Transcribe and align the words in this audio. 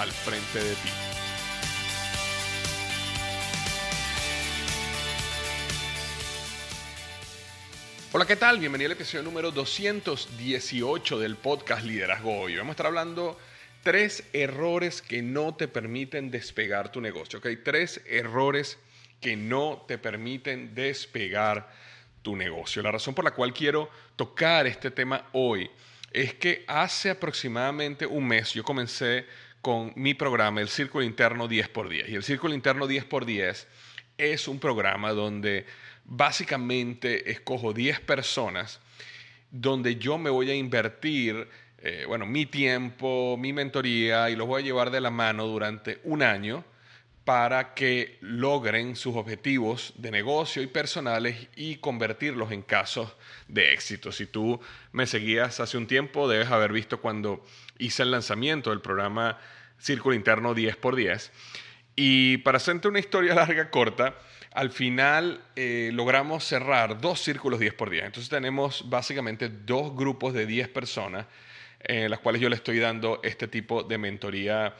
al 0.00 0.10
frente 0.10 0.58
de 0.58 0.74
ti. 0.76 0.88
Hola, 8.12 8.24
¿qué 8.24 8.36
tal? 8.36 8.58
Bienvenido 8.58 8.88
al 8.88 8.92
episodio 8.92 9.22
número 9.22 9.50
218 9.50 11.18
del 11.18 11.36
podcast 11.36 11.84
Liderazgo 11.84 12.40
Hoy. 12.40 12.56
Vamos 12.56 12.70
a 12.70 12.72
estar 12.72 12.86
hablando 12.86 13.38
tres 13.82 14.24
errores 14.32 15.02
que 15.02 15.20
no 15.20 15.54
te 15.54 15.68
permiten 15.68 16.30
despegar 16.30 16.90
tu 16.90 17.02
negocio. 17.02 17.38
¿ok? 17.38 17.48
Tres 17.62 18.00
errores 18.06 18.78
que 19.20 19.36
no 19.36 19.84
te 19.86 19.98
permiten 19.98 20.74
despegar 20.74 21.70
tu 22.22 22.36
negocio. 22.36 22.82
La 22.82 22.90
razón 22.90 23.14
por 23.14 23.26
la 23.26 23.32
cual 23.32 23.52
quiero 23.52 23.90
tocar 24.16 24.66
este 24.66 24.90
tema 24.90 25.28
hoy 25.32 25.70
es 26.10 26.32
que 26.34 26.64
hace 26.66 27.10
aproximadamente 27.10 28.06
un 28.06 28.26
mes 28.26 28.54
yo 28.54 28.64
comencé 28.64 29.26
con 29.60 29.92
mi 29.96 30.14
programa, 30.14 30.60
el 30.60 30.68
Círculo 30.68 31.04
Interno 31.04 31.48
10x10. 31.48 32.08
Y 32.08 32.14
el 32.14 32.22
Círculo 32.22 32.54
Interno 32.54 32.86
10x10 32.86 33.66
es 34.18 34.48
un 34.48 34.58
programa 34.58 35.12
donde 35.12 35.66
básicamente 36.04 37.30
escojo 37.30 37.72
10 37.72 38.00
personas 38.00 38.80
donde 39.50 39.96
yo 39.96 40.16
me 40.16 40.30
voy 40.30 40.50
a 40.50 40.54
invertir, 40.54 41.48
eh, 41.78 42.04
bueno, 42.06 42.26
mi 42.26 42.46
tiempo, 42.46 43.36
mi 43.38 43.52
mentoría 43.52 44.30
y 44.30 44.36
los 44.36 44.46
voy 44.46 44.62
a 44.62 44.64
llevar 44.64 44.90
de 44.90 45.00
la 45.00 45.10
mano 45.10 45.46
durante 45.46 46.00
un 46.04 46.22
año 46.22 46.64
para 47.24 47.74
que 47.74 48.18
logren 48.20 48.96
sus 48.96 49.14
objetivos 49.16 49.92
de 49.96 50.10
negocio 50.10 50.62
y 50.62 50.66
personales 50.66 51.48
y 51.54 51.76
convertirlos 51.76 52.50
en 52.50 52.62
casos 52.62 53.14
de 53.46 53.72
éxito. 53.72 54.10
Si 54.10 54.26
tú 54.26 54.60
me 54.92 55.06
seguías 55.06 55.60
hace 55.60 55.76
un 55.76 55.86
tiempo, 55.86 56.28
debes 56.28 56.50
haber 56.50 56.72
visto 56.72 57.00
cuando 57.00 57.44
hice 57.78 58.02
el 58.02 58.10
lanzamiento 58.10 58.70
del 58.70 58.80
programa 58.80 59.38
Círculo 59.78 60.14
Interno 60.14 60.54
10x10. 60.54 61.30
Y 61.96 62.38
para 62.38 62.56
hacerte 62.56 62.88
una 62.88 62.98
historia 62.98 63.34
larga, 63.36 63.70
corta, 63.70 64.16
al 64.52 64.70
final 64.70 65.44
eh, 65.56 65.90
logramos 65.92 66.44
cerrar 66.44 67.00
dos 67.00 67.20
círculos 67.20 67.60
10x10. 67.60 68.06
Entonces 68.06 68.28
tenemos 68.28 68.88
básicamente 68.88 69.48
dos 69.48 69.94
grupos 69.94 70.32
de 70.32 70.46
10 70.46 70.68
personas 70.68 71.26
en 71.80 72.10
las 72.10 72.20
cuales 72.20 72.42
yo 72.42 72.48
le 72.48 72.56
estoy 72.56 72.78
dando 72.78 73.20
este 73.22 73.48
tipo 73.48 73.82
de 73.82 73.98
mentoría 73.98 74.74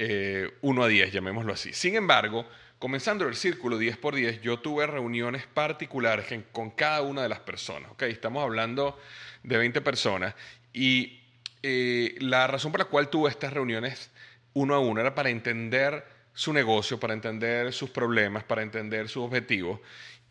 eh, 0.00 0.48
1 0.62 0.82
a 0.82 0.88
10, 0.88 1.12
llamémoslo 1.12 1.52
así. 1.52 1.72
Sin 1.72 1.96
embargo, 1.96 2.46
comenzando 2.78 3.26
el 3.26 3.34
círculo 3.34 3.78
10 3.78 3.96
por 3.96 4.14
10, 4.14 4.40
yo 4.42 4.60
tuve 4.60 4.86
reuniones 4.86 5.46
particulares 5.46 6.26
con 6.52 6.70
cada 6.70 7.02
una 7.02 7.22
de 7.22 7.28
las 7.28 7.40
personas. 7.40 7.90
¿okay? 7.90 8.12
Estamos 8.12 8.42
hablando 8.44 8.98
de 9.42 9.58
20 9.58 9.80
personas 9.80 10.34
y 10.72 11.20
eh, 11.64 12.14
la 12.20 12.46
razón 12.46 12.70
por 12.70 12.80
la 12.80 12.84
cual 12.84 13.08
tuve 13.08 13.28
estas 13.28 13.52
reuniones 13.52 14.12
uno 14.52 14.76
a 14.76 14.78
uno 14.78 15.00
era 15.00 15.14
para 15.16 15.30
entender 15.30 16.04
su 16.32 16.52
negocio, 16.52 17.00
para 17.00 17.14
entender 17.14 17.72
sus 17.72 17.90
problemas, 17.90 18.44
para 18.44 18.62
entender 18.62 19.08
sus 19.08 19.24
objetivos. 19.24 19.80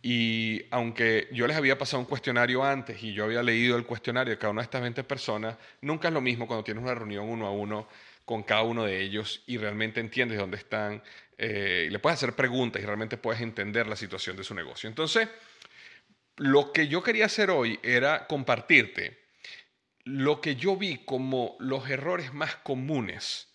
Y 0.01 0.63
aunque 0.71 1.27
yo 1.33 1.45
les 1.47 1.57
había 1.57 1.77
pasado 1.77 1.99
un 1.99 2.05
cuestionario 2.05 2.63
antes 2.63 3.03
y 3.03 3.13
yo 3.13 3.25
había 3.25 3.43
leído 3.43 3.75
el 3.75 3.85
cuestionario 3.85 4.31
de 4.31 4.37
cada 4.37 4.51
una 4.51 4.61
de 4.61 4.65
estas 4.65 4.81
20 4.81 5.03
personas, 5.03 5.57
nunca 5.81 6.07
es 6.07 6.13
lo 6.13 6.21
mismo 6.21 6.47
cuando 6.47 6.63
tienes 6.63 6.81
una 6.83 6.95
reunión 6.95 7.27
uno 7.27 7.47
a 7.47 7.51
uno 7.51 7.87
con 8.27 8.43
cada 8.43 8.63
uno 8.63 8.83
de 8.83 9.01
ellos 9.01 9.41
y 9.47 9.57
realmente 9.57 10.01
entiendes 10.01 10.37
dónde 10.37 10.57
están 10.57 11.01
eh, 11.37 11.85
y 11.87 11.89
le 11.89 11.97
puedes 11.99 12.17
hacer 12.17 12.35
preguntas 12.35 12.81
y 12.81 12.85
realmente 12.85 13.15
puedes 13.15 13.41
entender 13.41 13.87
la 13.87 13.95
situación 13.95 14.35
de 14.35 14.43
su 14.43 14.53
negocio. 14.53 14.89
Entonces, 14.89 15.29
lo 16.35 16.73
que 16.73 16.89
yo 16.89 17.01
quería 17.01 17.27
hacer 17.27 17.49
hoy 17.49 17.79
era 17.81 18.27
compartirte 18.27 19.23
lo 20.03 20.41
que 20.41 20.57
yo 20.57 20.75
vi 20.75 21.05
como 21.05 21.55
los 21.59 21.89
errores 21.89 22.33
más 22.33 22.57
comunes 22.57 23.47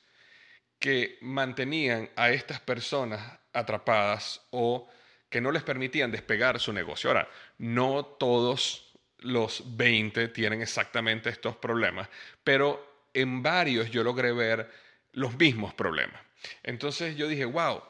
que 0.78 1.18
mantenían 1.20 2.08
a 2.16 2.30
estas 2.30 2.58
personas 2.58 3.40
atrapadas 3.52 4.40
o 4.52 4.88
que 5.28 5.42
no 5.42 5.52
les 5.52 5.62
permitían 5.62 6.10
despegar 6.10 6.58
su 6.58 6.72
negocio. 6.72 7.10
Ahora, 7.10 7.28
no 7.58 8.06
todos 8.06 8.94
los 9.18 9.76
20 9.76 10.28
tienen 10.28 10.62
exactamente 10.62 11.28
estos 11.28 11.56
problemas, 11.56 12.08
pero 12.42 12.91
en 13.14 13.42
varios 13.42 13.90
yo 13.90 14.02
logré 14.02 14.32
ver 14.32 14.70
los 15.12 15.36
mismos 15.38 15.74
problemas. 15.74 16.20
Entonces 16.62 17.16
yo 17.16 17.28
dije, 17.28 17.44
wow, 17.44 17.82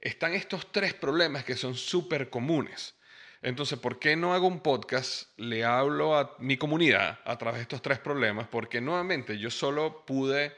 están 0.00 0.34
estos 0.34 0.72
tres 0.72 0.94
problemas 0.94 1.44
que 1.44 1.56
son 1.56 1.74
súper 1.74 2.30
comunes. 2.30 2.94
Entonces, 3.40 3.78
¿por 3.78 3.98
qué 3.98 4.16
no 4.16 4.34
hago 4.34 4.48
un 4.48 4.60
podcast? 4.60 5.28
Le 5.38 5.64
hablo 5.64 6.16
a 6.16 6.34
mi 6.38 6.56
comunidad 6.56 7.20
a 7.24 7.38
través 7.38 7.58
de 7.58 7.62
estos 7.62 7.82
tres 7.82 7.98
problemas, 7.98 8.48
porque 8.48 8.80
nuevamente 8.80 9.38
yo 9.38 9.50
solo 9.50 10.04
pude 10.04 10.52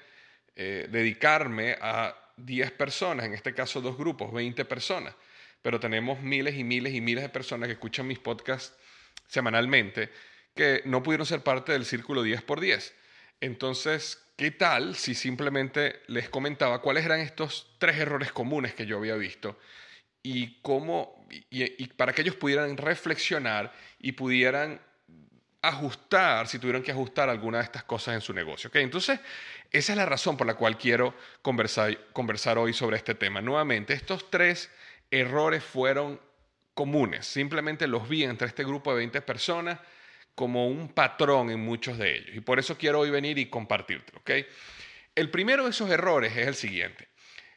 eh, 0.57 0.89
dedicarme 0.91 1.77
a 1.81 2.17
10 2.37 2.71
personas, 2.73 3.27
en 3.27 3.35
este 3.35 3.55
caso 3.55 3.83
dos 3.83 3.99
grupos, 3.99 4.33
20 4.33 4.65
personas, 4.65 5.15
pero 5.61 5.79
tenemos 5.79 6.21
miles 6.21 6.55
y 6.57 6.65
miles 6.65 6.95
y 6.95 7.03
miles 7.03 7.23
de 7.23 7.29
personas 7.29 7.67
que 7.67 7.75
escuchan 7.75 8.07
mis 8.07 8.19
podcasts 8.19 8.75
semanalmente 9.27 10.11
que 10.55 10.83
no 10.85 11.03
pudieron 11.03 11.27
ser 11.27 11.43
parte 11.43 11.73
del 11.73 11.85
círculo 11.85 12.23
10 12.23 12.43
por 12.43 12.61
10. 12.61 12.95
Entonces, 13.41 14.23
¿qué 14.37 14.51
tal 14.51 14.97
si 14.97 15.15
simplemente 15.15 16.03
les 16.07 16.29
comentaba 16.29 16.83
cuáles 16.83 17.05
eran 17.05 17.21
estos 17.21 17.75
tres 17.79 17.97
errores 17.97 18.33
comunes 18.33 18.75
que 18.75 18.87
yo 18.87 18.99
había 18.99 19.15
visto 19.15 19.59
y 20.23 20.61
cómo, 20.61 21.27
y, 21.51 21.87
para 21.89 22.13
que 22.13 22.23
ellos 22.23 22.37
pudieran 22.37 22.77
reflexionar 22.77 23.73
y 23.99 24.13
pudieran 24.13 24.81
ajustar, 25.63 26.49
si 26.49 26.59
tuvieron 26.59 26.83
que 26.83 26.91
ajustar 26.91 27.29
alguna 27.29 27.59
de 27.59 27.65
estas 27.65 27.85
cosas 27.85 28.15
en 28.15 28.21
su 28.21 28.33
negocio. 28.33 28.69
¿ok? 28.69 28.77
Entonces, 28.77 29.21
esa 29.71 29.93
es 29.93 29.97
la 29.97 30.07
razón 30.07 30.37
por 30.37 30.47
la 30.47 30.55
cual 30.55 30.79
quiero 30.79 31.15
conversar, 31.43 31.97
conversar 32.13 32.59
hoy 32.59 32.73
sobre 32.73 32.97
este 32.97 33.15
tema. 33.15 33.41
Nuevamente, 33.41 33.95
estos 33.95 34.31
tres 34.31 34.71
errores 35.11 35.63
fueron 35.65 36.21
comunes. 36.75 37.27
Simplemente 37.27 37.87
los 37.87 38.09
vi 38.09 38.25
entre 38.25 38.49
este 38.49 38.65
grupo 38.65 38.91
de 38.93 38.99
20 38.99 39.21
personas 39.23 39.79
como 40.41 40.69
un 40.69 40.89
patrón 40.89 41.51
en 41.51 41.61
muchos 41.61 41.99
de 41.99 42.17
ellos. 42.17 42.35
Y 42.35 42.41
por 42.41 42.59
eso 42.59 42.79
quiero 42.79 43.01
hoy 43.01 43.11
venir 43.11 43.37
y 43.37 43.51
compartirlo. 43.51 44.21
¿ok? 44.21 44.31
El 45.15 45.31
primero 45.31 45.65
de 45.65 45.71
esos 45.71 45.91
errores 45.91 46.35
es 46.35 46.47
el 46.47 46.55
siguiente. 46.55 47.09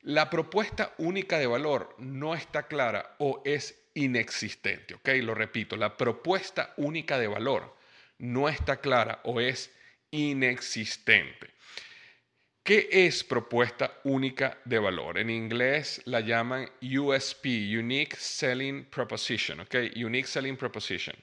La 0.01 0.30
propuesta 0.30 0.94
única 0.97 1.39
de 1.39 1.47
valor 1.47 1.95
no 1.97 2.35
está 2.35 2.68
clara 2.68 3.15
o 3.19 3.41
es 3.45 3.88
inexistente. 3.94 4.97
Lo 5.21 5.33
repito, 5.33 5.77
la 5.77 5.95
propuesta 5.95 6.74
única 6.75 7.18
de 7.18 7.27
valor 7.27 7.74
no 8.18 8.50
está 8.50 8.81
clara 8.81 9.21
o 9.24 9.39
es 9.39 9.74
inexistente. 10.12 11.52
¿Qué 12.63 12.88
es 12.89 13.25
propuesta 13.25 14.00
única 14.06 14.57
de 14.63 14.80
valor? 14.80 15.18
En 15.18 15.30
inglés 15.30 16.01
la 16.06 16.21
llaman 16.21 16.69
USP, 16.81 17.45
Unique 17.77 18.15
Selling 18.15 18.86
Proposition, 18.86 19.60
¿ok? 19.60 19.75
Unique 19.98 20.25
Selling 20.25 20.56
Proposition. 20.56 21.13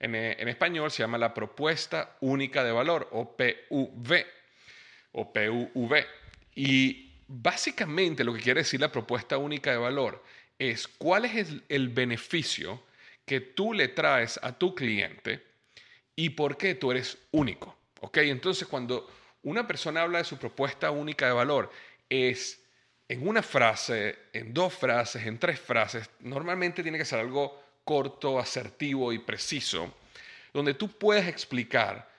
En, 0.00 0.16
en, 0.16 0.48
español 0.48 0.90
se 0.90 1.04
llama 1.04 1.16
la 1.16 1.32
propuesta 1.32 2.16
única 2.20 2.64
de 2.64 2.72
valor 2.72 3.08
o 3.12 3.36
PUV 3.36 4.26
o. 5.12 5.32
Y 6.56 7.12
básicamente 7.28 8.24
lo 8.24 8.34
que 8.34 8.40
quiere 8.40 8.62
decir 8.62 8.80
la 8.80 8.90
propuesta 8.90 9.38
única 9.38 9.70
de 9.70 9.76
valor 9.76 10.24
es 10.58 10.88
cuál 10.88 11.26
es 11.26 11.48
el 11.68 11.88
beneficio 11.90 12.82
que 13.24 13.40
tú 13.40 13.72
le 13.72 13.86
traes 13.86 14.40
a 14.42 14.58
tu 14.58 14.74
cliente 14.74 15.46
y 16.16 16.30
por 16.30 16.56
qué 16.56 16.74
tú 16.74 16.90
eres 16.90 17.18
único. 17.30 17.76
¿Ok? 18.00 18.18
Entonces, 18.18 18.66
cuando 18.66 19.08
una 19.42 19.66
persona 19.66 20.02
habla 20.02 20.18
de 20.18 20.24
su 20.24 20.38
propuesta 20.38 20.90
única 20.90 21.26
de 21.26 21.32
valor, 21.32 21.70
es 22.08 22.62
en 23.08 23.26
una 23.26 23.42
frase, 23.42 24.18
en 24.32 24.52
dos 24.52 24.74
frases, 24.74 25.24
en 25.26 25.38
tres 25.38 25.58
frases, 25.58 26.10
normalmente 26.20 26.82
tiene 26.82 26.98
que 26.98 27.04
ser 27.04 27.20
algo 27.20 27.62
corto, 27.84 28.38
asertivo 28.38 29.12
y 29.12 29.18
preciso, 29.18 29.94
donde 30.52 30.74
tú 30.74 30.88
puedes 30.88 31.26
explicar 31.26 32.10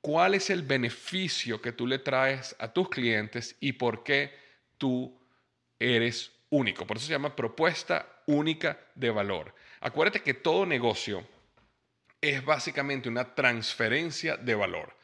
cuál 0.00 0.34
es 0.34 0.50
el 0.50 0.62
beneficio 0.62 1.60
que 1.60 1.72
tú 1.72 1.86
le 1.86 1.98
traes 1.98 2.56
a 2.58 2.72
tus 2.72 2.88
clientes 2.88 3.56
y 3.60 3.72
por 3.72 4.02
qué 4.02 4.32
tú 4.78 5.14
eres 5.78 6.32
único. 6.50 6.86
Por 6.86 6.96
eso 6.96 7.06
se 7.06 7.12
llama 7.12 7.36
propuesta 7.36 8.06
única 8.26 8.78
de 8.94 9.10
valor. 9.10 9.54
Acuérdate 9.80 10.22
que 10.22 10.34
todo 10.34 10.64
negocio 10.64 11.26
es 12.20 12.44
básicamente 12.44 13.08
una 13.08 13.34
transferencia 13.34 14.36
de 14.36 14.54
valor. 14.54 14.96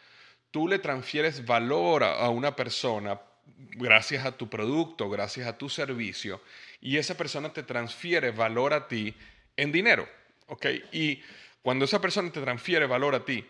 Tú 0.50 0.68
le 0.68 0.78
transfieres 0.78 1.44
valor 1.44 2.04
a 2.04 2.28
una 2.30 2.56
persona 2.56 3.20
gracias 3.58 4.24
a 4.24 4.32
tu 4.32 4.48
producto, 4.48 5.08
gracias 5.08 5.46
a 5.46 5.56
tu 5.56 5.68
servicio, 5.68 6.42
y 6.80 6.96
esa 6.96 7.16
persona 7.16 7.52
te 7.52 7.62
transfiere 7.62 8.30
valor 8.30 8.72
a 8.72 8.88
ti 8.88 9.14
en 9.56 9.72
dinero. 9.72 10.08
¿ok? 10.48 10.66
Y 10.92 11.22
cuando 11.62 11.84
esa 11.84 12.00
persona 12.00 12.30
te 12.30 12.40
transfiere 12.40 12.86
valor 12.86 13.14
a 13.14 13.24
ti 13.24 13.46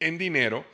en 0.00 0.18
dinero, 0.18 0.66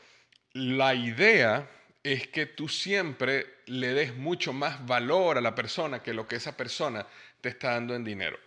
la 0.53 0.94
idea 0.94 1.69
es 2.03 2.29
que 2.29 2.47
tú 2.47 2.69
siempre 2.69 3.47
le 3.67 3.94
des 3.94 4.15
mucho 4.15 4.53
más 4.53 4.87
valor 4.87 5.38
a 5.38 5.41
la 5.41 5.55
persona 5.55 6.03
que 6.03 6.15
lo 6.15 6.29
que 6.29 6.37
esa 6.37 6.56
persona 6.56 7.06
te 7.41 7.49
está 7.49 7.73
dando 7.73 7.94
en 7.94 8.05
dinero. 8.05 8.38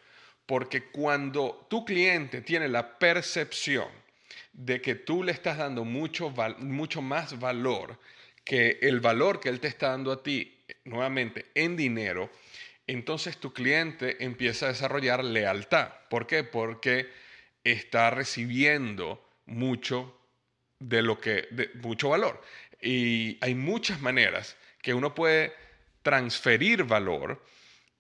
Porque 0.46 0.86
cuando 0.86 1.66
tu 1.70 1.84
cliente 1.84 2.42
tiene 2.42 2.68
la 2.68 2.98
percepción 2.98 3.88
de 4.58 4.82
que 4.82 4.96
tú 4.96 5.24
le 5.24 5.32
estás 5.32 5.60
dando 5.60 5.86
mucho, 5.86 6.34
mucho 6.58 7.02
más 7.02 7.40
valor 7.40 7.98
que 8.44 8.80
el 8.82 9.00
valor 9.00 9.40
que 9.40 9.50
él 9.50 9.60
te 9.60 9.68
está 9.68 9.90
dando 9.90 10.12
a 10.12 10.24
ti, 10.24 10.58
nuevamente, 10.84 11.46
en 11.54 11.78
dinero, 11.78 12.30
entonces 12.88 13.38
tu 13.38 13.54
cliente 13.54 14.24
empieza 14.24 14.66
a 14.66 14.70
desarrollar 14.70 15.24
lealtad. 15.24 15.90
¿Por 16.10 16.26
qué? 16.26 16.44
Porque 16.44 17.08
está 17.64 18.10
recibiendo 18.10 19.24
mucho 19.46 20.18
de 20.80 21.02
lo 21.02 21.20
que, 21.20 21.48
de 21.52 21.70
mucho 21.76 22.10
valor. 22.10 22.42
Y 22.82 23.38
hay 23.42 23.54
muchas 23.54 24.02
maneras 24.02 24.58
que 24.82 24.94
uno 24.94 25.14
puede 25.14 25.54
transferir 26.02 26.84
valor 26.86 27.44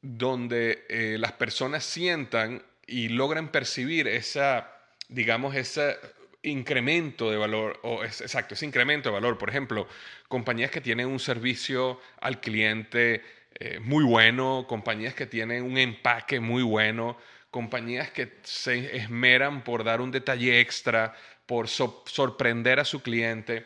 donde 0.01 0.85
eh, 0.89 1.17
las 1.19 1.33
personas 1.33 1.83
sientan 1.83 2.63
y 2.87 3.09
logran 3.09 3.51
percibir 3.51 4.07
esa, 4.07 4.71
digamos, 5.09 5.55
ese 5.55 5.97
incremento 6.47 7.29
de 7.31 7.37
valor, 7.37 7.79
o 7.83 8.03
es, 8.03 8.21
exacto, 8.21 8.55
incremento 8.63 9.09
de 9.09 9.13
valor. 9.13 9.37
Por 9.37 9.49
ejemplo, 9.49 9.87
compañías 10.27 10.71
que 10.71 10.81
tienen 10.81 11.07
un 11.07 11.19
servicio 11.19 11.99
al 12.19 12.39
cliente 12.39 13.23
eh, 13.59 13.79
muy 13.79 14.03
bueno, 14.03 14.65
compañías 14.67 15.13
que 15.13 15.25
tienen 15.25 15.63
un 15.63 15.77
empaque 15.77 16.39
muy 16.39 16.63
bueno, 16.63 17.17
compañías 17.51 18.11
que 18.11 18.37
se 18.43 18.97
esmeran 18.97 19.63
por 19.63 19.83
dar 19.83 20.01
un 20.01 20.11
detalle 20.11 20.59
extra, 20.59 21.15
por 21.45 21.67
sorprender 21.67 22.79
a 22.79 22.85
su 22.85 23.01
cliente. 23.01 23.65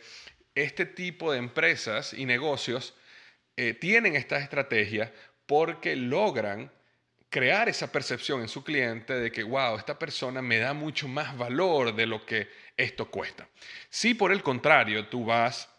Este 0.56 0.86
tipo 0.86 1.32
de 1.32 1.40
empresas 1.40 2.14
y 2.14 2.26
negocios 2.26 2.94
eh, 3.58 3.74
tienen 3.74 4.16
estas 4.16 4.44
estrategias 4.44 5.12
porque 5.46 5.96
logran 5.96 6.72
crear 7.32 7.70
esa 7.70 7.90
percepción 7.90 8.42
en 8.42 8.50
su 8.50 8.62
cliente 8.62 9.14
de 9.14 9.32
que, 9.32 9.42
wow, 9.42 9.78
esta 9.78 9.98
persona 9.98 10.42
me 10.42 10.60
da 10.60 10.74
mucho 10.74 11.08
más 11.08 11.36
valor 11.38 11.96
de 11.96 12.06
lo 12.06 12.26
que 12.26 12.50
esto 12.76 13.10
cuesta. 13.10 13.48
Si 13.90 14.14
por 14.14 14.34
el 14.34 14.44
contrario 14.44 15.08
tú 15.08 15.24
vas 15.24 15.70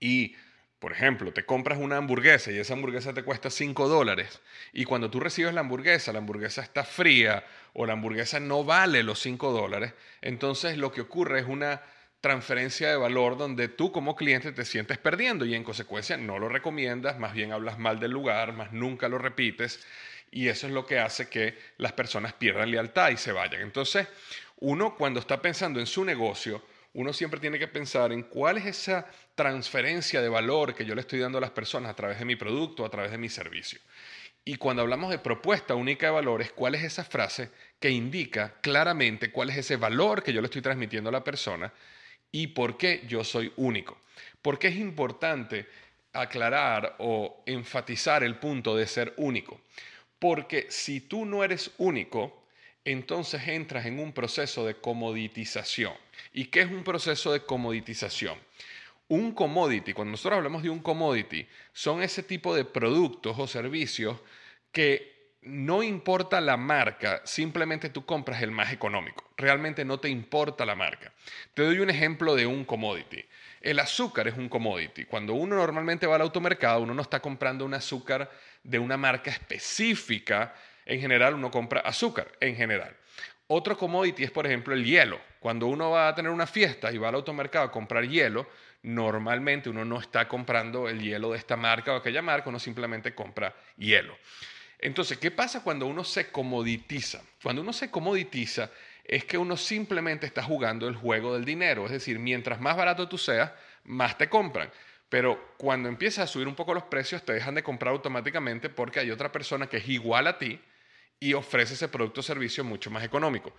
y, 0.00 0.34
por 0.80 0.92
ejemplo, 0.92 1.32
te 1.32 1.46
compras 1.46 1.78
una 1.78 1.98
hamburguesa 1.98 2.50
y 2.50 2.58
esa 2.58 2.74
hamburguesa 2.74 3.14
te 3.14 3.22
cuesta 3.22 3.48
5 3.48 3.88
dólares 3.88 4.40
y 4.72 4.84
cuando 4.84 5.08
tú 5.08 5.20
recibes 5.20 5.54
la 5.54 5.60
hamburguesa, 5.60 6.12
la 6.12 6.18
hamburguesa 6.18 6.62
está 6.62 6.82
fría 6.82 7.44
o 7.72 7.86
la 7.86 7.92
hamburguesa 7.92 8.40
no 8.40 8.64
vale 8.64 9.04
los 9.04 9.20
5 9.20 9.52
dólares, 9.52 9.94
entonces 10.20 10.76
lo 10.76 10.90
que 10.90 11.02
ocurre 11.02 11.38
es 11.38 11.46
una 11.46 11.80
transferencia 12.20 12.90
de 12.90 12.96
valor 12.96 13.38
donde 13.38 13.68
tú 13.68 13.92
como 13.92 14.16
cliente 14.16 14.50
te 14.50 14.64
sientes 14.64 14.98
perdiendo 14.98 15.46
y 15.46 15.54
en 15.54 15.62
consecuencia 15.62 16.16
no 16.16 16.40
lo 16.40 16.48
recomiendas, 16.48 17.20
más 17.20 17.34
bien 17.34 17.52
hablas 17.52 17.78
mal 17.78 18.00
del 18.00 18.10
lugar, 18.10 18.52
más 18.52 18.72
nunca 18.72 19.08
lo 19.08 19.16
repites 19.16 19.86
y 20.30 20.48
eso 20.48 20.66
es 20.66 20.72
lo 20.72 20.86
que 20.86 20.98
hace 20.98 21.28
que 21.28 21.58
las 21.78 21.92
personas 21.92 22.32
pierdan 22.32 22.70
lealtad 22.70 23.10
y 23.10 23.16
se 23.16 23.32
vayan. 23.32 23.62
Entonces, 23.62 24.06
uno 24.58 24.94
cuando 24.96 25.20
está 25.20 25.40
pensando 25.40 25.80
en 25.80 25.86
su 25.86 26.04
negocio, 26.04 26.62
uno 26.92 27.12
siempre 27.12 27.40
tiene 27.40 27.58
que 27.58 27.68
pensar 27.68 28.12
en 28.12 28.24
cuál 28.24 28.58
es 28.58 28.66
esa 28.66 29.06
transferencia 29.34 30.20
de 30.20 30.28
valor 30.28 30.74
que 30.74 30.84
yo 30.84 30.94
le 30.94 31.00
estoy 31.02 31.20
dando 31.20 31.38
a 31.38 31.40
las 31.40 31.50
personas 31.50 31.90
a 31.90 31.96
través 31.96 32.18
de 32.18 32.24
mi 32.24 32.36
producto, 32.36 32.84
a 32.84 32.90
través 32.90 33.10
de 33.10 33.18
mi 33.18 33.28
servicio. 33.28 33.80
Y 34.44 34.56
cuando 34.56 34.82
hablamos 34.82 35.10
de 35.10 35.18
propuesta 35.18 35.74
única 35.74 36.06
de 36.06 36.12
valores, 36.12 36.52
¿cuál 36.52 36.74
es 36.74 36.82
esa 36.82 37.04
frase 37.04 37.50
que 37.78 37.90
indica 37.90 38.54
claramente 38.60 39.30
cuál 39.30 39.50
es 39.50 39.58
ese 39.58 39.76
valor 39.76 40.22
que 40.22 40.32
yo 40.32 40.40
le 40.40 40.46
estoy 40.46 40.62
transmitiendo 40.62 41.08
a 41.10 41.12
la 41.12 41.24
persona 41.24 41.72
y 42.32 42.48
por 42.48 42.76
qué 42.76 43.04
yo 43.08 43.24
soy 43.24 43.52
único. 43.56 43.98
Porque 44.42 44.68
es 44.68 44.76
importante 44.76 45.66
aclarar 46.12 46.96
o 46.98 47.42
enfatizar 47.46 48.22
el 48.22 48.36
punto 48.36 48.76
de 48.76 48.86
ser 48.86 49.14
único. 49.16 49.60
Porque 50.20 50.66
si 50.68 51.00
tú 51.00 51.24
no 51.24 51.42
eres 51.42 51.72
único, 51.78 52.44
entonces 52.84 53.48
entras 53.48 53.86
en 53.86 53.98
un 53.98 54.12
proceso 54.12 54.64
de 54.64 54.76
comoditización. 54.76 55.94
¿Y 56.32 56.44
qué 56.46 56.60
es 56.60 56.70
un 56.70 56.84
proceso 56.84 57.32
de 57.32 57.40
comoditización? 57.40 58.38
Un 59.08 59.32
commodity, 59.32 59.92
cuando 59.92 60.12
nosotros 60.12 60.36
hablamos 60.36 60.62
de 60.62 60.70
un 60.70 60.80
commodity, 60.80 61.48
son 61.72 62.02
ese 62.02 62.22
tipo 62.22 62.54
de 62.54 62.64
productos 62.64 63.36
o 63.38 63.48
servicios 63.48 64.18
que 64.70 65.10
no 65.42 65.82
importa 65.82 66.40
la 66.40 66.56
marca, 66.56 67.22
simplemente 67.24 67.88
tú 67.88 68.04
compras 68.04 68.42
el 68.42 68.50
más 68.50 68.72
económico. 68.72 69.24
Realmente 69.36 69.84
no 69.84 69.98
te 69.98 70.10
importa 70.10 70.66
la 70.66 70.74
marca. 70.74 71.12
Te 71.54 71.62
doy 71.62 71.78
un 71.78 71.88
ejemplo 71.88 72.34
de 72.36 72.46
un 72.46 72.64
commodity. 72.64 73.24
El 73.60 73.78
azúcar 73.78 74.28
es 74.28 74.36
un 74.36 74.48
commodity. 74.48 75.06
Cuando 75.06 75.34
uno 75.34 75.56
normalmente 75.56 76.06
va 76.06 76.16
al 76.16 76.22
automercado, 76.22 76.82
uno 76.82 76.94
no 76.94 77.02
está 77.02 77.20
comprando 77.20 77.64
un 77.64 77.74
azúcar 77.74 78.30
de 78.62 78.78
una 78.78 78.96
marca 78.96 79.30
específica. 79.30 80.54
En 80.84 81.00
general, 81.00 81.34
uno 81.34 81.50
compra 81.50 81.80
azúcar, 81.80 82.32
en 82.40 82.56
general. 82.56 82.96
Otro 83.46 83.76
commodity 83.76 84.24
es, 84.24 84.30
por 84.30 84.46
ejemplo, 84.46 84.74
el 84.74 84.84
hielo. 84.84 85.20
Cuando 85.40 85.66
uno 85.66 85.90
va 85.90 86.08
a 86.08 86.14
tener 86.14 86.30
una 86.30 86.46
fiesta 86.46 86.92
y 86.92 86.98
va 86.98 87.08
al 87.08 87.16
automercado 87.16 87.64
a 87.64 87.72
comprar 87.72 88.06
hielo, 88.06 88.48
normalmente 88.82 89.68
uno 89.68 89.84
no 89.84 89.98
está 89.98 90.28
comprando 90.28 90.88
el 90.88 91.00
hielo 91.00 91.32
de 91.32 91.38
esta 91.38 91.56
marca 91.56 91.92
o 91.92 91.96
aquella 91.96 92.22
marca, 92.22 92.48
uno 92.48 92.58
simplemente 92.58 93.14
compra 93.14 93.54
hielo. 93.76 94.16
Entonces, 94.78 95.18
¿qué 95.18 95.30
pasa 95.30 95.62
cuando 95.62 95.86
uno 95.86 96.04
se 96.04 96.30
comoditiza? 96.30 97.22
Cuando 97.42 97.62
uno 97.62 97.72
se 97.72 97.90
comoditiza 97.90 98.70
es 99.04 99.24
que 99.24 99.36
uno 99.36 99.56
simplemente 99.56 100.26
está 100.26 100.42
jugando 100.42 100.88
el 100.88 100.94
juego 100.94 101.34
del 101.34 101.44
dinero, 101.44 101.84
es 101.86 101.92
decir, 101.92 102.18
mientras 102.18 102.60
más 102.60 102.76
barato 102.76 103.08
tú 103.08 103.18
seas, 103.18 103.50
más 103.84 104.16
te 104.16 104.28
compran. 104.28 104.70
Pero 105.10 105.54
cuando 105.58 105.88
empiezas 105.88 106.24
a 106.24 106.32
subir 106.32 106.48
un 106.48 106.54
poco 106.54 106.72
los 106.72 106.84
precios, 106.84 107.24
te 107.24 107.32
dejan 107.32 107.56
de 107.56 107.64
comprar 107.64 107.92
automáticamente 107.92 108.70
porque 108.70 109.00
hay 109.00 109.10
otra 109.10 109.30
persona 109.30 109.66
que 109.66 109.78
es 109.78 109.88
igual 109.88 110.28
a 110.28 110.38
ti 110.38 110.58
y 111.18 111.34
ofrece 111.34 111.74
ese 111.74 111.88
producto 111.88 112.20
o 112.20 112.22
servicio 112.22 112.64
mucho 112.64 112.90
más 112.90 113.04
económico. 113.04 113.52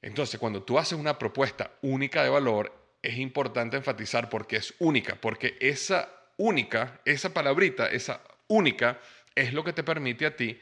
Entonces, 0.00 0.38
cuando 0.38 0.62
tú 0.62 0.78
haces 0.78 0.96
una 0.96 1.18
propuesta 1.18 1.72
única 1.82 2.22
de 2.22 2.30
valor, 2.30 2.72
es 3.02 3.18
importante 3.18 3.76
enfatizar 3.76 4.30
porque 4.30 4.56
es 4.56 4.74
única, 4.78 5.16
porque 5.16 5.58
esa 5.60 6.08
única, 6.36 7.00
esa 7.04 7.34
palabrita, 7.34 7.88
esa 7.88 8.22
única, 8.46 9.00
es 9.34 9.52
lo 9.52 9.64
que 9.64 9.72
te 9.72 9.82
permite 9.82 10.24
a 10.24 10.36
ti 10.36 10.58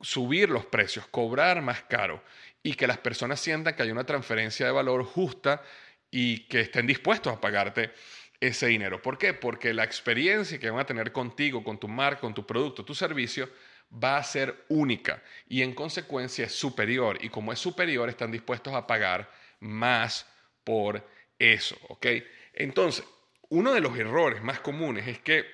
subir 0.00 0.48
los 0.48 0.64
precios, 0.64 1.06
cobrar 1.08 1.60
más 1.60 1.82
caro 1.82 2.22
y 2.62 2.74
que 2.74 2.86
las 2.86 2.98
personas 2.98 3.40
sientan 3.40 3.74
que 3.74 3.82
hay 3.82 3.90
una 3.90 4.04
transferencia 4.04 4.64
de 4.64 4.72
valor 4.72 5.04
justa 5.04 5.62
y 6.10 6.46
que 6.48 6.60
estén 6.60 6.86
dispuestos 6.86 7.32
a 7.32 7.40
pagarte 7.40 7.92
ese 8.40 8.66
dinero. 8.68 9.02
¿Por 9.02 9.18
qué? 9.18 9.34
Porque 9.34 9.74
la 9.74 9.84
experiencia 9.84 10.58
que 10.58 10.70
van 10.70 10.80
a 10.80 10.86
tener 10.86 11.12
contigo, 11.12 11.62
con 11.62 11.78
tu 11.78 11.88
marca, 11.88 12.22
con 12.22 12.34
tu 12.34 12.46
producto, 12.46 12.84
tu 12.84 12.94
servicio, 12.94 13.48
va 13.92 14.16
a 14.16 14.24
ser 14.24 14.64
única 14.68 15.22
y 15.48 15.62
en 15.62 15.74
consecuencia 15.74 16.46
es 16.46 16.52
superior. 16.52 17.18
Y 17.22 17.28
como 17.28 17.52
es 17.52 17.58
superior, 17.58 18.08
están 18.08 18.30
dispuestos 18.30 18.74
a 18.74 18.86
pagar 18.86 19.30
más 19.60 20.26
por 20.64 21.06
eso. 21.38 21.76
¿ok? 21.88 22.06
Entonces, 22.54 23.04
uno 23.50 23.72
de 23.74 23.80
los 23.80 23.98
errores 23.98 24.42
más 24.42 24.60
comunes 24.60 25.06
es 25.06 25.18
que 25.20 25.44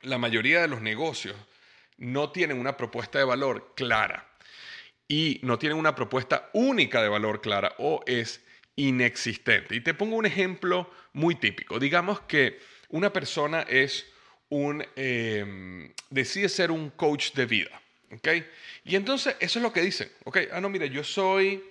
la 0.00 0.18
mayoría 0.18 0.60
de 0.62 0.68
los 0.68 0.80
negocios 0.80 1.36
no 1.98 2.32
tienen 2.32 2.58
una 2.58 2.76
propuesta 2.76 3.18
de 3.18 3.24
valor 3.24 3.74
clara 3.76 4.28
y 5.06 5.38
no 5.42 5.58
tienen 5.58 5.78
una 5.78 5.94
propuesta 5.94 6.50
única 6.54 7.02
de 7.02 7.08
valor 7.08 7.40
clara 7.40 7.74
o 7.78 8.02
es 8.06 8.44
inexistente. 8.76 9.74
Y 9.74 9.80
te 9.80 9.94
pongo 9.94 10.16
un 10.16 10.26
ejemplo 10.26 10.90
muy 11.12 11.34
típico. 11.34 11.78
Digamos 11.78 12.20
que 12.22 12.60
una 12.88 13.12
persona 13.12 13.62
es 13.62 14.06
un, 14.48 14.84
em, 14.96 15.92
decide 16.10 16.48
ser 16.48 16.70
un 16.70 16.90
coach 16.90 17.32
de 17.32 17.46
vida. 17.46 17.82
Y 18.84 18.96
entonces 18.96 19.36
eso 19.40 19.58
es 19.58 19.62
lo 19.62 19.72
que 19.72 19.80
dicen. 19.80 20.10
¿ok? 20.24 20.38
Ah, 20.52 20.60
no, 20.60 20.68
mire, 20.68 20.90
yo 20.90 21.02
soy 21.02 21.64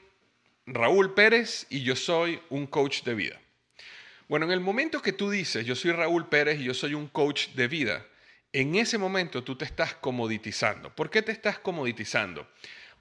Raúl 0.65 1.13
Pérez 1.13 1.67
y 1.69 1.83
yo 1.83 1.95
soy 1.95 2.41
un 2.49 2.65
coach 2.67 3.03
de 3.03 3.13
vida. 3.13 3.39
Bueno, 4.27 4.45
en 4.45 4.53
el 4.53 4.61
momento 4.61 5.01
que 5.01 5.11
tú 5.11 5.29
dices, 5.29 5.65
yo 5.65 5.75
soy 5.75 5.91
Raúl 5.91 6.29
Pérez 6.29 6.59
y 6.59 6.63
yo 6.63 6.73
soy 6.73 6.93
un 6.93 7.07
coach 7.07 7.49
de 7.49 7.67
vida, 7.67 8.05
en 8.53 8.75
ese 8.75 8.97
momento 8.97 9.43
tú 9.43 9.55
te 9.55 9.65
estás 9.65 9.93
comoditizando. 9.95 10.93
¿Por 10.95 11.09
qué 11.09 11.21
te 11.21 11.31
estás 11.31 11.59
comoditizando? 11.59 12.47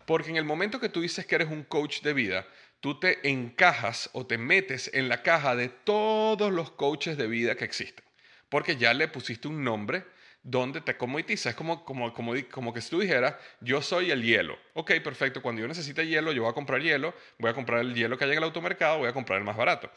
Porque 0.07 0.31
en 0.31 0.37
el 0.37 0.45
momento 0.45 0.81
que 0.81 0.89
tú 0.89 1.01
dices 1.01 1.27
que 1.27 1.37
eres 1.37 1.49
un 1.49 1.63
coach 1.63 2.03
de 2.03 2.13
vida, 2.13 2.47
tú 2.81 2.99
te 2.99 3.29
encajas 3.29 4.11
o 4.13 4.27
te 4.27 4.39
metes 4.39 4.91
en 4.93 5.09
la 5.09 5.23
caja 5.23 5.55
de 5.55 5.69
todos 5.69 6.53
los 6.53 6.71
coaches 6.73 7.17
de 7.17 7.27
vida 7.27 7.55
que 7.55 7.65
existen. 7.65 8.05
Porque 8.49 8.77
ya 8.77 8.93
le 8.95 9.09
pusiste 9.09 9.49
un 9.49 9.63
nombre 9.63 10.05
donde 10.43 10.81
te 10.81 10.97
comoditizas. 10.97 11.51
Es 11.51 11.57
como, 11.57 11.85
como, 11.85 12.13
como, 12.13 12.35
como 12.51 12.73
que 12.73 12.81
si 12.81 12.91
tú 12.91 13.01
dijeras, 13.01 13.37
yo 13.61 13.83
soy 13.83 14.11
el 14.11 14.23
hielo. 14.23 14.59
Ok, 14.75 14.93
perfecto. 15.05 15.43
Cuando 15.43 15.61
yo 15.63 15.69
necesite 15.69 16.07
hielo, 16.07 16.33
yo 16.33 16.43
voy 16.43 16.51
a 16.51 16.55
comprar 16.55 16.81
hielo. 16.81 17.15
Voy 17.39 17.51
a 17.51 17.55
comprar 17.55 17.81
el 17.81 17.95
hielo 17.95 18.17
que 18.17 18.25
hay 18.25 18.33
en 18.33 18.39
el 18.39 18.45
automercado, 18.45 18.99
voy 18.99 19.09
a 19.09 19.13
comprar 19.13 19.39
el 19.39 19.45
más 19.45 19.57
barato. 19.57 19.91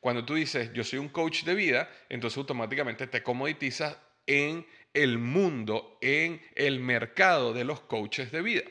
Cuando 0.00 0.24
tú 0.24 0.34
dices, 0.34 0.72
yo 0.72 0.84
soy 0.84 0.98
un 0.98 1.08
coach 1.08 1.44
de 1.44 1.54
vida, 1.54 1.90
entonces 2.08 2.36
automáticamente 2.36 3.06
te 3.06 3.22
comoditizas 3.22 3.96
en 4.26 4.66
el 4.94 5.18
mundo, 5.18 5.98
en 6.00 6.40
el 6.54 6.80
mercado 6.80 7.52
de 7.52 7.64
los 7.64 7.80
coaches 7.80 8.30
de 8.30 8.42
vida. 8.42 8.62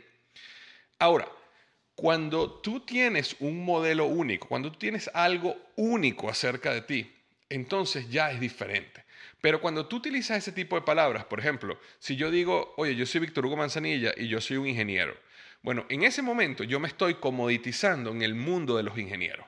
Ahora, 1.00 1.28
cuando 1.96 2.52
tú 2.52 2.82
tienes 2.82 3.38
un 3.40 3.64
modelo 3.64 4.06
único, 4.06 4.48
cuando 4.48 4.72
tú 4.72 4.78
tienes 4.78 5.10
algo 5.14 5.56
único 5.78 6.30
acerca 6.30 6.74
de 6.74 6.82
ti, 6.82 7.12
entonces 7.50 8.10
ya 8.10 8.32
es 8.32 8.40
diferente. 8.40 9.06
Pero 9.42 9.62
cuando 9.62 9.88
tú 9.88 9.98
utilizas 9.98 10.38
ese 10.38 10.52
tipo 10.52 10.76
de 10.76 10.82
palabras, 10.82 11.26
por 11.26 11.40
ejemplo, 11.40 11.80
si 12.00 12.16
yo 12.16 12.32
digo, 12.32 12.74
oye, 12.78 12.96
yo 12.96 13.06
soy 13.06 13.22
Víctor 13.22 13.46
Hugo 13.46 13.58
Manzanilla 13.58 14.14
y 14.18 14.28
yo 14.28 14.42
soy 14.42 14.58
un 14.58 14.68
ingeniero, 14.68 15.16
bueno, 15.62 15.86
en 15.90 16.04
ese 16.04 16.22
momento 16.22 16.64
yo 16.64 16.80
me 16.80 16.88
estoy 16.88 17.16
comoditizando 17.16 18.12
en 18.12 18.22
el 18.22 18.36
mundo 18.36 18.78
de 18.78 18.84
los 18.84 18.98
ingenieros. 18.98 19.46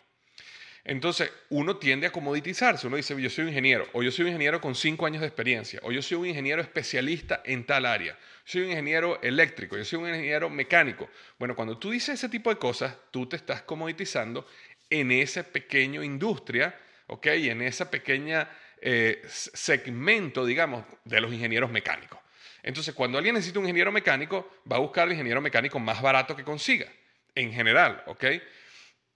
Entonces, 0.88 1.30
uno 1.50 1.76
tiende 1.76 2.08
a 2.08 2.14
comoditizarse. 2.14 2.88
Uno 2.88 2.96
dice, 2.96 3.22
yo 3.22 3.30
soy 3.30 3.44
un 3.44 3.50
ingeniero, 3.50 3.90
o 3.92 4.02
yo 4.02 4.10
soy 4.10 4.24
un 4.24 4.30
ingeniero 4.30 4.62
con 4.62 4.74
cinco 4.74 5.06
años 5.06 5.20
de 5.20 5.28
experiencia, 5.28 5.82
o 5.84 5.92
yo 5.92 6.02
soy 6.02 6.18
un 6.18 6.28
ingeniero 6.28 6.62
especialista 6.62 7.42
en 7.44 7.66
tal 7.66 7.86
área, 7.86 8.18
soy 8.46 8.62
un 8.62 8.70
ingeniero 8.70 9.22
eléctrico, 9.22 9.76
yo 9.78 9.84
soy 9.84 10.00
un 10.00 10.08
ingeniero 10.08 10.50
mecánico. 10.50 11.10
Bueno, 11.38 11.58
cuando 11.58 11.78
tú 11.78 11.92
dices 11.92 12.16
ese 12.16 12.30
tipo 12.30 12.50
de 12.50 12.56
cosas, 12.56 12.96
tú 13.12 13.28
te 13.28 13.36
estás 13.36 13.64
comoditizando 13.64 14.48
en 14.90 15.12
ese 15.12 15.44
pequeño 15.44 16.02
industria, 16.04 16.74
¿ok? 17.08 17.28
Y 17.38 17.50
en 17.50 17.64
ese 17.64 17.86
pequeño 17.88 18.48
eh, 18.80 19.22
segmento, 19.28 20.46
digamos, 20.46 20.86
de 21.04 21.20
los 21.20 21.34
ingenieros 21.34 21.70
mecánicos. 21.70 22.20
Entonces, 22.64 22.94
cuando 22.94 23.18
alguien 23.18 23.36
necesita 23.36 23.60
un 23.60 23.66
ingeniero 23.66 23.92
mecánico, 23.92 24.62
va 24.72 24.78
a 24.78 24.80
buscar 24.80 25.08
el 25.08 25.14
ingeniero 25.14 25.42
mecánico 25.42 25.80
más 25.80 26.02
barato 26.02 26.34
que 26.34 26.46
consiga, 26.46 26.88
en 27.36 27.52
general, 27.52 28.04
¿ok? 28.08 28.24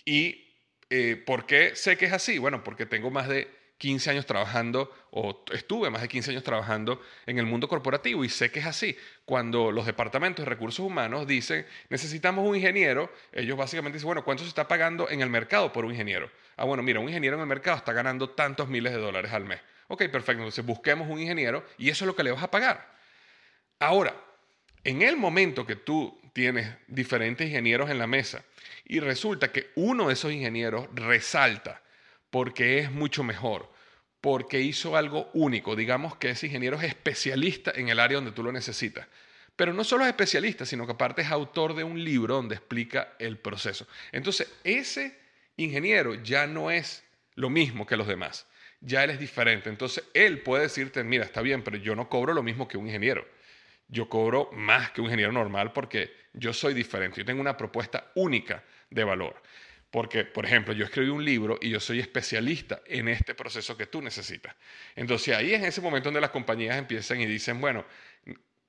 Y 0.03 0.50
eh, 0.93 1.15
¿Por 1.15 1.45
qué 1.45 1.73
sé 1.73 1.97
que 1.97 2.05
es 2.05 2.11
así? 2.11 2.37
Bueno, 2.37 2.65
porque 2.65 2.85
tengo 2.85 3.09
más 3.09 3.29
de 3.29 3.47
15 3.77 4.09
años 4.11 4.25
trabajando, 4.25 4.93
o 5.11 5.45
estuve 5.53 5.89
más 5.89 6.01
de 6.01 6.09
15 6.09 6.31
años 6.31 6.43
trabajando 6.43 7.01
en 7.25 7.39
el 7.39 7.45
mundo 7.45 7.69
corporativo 7.69 8.25
y 8.25 8.29
sé 8.29 8.51
que 8.51 8.59
es 8.59 8.65
así. 8.65 8.97
Cuando 9.23 9.71
los 9.71 9.85
departamentos 9.85 10.43
de 10.45 10.49
recursos 10.49 10.85
humanos 10.85 11.25
dicen, 11.25 11.65
necesitamos 11.89 12.45
un 12.45 12.57
ingeniero, 12.57 13.09
ellos 13.31 13.57
básicamente 13.57 13.95
dicen, 13.95 14.07
bueno, 14.07 14.25
¿cuánto 14.25 14.43
se 14.43 14.49
está 14.49 14.67
pagando 14.67 15.09
en 15.09 15.21
el 15.21 15.29
mercado 15.29 15.71
por 15.71 15.85
un 15.85 15.91
ingeniero? 15.91 16.29
Ah, 16.57 16.65
bueno, 16.65 16.83
mira, 16.83 16.99
un 16.99 17.07
ingeniero 17.07 17.37
en 17.37 17.41
el 17.41 17.47
mercado 17.47 17.77
está 17.77 17.93
ganando 17.93 18.31
tantos 18.31 18.67
miles 18.67 18.91
de 18.91 18.99
dólares 18.99 19.31
al 19.31 19.45
mes. 19.45 19.61
Ok, 19.87 20.03
perfecto, 20.09 20.41
entonces 20.41 20.65
busquemos 20.65 21.09
un 21.09 21.19
ingeniero 21.19 21.65
y 21.77 21.89
eso 21.89 22.03
es 22.03 22.07
lo 22.07 22.17
que 22.17 22.23
le 22.23 22.31
vas 22.31 22.43
a 22.43 22.51
pagar. 22.51 22.95
Ahora, 23.79 24.13
en 24.83 25.01
el 25.01 25.15
momento 25.15 25.65
que 25.65 25.77
tú 25.77 26.20
tienes 26.33 26.69
diferentes 26.87 27.47
ingenieros 27.47 27.89
en 27.89 27.99
la 27.99 28.07
mesa 28.07 28.43
y 28.85 28.99
resulta 28.99 29.51
que 29.51 29.71
uno 29.75 30.07
de 30.07 30.13
esos 30.13 30.31
ingenieros 30.31 30.87
resalta 30.93 31.81
porque 32.29 32.79
es 32.79 32.91
mucho 32.91 33.23
mejor, 33.23 33.71
porque 34.21 34.61
hizo 34.61 34.95
algo 34.95 35.29
único, 35.33 35.75
digamos 35.75 36.15
que 36.15 36.29
ese 36.29 36.47
ingeniero 36.47 36.77
es 36.77 36.83
especialista 36.83 37.71
en 37.75 37.89
el 37.89 37.99
área 37.99 38.17
donde 38.17 38.31
tú 38.31 38.43
lo 38.43 38.51
necesitas. 38.51 39.07
Pero 39.55 39.73
no 39.73 39.83
solo 39.83 40.03
es 40.03 40.09
especialista, 40.09 40.65
sino 40.65 40.85
que 40.85 40.93
aparte 40.93 41.21
es 41.21 41.29
autor 41.29 41.75
de 41.75 41.83
un 41.83 42.03
libro 42.03 42.35
donde 42.35 42.55
explica 42.55 43.13
el 43.19 43.37
proceso. 43.37 43.85
Entonces, 44.11 44.51
ese 44.63 45.19
ingeniero 45.57 46.15
ya 46.15 46.47
no 46.47 46.71
es 46.71 47.03
lo 47.35 47.49
mismo 47.49 47.85
que 47.85 47.97
los 47.97 48.07
demás, 48.07 48.47
ya 48.79 49.03
él 49.03 49.09
es 49.09 49.19
diferente. 49.19 49.69
Entonces, 49.69 50.03
él 50.13 50.41
puede 50.41 50.63
decirte, 50.63 51.03
mira, 51.03 51.25
está 51.25 51.41
bien, 51.41 51.63
pero 51.63 51.77
yo 51.77 51.95
no 51.95 52.07
cobro 52.07 52.33
lo 52.33 52.43
mismo 52.43 52.67
que 52.67 52.77
un 52.77 52.87
ingeniero 52.87 53.27
yo 53.91 54.09
cobro 54.09 54.49
más 54.53 54.91
que 54.91 55.01
un 55.01 55.07
ingeniero 55.07 55.31
normal 55.31 55.73
porque 55.73 56.11
yo 56.33 56.53
soy 56.53 56.73
diferente, 56.73 57.19
yo 57.19 57.25
tengo 57.25 57.41
una 57.41 57.57
propuesta 57.57 58.11
única 58.15 58.63
de 58.89 59.03
valor. 59.03 59.41
Porque, 59.91 60.23
por 60.23 60.45
ejemplo, 60.45 60.73
yo 60.73 60.85
escribí 60.85 61.09
un 61.09 61.25
libro 61.25 61.59
y 61.61 61.69
yo 61.69 61.81
soy 61.81 61.99
especialista 61.99 62.81
en 62.85 63.09
este 63.09 63.35
proceso 63.35 63.75
que 63.75 63.87
tú 63.87 64.01
necesitas. 64.01 64.55
Entonces 64.95 65.35
ahí 65.35 65.53
es 65.53 65.61
ese 65.61 65.81
momento 65.81 66.07
donde 66.07 66.21
las 66.21 66.29
compañías 66.29 66.77
empiezan 66.77 67.19
y 67.19 67.25
dicen, 67.25 67.59
bueno, 67.59 67.83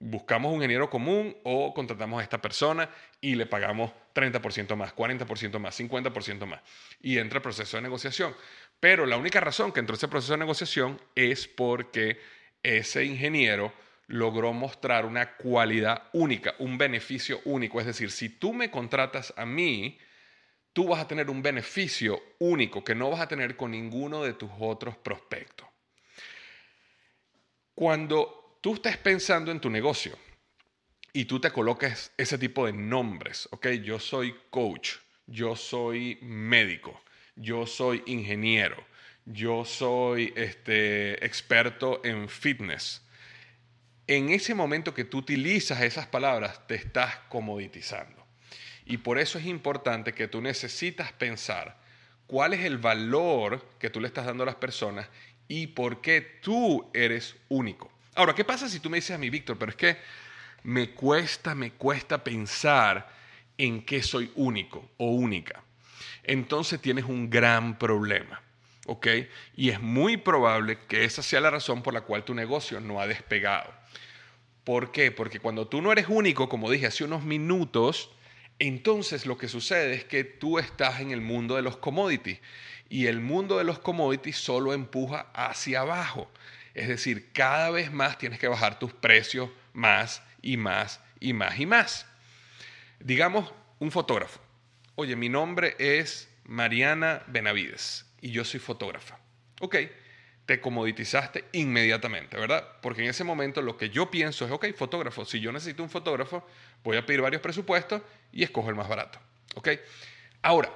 buscamos 0.00 0.50
un 0.50 0.56
ingeniero 0.56 0.90
común 0.90 1.36
o 1.44 1.72
contratamos 1.72 2.18
a 2.18 2.24
esta 2.24 2.42
persona 2.42 2.90
y 3.20 3.36
le 3.36 3.46
pagamos 3.46 3.92
30% 4.16 4.74
más, 4.74 4.96
40% 4.96 5.60
más, 5.60 5.78
50% 5.78 6.46
más. 6.46 6.60
Y 7.00 7.18
entra 7.18 7.36
el 7.36 7.42
proceso 7.42 7.76
de 7.76 7.84
negociación. 7.84 8.34
Pero 8.80 9.06
la 9.06 9.16
única 9.16 9.40
razón 9.40 9.70
que 9.70 9.78
entró 9.78 9.94
ese 9.94 10.08
proceso 10.08 10.32
de 10.32 10.38
negociación 10.38 11.00
es 11.14 11.46
porque 11.46 12.20
ese 12.64 13.04
ingeniero 13.04 13.72
logró 14.06 14.52
mostrar 14.52 15.06
una 15.06 15.36
cualidad 15.36 16.08
única, 16.12 16.54
un 16.58 16.78
beneficio 16.78 17.40
único. 17.44 17.80
Es 17.80 17.86
decir, 17.86 18.10
si 18.10 18.28
tú 18.28 18.52
me 18.52 18.70
contratas 18.70 19.32
a 19.36 19.46
mí, 19.46 19.98
tú 20.72 20.88
vas 20.88 21.00
a 21.00 21.08
tener 21.08 21.30
un 21.30 21.42
beneficio 21.42 22.22
único 22.38 22.82
que 22.84 22.94
no 22.94 23.10
vas 23.10 23.20
a 23.20 23.28
tener 23.28 23.56
con 23.56 23.70
ninguno 23.70 24.22
de 24.22 24.34
tus 24.34 24.50
otros 24.58 24.96
prospectos. 24.96 25.68
Cuando 27.74 28.58
tú 28.60 28.74
estés 28.74 28.96
pensando 28.96 29.50
en 29.50 29.60
tu 29.60 29.70
negocio 29.70 30.18
y 31.12 31.24
tú 31.24 31.40
te 31.40 31.50
coloques 31.50 32.12
ese 32.16 32.38
tipo 32.38 32.66
de 32.66 32.72
nombres, 32.72 33.48
ok, 33.50 33.68
yo 33.82 33.98
soy 33.98 34.34
coach, 34.50 34.96
yo 35.26 35.56
soy 35.56 36.18
médico, 36.22 37.02
yo 37.34 37.66
soy 37.66 38.02
ingeniero, 38.06 38.86
yo 39.24 39.64
soy 39.64 40.32
este, 40.36 41.24
experto 41.24 42.04
en 42.04 42.28
fitness, 42.28 43.02
en 44.16 44.30
ese 44.30 44.54
momento 44.54 44.94
que 44.94 45.04
tú 45.04 45.18
utilizas 45.18 45.80
esas 45.82 46.06
palabras, 46.06 46.66
te 46.66 46.74
estás 46.74 47.16
comoditizando. 47.28 48.26
Y 48.84 48.98
por 48.98 49.18
eso 49.18 49.38
es 49.38 49.46
importante 49.46 50.12
que 50.12 50.28
tú 50.28 50.40
necesitas 50.40 51.12
pensar 51.12 51.76
cuál 52.26 52.52
es 52.52 52.64
el 52.64 52.78
valor 52.78 53.66
que 53.78 53.90
tú 53.90 54.00
le 54.00 54.08
estás 54.08 54.26
dando 54.26 54.42
a 54.42 54.46
las 54.46 54.56
personas 54.56 55.08
y 55.48 55.68
por 55.68 56.00
qué 56.00 56.20
tú 56.20 56.90
eres 56.92 57.36
único. 57.48 57.90
Ahora, 58.14 58.34
¿qué 58.34 58.44
pasa 58.44 58.68
si 58.68 58.80
tú 58.80 58.90
me 58.90 58.98
dices 58.98 59.14
a 59.14 59.18
mí, 59.18 59.30
Víctor, 59.30 59.56
pero 59.58 59.70
es 59.70 59.76
que 59.76 59.96
me 60.64 60.90
cuesta, 60.90 61.54
me 61.54 61.72
cuesta 61.72 62.22
pensar 62.22 63.08
en 63.56 63.84
que 63.84 64.02
soy 64.02 64.30
único 64.34 64.90
o 64.98 65.12
única? 65.12 65.62
Entonces 66.24 66.80
tienes 66.80 67.04
un 67.04 67.30
gran 67.30 67.78
problema. 67.78 68.42
¿ok? 68.86 69.06
Y 69.56 69.70
es 69.70 69.80
muy 69.80 70.16
probable 70.16 70.78
que 70.88 71.04
esa 71.04 71.22
sea 71.22 71.40
la 71.40 71.50
razón 71.50 71.82
por 71.82 71.94
la 71.94 72.02
cual 72.02 72.24
tu 72.24 72.34
negocio 72.34 72.80
no 72.80 73.00
ha 73.00 73.06
despegado. 73.06 73.72
¿Por 74.64 74.92
qué? 74.92 75.10
Porque 75.10 75.40
cuando 75.40 75.66
tú 75.66 75.82
no 75.82 75.92
eres 75.92 76.06
único, 76.08 76.48
como 76.48 76.70
dije 76.70 76.86
hace 76.86 77.04
unos 77.04 77.24
minutos, 77.24 78.10
Entonces 78.58 79.26
lo 79.26 79.36
que 79.38 79.48
sucede 79.48 79.94
es 79.94 80.04
que 80.04 80.22
tú 80.22 80.60
estás 80.60 81.00
en 81.00 81.10
el 81.10 81.20
mundo 81.20 81.56
de 81.56 81.62
los 81.62 81.78
commodities 81.78 82.38
y 82.88 83.06
el 83.06 83.20
mundo 83.20 83.58
de 83.58 83.64
los 83.64 83.80
commodities 83.80 84.36
solo 84.36 84.72
empuja 84.72 85.26
hacia 85.34 85.80
abajo. 85.80 86.30
Es 86.74 86.86
decir, 86.86 87.32
cada 87.32 87.70
vez 87.70 87.92
más 87.92 88.18
tienes 88.18 88.38
que 88.38 88.46
bajar 88.46 88.78
tus 88.78 88.92
precios 88.92 89.50
más 89.72 90.22
y 90.42 90.56
más 90.56 91.00
y 91.18 91.32
más 91.32 91.58
y 91.58 91.66
más. 91.66 92.06
Digamos, 93.00 93.52
un 93.80 93.90
fotógrafo. 93.90 94.40
Oye, 94.94 95.16
mi 95.16 95.28
nombre 95.28 95.74
es 95.80 96.28
Mariana 96.44 97.24
Benavides 97.26 98.06
y 98.20 98.30
yo 98.30 98.44
soy 98.44 98.60
fotógrafa. 98.60 99.18
Ok, 99.60 99.76
te 100.46 100.60
comoditizaste 100.60 101.44
inmediatamente, 101.52 102.36
¿verdad? 102.36 102.66
Porque 102.80 103.02
en 103.02 103.10
ese 103.10 103.24
momento 103.24 103.62
lo 103.62 103.76
que 103.76 103.90
yo 103.90 104.10
pienso 104.10 104.44
es, 104.44 104.50
ok, 104.50 104.66
fotógrafo, 104.76 105.24
si 105.24 105.40
yo 105.40 105.52
necesito 105.52 105.82
un 105.82 105.90
fotógrafo, 105.90 106.46
voy 106.82 106.96
a 106.96 107.06
pedir 107.06 107.20
varios 107.20 107.42
presupuestos 107.42 108.02
y 108.32 108.42
escojo 108.42 108.68
el 108.68 108.74
más 108.74 108.88
barato. 108.88 109.20
¿Ok? 109.54 109.68
Ahora, 110.42 110.70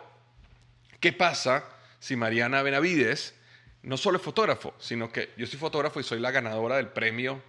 ¿qué 1.00 1.12
pasa 1.12 1.64
si 1.98 2.14
Mariana 2.14 2.62
Benavides 2.62 3.34
no 3.82 3.96
solo 3.96 4.18
es 4.18 4.22
fotógrafo, 4.22 4.74
sino 4.78 5.10
que 5.10 5.30
yo 5.36 5.46
soy 5.46 5.58
fotógrafo 5.58 5.98
y 6.00 6.04
soy 6.04 6.20
la 6.20 6.30
ganadora 6.30 6.76
del 6.76 6.88
Premio 6.88 7.42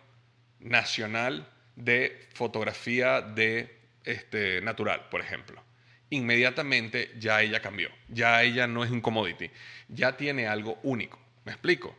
Nacional 0.60 1.48
de 1.76 2.28
Fotografía 2.34 3.22
de 3.22 3.78
este, 4.04 4.62
Natural, 4.62 5.08
por 5.10 5.22
ejemplo? 5.22 5.62
Inmediatamente 6.10 7.14
ya 7.20 7.42
ella 7.42 7.62
cambió, 7.62 7.90
ya 8.08 8.42
ella 8.42 8.66
no 8.66 8.84
es 8.84 8.90
un 8.90 9.02
commodity, 9.02 9.52
ya 9.90 10.16
tiene 10.18 10.48
algo 10.48 10.80
único. 10.84 11.20
¿Me 11.48 11.54
explico? 11.54 11.96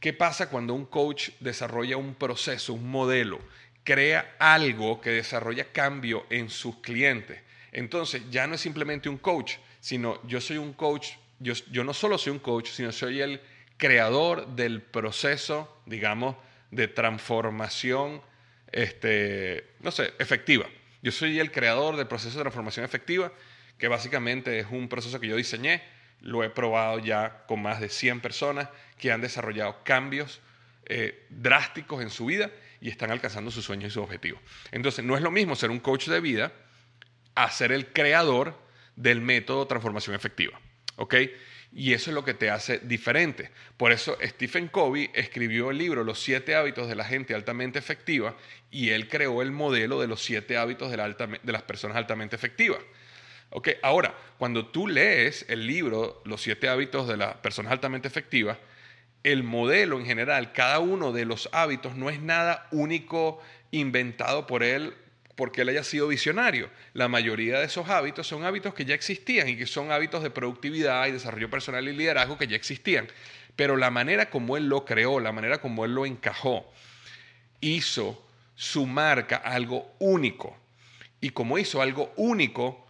¿Qué 0.00 0.12
pasa 0.12 0.50
cuando 0.50 0.74
un 0.74 0.84
coach 0.84 1.30
desarrolla 1.40 1.96
un 1.96 2.14
proceso, 2.14 2.74
un 2.74 2.90
modelo, 2.90 3.40
crea 3.84 4.36
algo 4.38 5.00
que 5.00 5.08
desarrolla 5.08 5.72
cambio 5.72 6.26
en 6.28 6.50
sus 6.50 6.76
clientes? 6.82 7.40
Entonces 7.72 8.20
ya 8.30 8.46
no 8.46 8.54
es 8.54 8.60
simplemente 8.60 9.08
un 9.08 9.16
coach, 9.16 9.54
sino 9.80 10.20
yo 10.26 10.42
soy 10.42 10.58
un 10.58 10.74
coach, 10.74 11.12
yo, 11.40 11.84
no 11.84 11.94
solo 11.94 12.18
soy 12.18 12.32
un 12.32 12.38
coach, 12.38 12.68
sino 12.68 12.92
soy 12.92 13.22
el 13.22 13.40
creador 13.78 14.46
del 14.48 14.82
proceso, 14.82 15.74
digamos, 15.86 16.36
de 16.70 16.86
transformación, 16.86 18.20
este, 18.72 19.70
no 19.80 19.90
sé, 19.90 20.12
efectiva. 20.18 20.66
Yo 21.00 21.12
soy 21.12 21.40
el 21.40 21.50
creador 21.50 21.96
del 21.96 22.08
proceso 22.08 22.36
de 22.36 22.42
transformación 22.42 22.84
efectiva, 22.84 23.32
que 23.78 23.88
básicamente 23.88 24.58
es 24.58 24.66
un 24.70 24.90
proceso 24.90 25.18
que 25.18 25.28
yo 25.28 25.36
diseñé, 25.36 25.80
lo 26.22 26.42
he 26.44 26.50
probado 26.50 26.98
ya 27.00 27.44
con 27.46 27.60
más 27.60 27.80
de 27.80 27.88
100 27.88 28.20
personas 28.20 28.68
que 28.98 29.12
han 29.12 29.20
desarrollado 29.20 29.82
cambios 29.84 30.40
eh, 30.86 31.26
drásticos 31.28 32.02
en 32.02 32.10
su 32.10 32.26
vida 32.26 32.50
y 32.80 32.88
están 32.88 33.10
alcanzando 33.10 33.50
sus 33.50 33.64
sueños 33.64 33.90
y 33.90 33.94
sus 33.94 34.02
objetivos. 34.02 34.40
Entonces, 34.70 35.04
no 35.04 35.16
es 35.16 35.22
lo 35.22 35.30
mismo 35.30 35.54
ser 35.56 35.70
un 35.70 35.80
coach 35.80 36.08
de 36.08 36.20
vida 36.20 36.52
a 37.34 37.50
ser 37.50 37.72
el 37.72 37.92
creador 37.92 38.58
del 38.96 39.20
método 39.20 39.66
transformación 39.66 40.14
efectiva. 40.14 40.60
¿Ok? 40.96 41.14
Y 41.74 41.94
eso 41.94 42.10
es 42.10 42.14
lo 42.14 42.24
que 42.24 42.34
te 42.34 42.50
hace 42.50 42.78
diferente. 42.80 43.50
Por 43.76 43.92
eso 43.92 44.18
Stephen 44.22 44.68
Covey 44.68 45.10
escribió 45.14 45.70
el 45.70 45.78
libro 45.78 46.04
Los 46.04 46.20
siete 46.20 46.54
hábitos 46.54 46.86
de 46.86 46.94
la 46.94 47.04
gente 47.04 47.34
altamente 47.34 47.78
efectiva 47.78 48.36
y 48.70 48.90
él 48.90 49.08
creó 49.08 49.40
el 49.40 49.52
modelo 49.52 50.00
de 50.00 50.06
los 50.06 50.22
siete 50.22 50.58
hábitos 50.58 50.90
de, 50.90 51.40
de 51.42 51.52
las 51.52 51.62
personas 51.62 51.96
altamente 51.96 52.36
efectivas. 52.36 52.80
Ok, 53.54 53.68
ahora, 53.82 54.14
cuando 54.38 54.66
tú 54.66 54.88
lees 54.88 55.44
el 55.48 55.66
libro 55.66 56.22
Los 56.24 56.42
siete 56.42 56.68
hábitos 56.68 57.06
de 57.06 57.18
las 57.18 57.34
personas 57.36 57.72
altamente 57.72 58.08
efectivas, 58.08 58.56
el 59.24 59.42
modelo 59.42 60.00
en 60.00 60.06
general, 60.06 60.52
cada 60.52 60.78
uno 60.78 61.12
de 61.12 61.26
los 61.26 61.48
hábitos 61.52 61.94
no 61.94 62.10
es 62.10 62.20
nada 62.20 62.66
único 62.72 63.40
inventado 63.70 64.46
por 64.46 64.62
él 64.62 64.94
porque 65.36 65.62
él 65.62 65.68
haya 65.68 65.84
sido 65.84 66.08
visionario. 66.08 66.70
La 66.94 67.08
mayoría 67.08 67.58
de 67.58 67.66
esos 67.66 67.88
hábitos 67.88 68.26
son 68.26 68.44
hábitos 68.44 68.74
que 68.74 68.84
ya 68.84 68.94
existían 68.94 69.48
y 69.48 69.56
que 69.56 69.66
son 69.66 69.92
hábitos 69.92 70.22
de 70.22 70.30
productividad 70.30 71.06
y 71.06 71.12
desarrollo 71.12 71.50
personal 71.50 71.86
y 71.88 71.92
liderazgo 71.92 72.38
que 72.38 72.46
ya 72.46 72.56
existían. 72.56 73.08
Pero 73.54 73.76
la 73.76 73.90
manera 73.90 74.30
como 74.30 74.56
él 74.56 74.68
lo 74.68 74.84
creó, 74.84 75.20
la 75.20 75.32
manera 75.32 75.60
como 75.60 75.84
él 75.84 75.94
lo 75.94 76.06
encajó, 76.06 76.70
hizo 77.60 78.24
su 78.54 78.86
marca 78.86 79.36
algo 79.36 79.94
único. 79.98 80.56
Y 81.20 81.30
como 81.30 81.58
hizo 81.58 81.80
algo 81.80 82.12
único, 82.16 82.84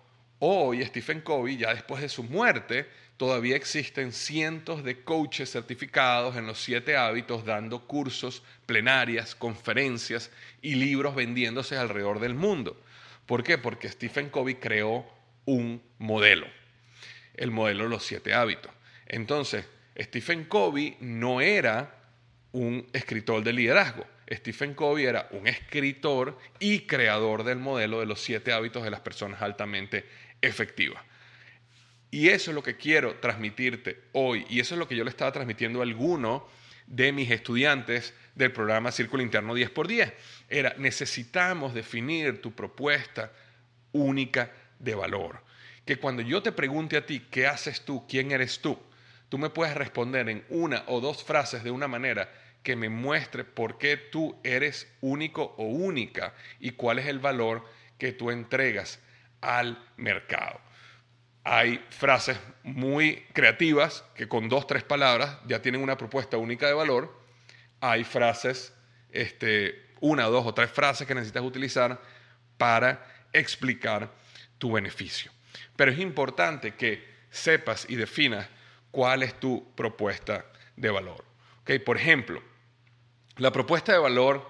Hoy 0.45 0.85
Stephen 0.85 1.21
Covey, 1.21 1.57
ya 1.57 1.73
después 1.73 2.03
de 2.03 2.09
su 2.09 2.25
muerte, 2.25 2.89
todavía 3.17 3.55
existen 3.55 4.11
cientos 4.11 4.83
de 4.83 5.05
coaches 5.05 5.53
certificados 5.53 6.35
en 6.35 6.49
los 6.49 6.61
siete 6.61 6.97
hábitos 6.97 7.45
dando 7.45 7.87
cursos, 7.87 8.43
plenarias, 8.67 9.37
conferencias 9.37 10.33
y 10.61 10.75
libros 10.75 11.15
vendiéndose 11.15 11.77
alrededor 11.77 12.19
del 12.19 12.35
mundo. 12.35 12.77
¿Por 13.25 13.45
qué? 13.45 13.57
Porque 13.57 13.89
Stephen 13.89 14.31
Covey 14.31 14.57
creó 14.57 15.07
un 15.45 15.81
modelo, 16.01 16.49
el 17.37 17.53
modelo 17.53 17.85
de 17.85 17.91
los 17.91 18.05
siete 18.05 18.35
hábitos. 18.35 18.73
Entonces, 19.07 19.65
Stephen 19.97 20.47
Covey 20.47 20.97
no 20.99 21.41
era 21.41 21.95
un 22.51 22.85
escritor 22.93 23.45
de 23.45 23.53
liderazgo. 23.53 24.05
Stephen 24.29 24.75
Covey 24.75 25.05
era 25.05 25.29
un 25.31 25.47
escritor 25.47 26.39
y 26.59 26.81
creador 26.81 27.45
del 27.45 27.59
modelo 27.59 28.01
de 28.01 28.07
los 28.07 28.21
siete 28.21 28.53
hábitos 28.53 28.83
de 28.83 28.91
las 28.91 29.01
personas 29.01 29.41
altamente 29.43 30.05
efectiva. 30.43 31.03
Y 32.11 32.29
eso 32.29 32.51
es 32.51 32.55
lo 32.55 32.63
que 32.63 32.77
quiero 32.77 33.15
transmitirte 33.21 34.03
hoy. 34.13 34.45
Y 34.51 34.61
eso 34.61 34.75
es 34.75 34.79
lo 34.79 34.87
que 34.87 34.97
yo 34.97 35.03
le 35.03 35.11
estaba 35.11 35.33
transmitiendo 35.33 35.81
a 35.81 35.85
alguno 35.85 36.47
de 36.87 37.11
mis 37.11 37.31
estudiantes 37.31 38.13
del 38.35 38.53
programa 38.53 38.93
Círculo 38.93 39.23
Interno 39.23 39.57
10x10. 39.57 40.13
Era, 40.51 40.75
necesitamos 40.77 41.73
definir 41.73 42.43
tu 42.43 42.53
propuesta 42.53 43.33
única 43.93 44.53
de 44.79 44.95
valor. 44.95 45.43
Que 45.87 45.97
cuando 45.97 46.21
yo 46.21 46.43
te 46.43 46.53
pregunte 46.53 46.99
a 46.99 47.07
ti, 47.07 47.27
¿qué 47.31 47.47
haces 47.47 47.83
tú? 47.83 48.07
¿Quién 48.07 48.31
eres 48.31 48.61
tú? 48.61 48.79
Tú 49.31 49.39
me 49.39 49.49
puedes 49.49 49.75
responder 49.75 50.29
en 50.29 50.45
una 50.51 50.85
o 50.89 51.01
dos 51.01 51.25
frases 51.25 51.65
de 51.65 51.71
una 51.71 51.89
manera 51.89 52.31
que 52.63 52.77
me 52.77 52.91
muestre 52.91 53.45
por 53.45 53.79
qué 53.79 53.97
tú 53.97 54.37
eres 54.45 54.87
único 55.01 55.55
o 55.57 55.65
única 55.65 56.35
y 56.61 56.73
cuál 56.73 56.99
es 56.99 57.07
el 57.07 57.21
valor 57.21 57.65
que 57.97 58.13
tú 58.13 58.31
entregas 58.31 59.01
al 59.43 59.79
mercado. 59.99 60.59
Hay 61.45 61.85
frases 61.91 62.39
muy 62.63 63.25
creativas 63.35 64.05
que 64.15 64.29
con 64.29 64.49
dos, 64.49 64.67
tres 64.67 64.85
palabras 64.85 65.39
ya 65.47 65.61
tienen 65.61 65.83
una 65.83 65.99
propuesta 65.99 66.39
única 66.39 66.67
de 66.67 66.73
valor. 66.73 67.21
Hay 67.81 68.05
frases, 68.05 68.73
este, 69.11 69.91
una, 70.01 70.25
dos 70.25 70.47
o 70.47 70.55
tres 70.55 70.71
frases 70.71 71.07
que 71.07 71.15
necesitas 71.15 71.43
utilizar 71.43 72.01
para 72.57 73.05
explicar 73.33 74.11
tu 74.59 74.73
beneficio. 74.73 75.33
Pero 75.77 75.91
es 75.91 75.99
importante 75.99 76.75
que 76.77 77.05
sepas 77.31 77.87
y 77.89 77.97
definas 77.97 78.49
cuál 78.93 79.25
es 79.25 79.39
tu 79.41 79.75
propuesta 79.75 80.47
de 80.77 80.91
valor. 80.91 81.25
¿Okay? 81.63 81.81
Por 81.81 81.97
ejemplo, 81.97 82.43
la 83.37 83.51
propuesta 83.51 83.93
de 83.93 83.99
valor, 83.99 84.49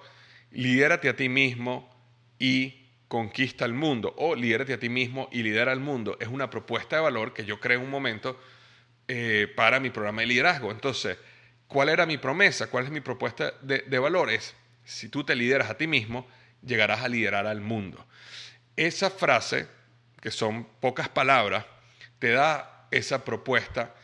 lidérate 0.50 1.08
a 1.08 1.16
ti 1.16 1.28
mismo 1.28 1.88
y 2.38 2.81
conquista 3.12 3.66
el 3.66 3.74
mundo 3.74 4.14
o 4.16 4.34
lidérate 4.34 4.72
a 4.72 4.78
ti 4.78 4.88
mismo 4.88 5.28
y 5.30 5.42
lidera 5.42 5.70
al 5.70 5.80
mundo 5.80 6.16
es 6.18 6.28
una 6.28 6.48
propuesta 6.48 6.96
de 6.96 7.02
valor 7.02 7.34
que 7.34 7.44
yo 7.44 7.60
creé 7.60 7.76
en 7.76 7.84
un 7.84 7.90
momento 7.90 8.40
eh, 9.06 9.52
para 9.54 9.80
mi 9.80 9.90
programa 9.90 10.22
de 10.22 10.28
liderazgo. 10.28 10.70
Entonces, 10.70 11.18
¿cuál 11.66 11.90
era 11.90 12.06
mi 12.06 12.16
promesa? 12.16 12.68
¿Cuál 12.68 12.86
es 12.86 12.90
mi 12.90 13.02
propuesta 13.02 13.52
de, 13.60 13.80
de 13.80 13.98
valores? 13.98 14.54
Si 14.82 15.10
tú 15.10 15.24
te 15.24 15.36
lideras 15.36 15.68
a 15.68 15.76
ti 15.76 15.86
mismo, 15.86 16.26
llegarás 16.62 17.02
a 17.02 17.08
liderar 17.08 17.46
al 17.46 17.60
mundo. 17.60 18.02
Esa 18.76 19.10
frase, 19.10 19.68
que 20.22 20.30
son 20.30 20.64
pocas 20.80 21.10
palabras, 21.10 21.66
te 22.18 22.30
da 22.30 22.88
esa 22.90 23.26
propuesta 23.26 23.94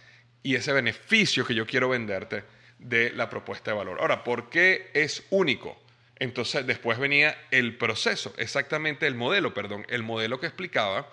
y 0.42 0.54
ese 0.54 0.74
beneficio 0.74 1.46
que 1.46 1.54
yo 1.54 1.66
quiero 1.66 1.88
venderte 1.88 2.44
de 2.78 3.10
la 3.12 3.30
propuesta 3.30 3.70
de 3.70 3.78
valor. 3.78 4.02
Ahora, 4.02 4.22
¿por 4.22 4.50
qué 4.50 4.90
es 4.92 5.24
único? 5.30 5.80
Entonces 6.20 6.66
después 6.66 6.98
venía 6.98 7.36
el 7.50 7.76
proceso, 7.76 8.34
exactamente 8.38 9.06
el 9.06 9.14
modelo, 9.14 9.54
perdón, 9.54 9.86
el 9.88 10.02
modelo 10.02 10.40
que 10.40 10.46
explicaba 10.46 11.08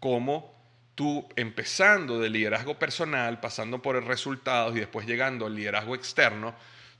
cómo 0.00 0.58
tú 0.94 1.28
empezando 1.36 2.18
de 2.18 2.30
liderazgo 2.30 2.78
personal, 2.78 3.40
pasando 3.40 3.80
por 3.80 3.96
el 3.96 4.04
resultados 4.04 4.76
y 4.76 4.80
después 4.80 5.06
llegando 5.06 5.46
al 5.46 5.54
liderazgo 5.54 5.94
externo, 5.94 6.54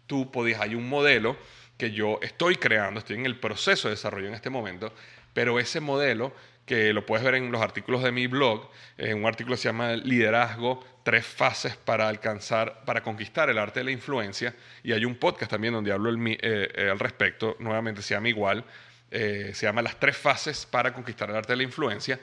tú 0.06 0.30
podías, 0.30 0.60
hay 0.60 0.74
un 0.74 0.88
modelo 0.88 1.36
que 1.76 1.90
yo 1.90 2.18
estoy 2.22 2.56
creando, 2.56 3.00
estoy 3.00 3.16
en 3.16 3.26
el 3.26 3.38
proceso 3.38 3.88
de 3.88 3.94
desarrollo 3.94 4.28
en 4.28 4.34
este 4.34 4.50
momento, 4.50 4.92
pero 5.32 5.58
ese 5.58 5.80
modelo 5.80 6.32
que 6.64 6.92
lo 6.92 7.04
puedes 7.04 7.24
ver 7.24 7.34
en 7.34 7.50
los 7.50 7.60
artículos 7.60 8.02
de 8.02 8.12
mi 8.12 8.26
blog, 8.26 8.70
en 8.96 9.18
un 9.18 9.26
artículo 9.26 9.56
que 9.56 9.62
se 9.62 9.68
llama 9.68 9.94
Liderazgo, 9.94 10.84
tres 11.02 11.26
fases 11.26 11.76
para 11.76 12.08
alcanzar, 12.08 12.84
para 12.84 13.02
conquistar 13.02 13.50
el 13.50 13.58
arte 13.58 13.80
de 13.80 13.84
la 13.84 13.90
influencia, 13.90 14.54
y 14.82 14.92
hay 14.92 15.04
un 15.04 15.16
podcast 15.16 15.50
también 15.50 15.74
donde 15.74 15.92
hablo 15.92 16.10
eh, 16.12 16.38
eh, 16.40 16.88
al 16.90 16.98
respecto, 16.98 17.56
nuevamente 17.58 18.02
se 18.02 18.14
llama 18.14 18.28
igual, 18.28 18.64
eh, 19.10 19.50
se 19.54 19.66
llama 19.66 19.82
Las 19.82 19.98
tres 19.98 20.16
fases 20.16 20.66
para 20.66 20.92
conquistar 20.92 21.30
el 21.30 21.36
arte 21.36 21.52
de 21.52 21.56
la 21.56 21.62
influencia, 21.64 22.20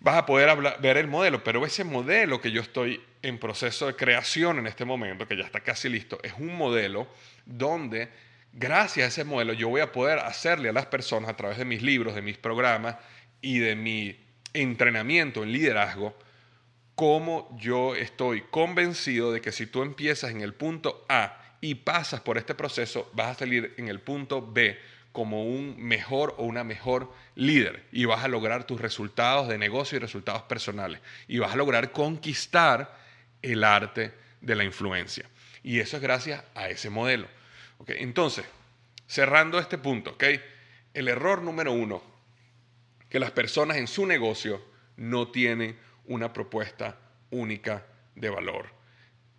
vas 0.00 0.16
a 0.16 0.26
poder 0.26 0.56
ver 0.80 0.96
el 0.96 1.08
modelo, 1.08 1.42
pero 1.42 1.66
ese 1.66 1.84
modelo 1.84 2.40
que 2.40 2.50
yo 2.50 2.62
estoy 2.62 3.02
en 3.20 3.38
proceso 3.38 3.86
de 3.86 3.96
creación 3.96 4.58
en 4.58 4.66
este 4.66 4.84
momento, 4.84 5.26
que 5.26 5.36
ya 5.36 5.44
está 5.44 5.60
casi 5.60 5.88
listo, 5.88 6.18
es 6.22 6.32
un 6.38 6.56
modelo 6.56 7.08
donde 7.44 8.08
gracias 8.52 9.04
a 9.04 9.08
ese 9.08 9.24
modelo 9.24 9.52
yo 9.52 9.68
voy 9.68 9.80
a 9.80 9.92
poder 9.92 10.20
hacerle 10.20 10.68
a 10.68 10.72
las 10.72 10.86
personas 10.86 11.28
a 11.30 11.36
través 11.36 11.58
de 11.58 11.64
mis 11.64 11.82
libros, 11.82 12.14
de 12.14 12.22
mis 12.22 12.38
programas, 12.38 12.96
y 13.40 13.58
de 13.58 13.76
mi 13.76 14.16
entrenamiento 14.52 15.42
en 15.42 15.52
liderazgo, 15.52 16.16
como 16.94 17.56
yo 17.60 17.94
estoy 17.94 18.42
convencido 18.50 19.32
de 19.32 19.40
que 19.40 19.52
si 19.52 19.66
tú 19.66 19.82
empiezas 19.82 20.30
en 20.30 20.40
el 20.40 20.54
punto 20.54 21.04
A 21.08 21.40
y 21.60 21.76
pasas 21.76 22.20
por 22.20 22.38
este 22.38 22.54
proceso, 22.54 23.10
vas 23.14 23.28
a 23.28 23.38
salir 23.40 23.74
en 23.76 23.88
el 23.88 24.00
punto 24.00 24.44
B 24.44 24.78
como 25.12 25.44
un 25.44 25.76
mejor 25.78 26.34
o 26.38 26.44
una 26.44 26.64
mejor 26.64 27.12
líder 27.34 27.84
y 27.92 28.04
vas 28.04 28.24
a 28.24 28.28
lograr 28.28 28.64
tus 28.64 28.80
resultados 28.80 29.48
de 29.48 29.58
negocio 29.58 29.96
y 29.96 30.00
resultados 30.00 30.42
personales 30.42 31.00
y 31.26 31.38
vas 31.38 31.52
a 31.52 31.56
lograr 31.56 31.92
conquistar 31.92 32.96
el 33.42 33.64
arte 33.64 34.12
de 34.40 34.54
la 34.54 34.64
influencia. 34.64 35.28
Y 35.62 35.80
eso 35.80 35.96
es 35.96 36.02
gracias 36.02 36.44
a 36.54 36.68
ese 36.68 36.90
modelo. 36.90 37.28
Entonces, 37.86 38.44
cerrando 39.06 39.58
este 39.58 39.78
punto, 39.78 40.16
el 40.94 41.08
error 41.08 41.42
número 41.42 41.72
uno, 41.72 42.02
que 43.08 43.20
las 43.20 43.30
personas 43.30 43.76
en 43.76 43.86
su 43.86 44.06
negocio 44.06 44.62
no 44.96 45.28
tienen 45.28 45.78
una 46.06 46.32
propuesta 46.32 46.98
única 47.30 47.86
de 48.14 48.30
valor. 48.30 48.66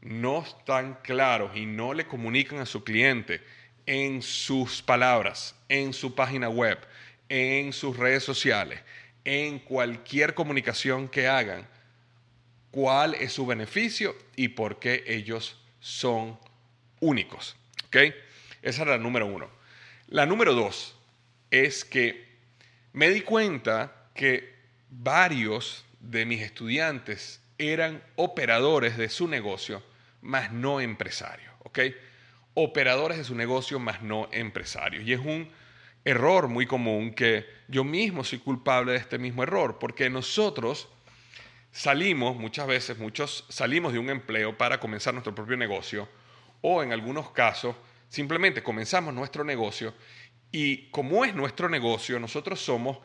No 0.02 0.42
están 0.44 1.00
claros 1.04 1.56
y 1.56 1.66
no 1.66 1.94
le 1.94 2.08
comunican 2.08 2.60
a 2.60 2.66
su 2.66 2.84
cliente 2.84 3.42
en 3.86 4.22
sus 4.22 4.82
palabras, 4.82 5.56
en 5.68 5.94
su 5.94 6.16
página 6.16 6.48
web, 6.48 6.80
en 7.28 7.74
sus 7.74 7.98
redes 7.98 8.24
sociales, 8.24 8.80
en 9.26 9.60
cualquier 9.60 10.34
comunicación 10.34 11.10
que 11.10 11.28
hagan, 11.28 11.68
cuál 12.72 13.16
es 13.16 13.34
su 13.34 13.46
beneficio 13.46 14.16
y 14.36 14.50
por 14.50 14.80
qué 14.80 15.04
ellos 15.08 15.60
son 15.80 16.40
únicos. 17.00 17.58
¿Ok? 17.88 17.98
Esa 18.62 18.84
era 18.84 18.92
la 18.92 18.98
número 19.00 19.26
uno. 19.26 19.50
La 20.08 20.26
número 20.26 20.54
dos 20.54 20.96
es 21.52 21.84
que 21.84 22.29
me 23.00 23.10
di 23.10 23.22
cuenta 23.22 24.10
que 24.14 24.54
varios 24.90 25.86
de 26.02 26.26
mis 26.26 26.42
estudiantes 26.42 27.42
eran 27.58 28.04
operadores 28.18 28.98
de 28.98 29.08
su 29.08 29.30
negocio, 29.30 29.82
más 30.22 30.52
no 30.52 30.82
empresarios. 30.82 31.54
¿Ok? 31.64 31.80
operadores 32.56 33.18
de 33.18 33.24
su 33.24 33.36
negocio, 33.36 33.80
más 33.80 34.02
no 34.02 34.28
empresarios. 34.34 35.06
Y 35.06 35.14
es 35.14 35.20
un 35.22 35.50
error 36.04 36.50
muy 36.50 36.66
común 36.66 37.14
que 37.14 37.46
yo 37.70 37.86
mismo 37.86 38.26
soy 38.26 38.40
culpable 38.40 38.92
de 38.92 38.98
este 38.98 39.18
mismo 39.18 39.44
error, 39.44 39.78
porque 39.80 40.10
nosotros 40.10 40.90
salimos, 41.72 42.36
muchas 42.36 42.68
veces, 42.68 42.98
muchos 42.98 43.46
salimos 43.48 43.94
de 43.94 44.00
un 44.00 44.10
empleo 44.10 44.58
para 44.58 44.78
comenzar 44.78 45.14
nuestro 45.14 45.34
propio 45.34 45.56
negocio, 45.56 46.10
o 46.60 46.84
en 46.84 46.92
algunos 46.92 47.32
casos, 47.32 47.78
simplemente 48.10 48.62
comenzamos 48.62 49.14
nuestro 49.14 49.46
negocio 49.46 49.94
y 50.52 50.90
como 50.90 51.26
es 51.26 51.36
nuestro 51.36 51.70
negocio, 51.70 52.20
nosotros 52.20 52.60
somos 52.60 52.98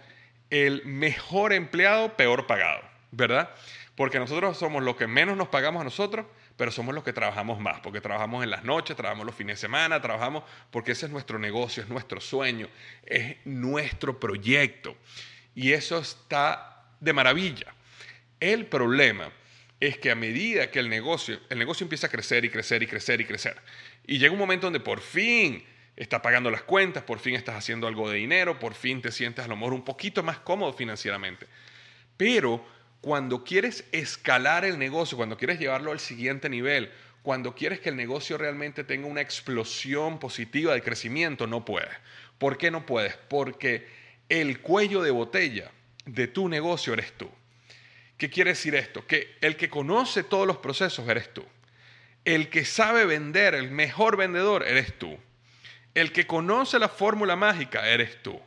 el 0.50 0.84
mejor 0.84 1.52
empleado, 1.52 2.16
peor 2.16 2.46
pagado, 2.46 2.82
¿verdad? 3.10 3.50
Porque 3.96 4.18
nosotros 4.18 4.56
somos 4.56 4.82
los 4.82 4.96
que 4.96 5.06
menos 5.06 5.36
nos 5.36 5.48
pagamos 5.48 5.80
a 5.80 5.84
nosotros, 5.84 6.26
pero 6.56 6.70
somos 6.70 6.94
los 6.94 7.04
que 7.04 7.12
trabajamos 7.12 7.60
más, 7.60 7.80
porque 7.80 8.00
trabajamos 8.00 8.44
en 8.44 8.50
las 8.50 8.64
noches, 8.64 8.96
trabajamos 8.96 9.26
los 9.26 9.34
fines 9.34 9.56
de 9.56 9.60
semana, 9.60 10.00
trabajamos 10.00 10.44
porque 10.70 10.92
ese 10.92 11.06
es 11.06 11.12
nuestro 11.12 11.38
negocio, 11.38 11.82
es 11.82 11.88
nuestro 11.88 12.20
sueño, 12.20 12.68
es 13.04 13.36
nuestro 13.44 14.18
proyecto. 14.18 14.96
Y 15.54 15.72
eso 15.72 15.98
está 15.98 16.84
de 17.00 17.12
maravilla. 17.12 17.74
El 18.40 18.66
problema 18.66 19.30
es 19.80 19.98
que 19.98 20.10
a 20.10 20.14
medida 20.14 20.70
que 20.70 20.78
el 20.78 20.88
negocio, 20.88 21.40
el 21.50 21.58
negocio 21.58 21.84
empieza 21.84 22.06
a 22.06 22.10
crecer 22.10 22.44
y 22.44 22.50
crecer 22.50 22.82
y 22.82 22.86
crecer 22.86 23.20
y 23.20 23.24
crecer, 23.24 23.60
y 24.06 24.18
llega 24.18 24.32
un 24.32 24.38
momento 24.38 24.66
donde 24.66 24.80
por 24.80 25.00
fin 25.00 25.64
está 25.96 26.22
pagando 26.22 26.50
las 26.50 26.62
cuentas, 26.62 27.04
por 27.04 27.18
fin 27.18 27.34
estás 27.34 27.56
haciendo 27.56 27.86
algo 27.86 28.10
de 28.10 28.18
dinero, 28.18 28.58
por 28.58 28.74
fin 28.74 29.00
te 29.00 29.12
sientes 29.12 29.44
a 29.44 29.48
lo 29.48 29.56
mejor 29.56 29.74
un 29.74 29.84
poquito 29.84 30.22
más 30.22 30.38
cómodo 30.38 30.72
financieramente. 30.72 31.46
Pero 32.16 32.64
cuando 33.00 33.44
quieres 33.44 33.84
escalar 33.92 34.64
el 34.64 34.78
negocio, 34.78 35.16
cuando 35.16 35.36
quieres 35.36 35.58
llevarlo 35.58 35.92
al 35.92 36.00
siguiente 36.00 36.48
nivel, 36.48 36.90
cuando 37.22 37.54
quieres 37.54 37.80
que 37.80 37.88
el 37.88 37.96
negocio 37.96 38.36
realmente 38.36 38.84
tenga 38.84 39.06
una 39.06 39.20
explosión 39.20 40.18
positiva 40.18 40.74
de 40.74 40.82
crecimiento, 40.82 41.46
no 41.46 41.64
puedes. 41.64 41.94
¿Por 42.38 42.58
qué 42.58 42.70
no 42.70 42.84
puedes? 42.86 43.16
Porque 43.28 43.86
el 44.28 44.60
cuello 44.60 45.02
de 45.02 45.10
botella 45.10 45.70
de 46.06 46.26
tu 46.26 46.48
negocio 46.48 46.92
eres 46.92 47.12
tú. 47.12 47.30
¿Qué 48.18 48.30
quiere 48.30 48.50
decir 48.50 48.74
esto? 48.74 49.06
Que 49.06 49.36
el 49.40 49.56
que 49.56 49.68
conoce 49.68 50.22
todos 50.22 50.46
los 50.46 50.58
procesos 50.58 51.08
eres 51.08 51.32
tú. 51.32 51.44
El 52.24 52.48
que 52.48 52.64
sabe 52.64 53.06
vender, 53.06 53.54
el 53.54 53.70
mejor 53.70 54.16
vendedor, 54.16 54.66
eres 54.66 54.98
tú. 54.98 55.18
El 55.94 56.12
que 56.12 56.26
conoce 56.26 56.78
la 56.78 56.88
fórmula 56.88 57.36
mágica, 57.36 57.88
eres 57.88 58.22
tú 58.22 58.40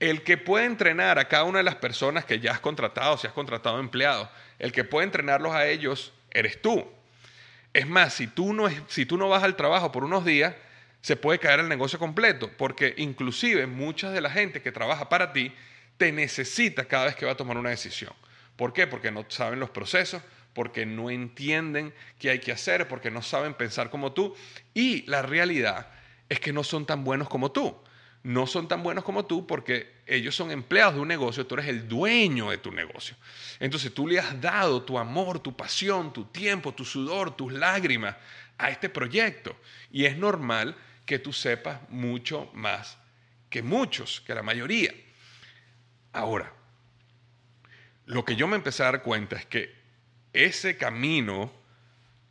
el 0.00 0.22
que 0.22 0.38
puede 0.38 0.64
entrenar 0.64 1.18
a 1.18 1.28
cada 1.28 1.44
una 1.44 1.58
de 1.58 1.64
las 1.64 1.76
personas 1.76 2.24
que 2.24 2.40
ya 2.40 2.52
has 2.52 2.60
contratado, 2.60 3.18
si 3.18 3.26
has 3.26 3.34
contratado 3.34 3.78
empleados, 3.78 4.28
el 4.58 4.72
que 4.72 4.82
puede 4.82 5.04
entrenarlos 5.04 5.52
a 5.52 5.66
ellos, 5.66 6.14
eres 6.30 6.60
tú. 6.60 6.90
Es 7.74 7.86
más, 7.86 8.14
si 8.14 8.26
tú 8.26 8.54
no, 8.54 8.68
si 8.88 9.04
tú 9.04 9.18
no 9.18 9.28
vas 9.28 9.42
al 9.42 9.56
trabajo 9.56 9.92
por 9.92 10.02
unos 10.02 10.24
días, 10.24 10.54
se 11.02 11.16
puede 11.16 11.38
caer 11.38 11.60
el 11.60 11.68
negocio 11.68 11.98
completo, 11.98 12.50
porque 12.56 12.94
inclusive 12.96 13.66
mucha 13.66 14.10
de 14.10 14.22
la 14.22 14.30
gente 14.30 14.62
que 14.62 14.72
trabaja 14.72 15.08
para 15.08 15.32
ti 15.32 15.52
te 15.98 16.12
necesita 16.12 16.86
cada 16.86 17.04
vez 17.04 17.14
que 17.14 17.26
va 17.26 17.32
a 17.32 17.36
tomar 17.36 17.58
una 17.58 17.70
decisión. 17.70 18.12
¿Por 18.56 18.72
qué? 18.72 18.86
Porque 18.86 19.10
no 19.10 19.26
saben 19.28 19.60
los 19.60 19.70
procesos, 19.70 20.22
porque 20.54 20.86
no 20.86 21.10
entienden 21.10 21.94
qué 22.18 22.30
hay 22.30 22.38
que 22.38 22.52
hacer, 22.52 22.88
porque 22.88 23.10
no 23.10 23.20
saben 23.20 23.52
pensar 23.52 23.90
como 23.90 24.12
tú 24.12 24.34
y 24.72 25.02
la 25.02 25.22
realidad 25.22 25.88
es 26.30 26.40
que 26.40 26.54
no 26.54 26.64
son 26.64 26.86
tan 26.86 27.04
buenos 27.04 27.28
como 27.28 27.52
tú 27.52 27.76
no 28.22 28.46
son 28.46 28.68
tan 28.68 28.82
buenos 28.82 29.04
como 29.04 29.24
tú 29.24 29.46
porque 29.46 30.02
ellos 30.06 30.34
son 30.34 30.50
empleados 30.50 30.94
de 30.94 31.00
un 31.00 31.08
negocio, 31.08 31.46
tú 31.46 31.54
eres 31.54 31.68
el 31.68 31.88
dueño 31.88 32.50
de 32.50 32.58
tu 32.58 32.70
negocio. 32.70 33.16
Entonces 33.58 33.94
tú 33.94 34.06
le 34.06 34.18
has 34.18 34.40
dado 34.40 34.82
tu 34.82 34.98
amor, 34.98 35.40
tu 35.40 35.56
pasión, 35.56 36.12
tu 36.12 36.26
tiempo, 36.26 36.74
tu 36.74 36.84
sudor, 36.84 37.34
tus 37.34 37.52
lágrimas 37.52 38.16
a 38.58 38.70
este 38.70 38.90
proyecto. 38.90 39.56
Y 39.90 40.04
es 40.04 40.18
normal 40.18 40.76
que 41.06 41.18
tú 41.18 41.32
sepas 41.32 41.80
mucho 41.88 42.50
más 42.52 42.98
que 43.48 43.62
muchos, 43.62 44.20
que 44.20 44.34
la 44.34 44.42
mayoría. 44.42 44.92
Ahora, 46.12 46.52
lo 48.04 48.24
que 48.24 48.36
yo 48.36 48.46
me 48.46 48.56
empecé 48.56 48.82
a 48.82 48.86
dar 48.86 49.02
cuenta 49.02 49.36
es 49.36 49.46
que 49.46 49.74
ese 50.32 50.76
camino, 50.76 51.50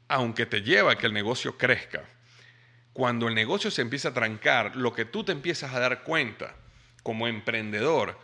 aunque 0.08 0.46
te 0.46 0.62
lleva 0.62 0.92
a 0.94 0.98
que 0.98 1.08
el 1.08 1.14
negocio 1.14 1.58
crezca, 1.58 2.08
cuando 3.00 3.30
el 3.30 3.34
negocio 3.34 3.72
se 3.72 3.82
empieza 3.82 4.10
a 4.10 4.14
trancar, 4.14 4.76
lo 4.76 4.92
que 4.92 5.06
tú 5.06 5.24
te 5.24 5.32
empiezas 5.32 5.74
a 5.74 5.80
dar 5.80 6.04
cuenta 6.04 6.54
como 7.02 7.30
emprendedor 7.30 8.20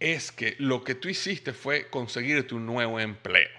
es 0.00 0.32
que 0.32 0.56
lo 0.58 0.82
que 0.82 0.94
tú 0.94 1.10
hiciste 1.10 1.52
fue 1.52 1.90
conseguirte 1.90 2.54
un 2.54 2.64
nuevo 2.64 2.98
empleo. 2.98 3.50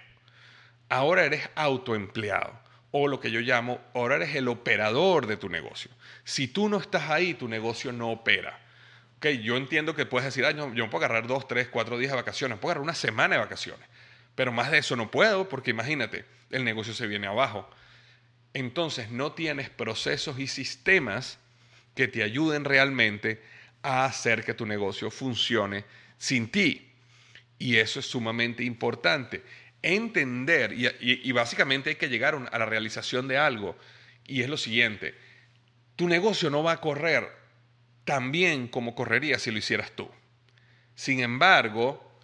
Ahora 0.90 1.24
eres 1.24 1.48
autoempleado 1.54 2.60
o 2.90 3.08
lo 3.08 3.20
que 3.20 3.30
yo 3.30 3.42
llamo, 3.42 3.80
ahora 3.94 4.16
eres 4.16 4.34
el 4.34 4.48
operador 4.48 5.28
de 5.28 5.38
tu 5.38 5.50
negocio. 5.50 5.92
Si 6.24 6.48
tú 6.48 6.68
no 6.68 6.78
estás 6.78 7.12
ahí, 7.12 7.36
tu 7.36 7.48
negocio 7.48 7.92
no 7.92 8.10
opera. 8.10 8.60
Okay, 9.18 9.44
yo 9.44 9.58
entiendo 9.58 9.94
que 9.94 10.08
puedes 10.08 10.26
decir, 10.26 10.52
yo 10.56 10.68
no 10.68 10.90
puedo 10.90 11.06
agarrar 11.06 11.28
dos, 11.28 11.48
tres, 11.48 11.68
cuatro 11.68 12.00
días 12.00 12.10
de 12.10 12.18
vacaciones, 12.18 12.58
puedo 12.58 12.72
agarrar 12.72 12.86
una 12.86 12.96
semana 12.96 13.36
de 13.36 13.42
vacaciones, 13.42 13.88
pero 14.34 14.52
más 14.52 14.72
de 14.72 14.80
eso 14.80 14.96
no 14.96 15.12
puedo 15.12 15.48
porque 15.48 15.70
imagínate, 15.70 16.26
el 16.50 16.64
negocio 16.64 16.96
se 16.96 17.06
viene 17.06 17.28
abajo 17.28 17.70
entonces 18.56 19.12
no 19.12 19.34
tienes 19.34 19.70
procesos 19.70 20.40
y 20.40 20.48
sistemas 20.48 21.38
que 21.94 22.08
te 22.08 22.24
ayuden 22.24 22.64
realmente 22.64 23.44
a 23.84 24.06
hacer 24.06 24.46
que 24.46 24.54
tu 24.54 24.66
negocio 24.66 25.12
funcione 25.12 25.84
sin 26.18 26.50
ti. 26.50 26.90
Y 27.60 27.76
eso 27.76 28.00
es 28.00 28.06
sumamente 28.06 28.64
importante. 28.64 29.44
Entender, 29.82 30.72
y, 30.74 31.32
básicamente 31.34 31.90
hay 31.92 31.96
que 31.98 32.08
llegar 32.08 32.48
a 32.50 32.58
la 32.58 32.66
realización 32.66 33.28
de 33.28 33.38
algo, 33.38 33.78
y 34.26 34.42
es 34.42 34.48
lo 34.48 34.56
siguiente, 34.56 35.16
tu 35.98 36.08
negocio 36.08 36.50
no 36.50 36.64
va 36.64 36.72
a 36.72 36.82
correr 36.82 37.30
tan 38.06 38.32
bien 38.32 38.70
como 38.70 38.96
correría 38.96 39.38
si 39.38 39.52
lo 39.52 39.58
hicieras 39.58 39.92
tú. 39.92 40.10
Sin 40.96 41.20
embargo, 41.20 42.20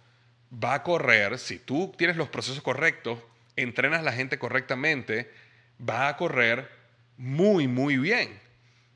va 0.52 0.74
a 0.74 0.82
correr, 0.82 1.38
si 1.38 1.58
tú 1.58 1.94
tienes 1.98 2.16
los 2.16 2.30
procesos 2.30 2.62
correctos, 2.62 3.18
entrenas 3.54 4.00
a 4.00 4.04
la 4.04 4.12
gente 4.12 4.38
correctamente, 4.38 5.30
va 5.88 6.08
a 6.08 6.16
correr 6.16 6.68
muy, 7.16 7.68
muy 7.68 7.96
bien. 7.96 8.40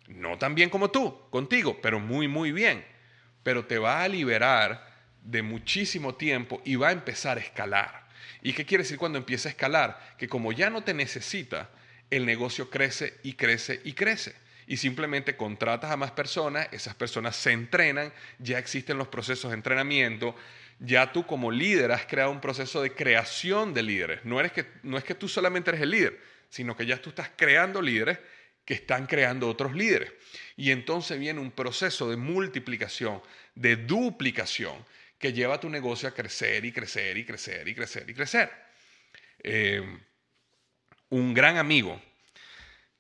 No 0.09 0.39
tan 0.39 0.55
bien 0.55 0.71
como 0.71 0.91
tú, 0.91 1.19
contigo, 1.31 1.79
pero 1.83 2.01
muy, 2.01 2.29
muy 2.29 2.53
bien. 2.53 2.85
Pero 3.43 3.67
te 3.67 3.79
va 3.79 4.03
a 4.03 4.09
liberar 4.09 4.87
de 5.23 5.43
muchísimo 5.43 6.15
tiempo 6.15 6.63
y 6.65 6.77
va 6.77 6.89
a 6.89 6.93
empezar 6.93 7.39
a 7.39 7.41
escalar. 7.41 8.07
¿Y 8.43 8.53
qué 8.53 8.65
quiere 8.65 8.85
decir 8.85 8.99
cuando 8.99 9.19
empieza 9.19 9.49
a 9.49 9.53
escalar? 9.53 10.15
Que 10.19 10.29
como 10.29 10.53
ya 10.53 10.71
no 10.71 10.83
te 10.83 10.95
necesita, 10.95 11.69
el 12.11 12.25
negocio 12.25 12.71
crece 12.71 13.15
y 13.23 13.35
crece 13.35 13.81
y 13.85 13.93
crece. 13.93 14.35
Y 14.69 14.77
simplemente 14.79 15.37
contratas 15.37 15.91
a 15.91 15.97
más 15.97 16.11
personas, 16.13 16.69
esas 16.73 16.95
personas 16.95 17.37
se 17.37 17.53
entrenan, 17.53 18.13
ya 18.39 18.59
existen 18.59 18.99
los 18.99 19.09
procesos 19.09 19.51
de 19.51 19.57
entrenamiento, 19.57 20.35
ya 20.79 21.13
tú 21.13 21.27
como 21.27 21.51
líder 21.51 21.93
has 21.93 22.07
creado 22.07 22.31
un 22.31 22.41
proceso 22.41 22.83
de 22.83 22.93
creación 22.93 23.75
de 23.75 23.83
líderes. 23.83 24.25
No, 24.25 24.41
eres 24.41 24.53
que, 24.53 24.67
no 24.83 24.99
es 24.99 25.05
que 25.05 25.15
tú 25.15 25.29
solamente 25.29 25.71
eres 25.71 25.83
el 25.83 25.91
líder, 25.91 26.21
sino 26.49 26.77
que 26.77 26.87
ya 26.87 27.01
tú 27.01 27.11
estás 27.11 27.31
creando 27.37 27.81
líderes 27.83 28.19
que 28.67 28.75
están 28.75 29.07
creando 29.07 29.49
otros 29.49 29.75
líderes. 29.75 30.13
Y 30.57 30.73
entonces 30.73 31.19
viene 31.19 31.41
un 31.41 31.53
proceso 31.53 32.11
de 32.11 32.17
multiplicación, 32.17 33.23
de 33.55 33.77
duplicación, 33.77 34.85
que 35.19 35.33
lleva 35.33 35.61
tu 35.61 35.71
negocio 35.71 36.09
a 36.09 36.13
crecer 36.13 36.65
y 36.65 36.73
crecer 36.73 37.17
y 37.17 37.25
crecer 37.25 37.67
y 37.69 37.75
crecer 37.75 38.11
y 38.11 38.15
crecer. 38.15 38.51
Eh, 39.43 39.83
un 41.09 41.33
gran 41.33 41.57
amigo, 41.57 42.03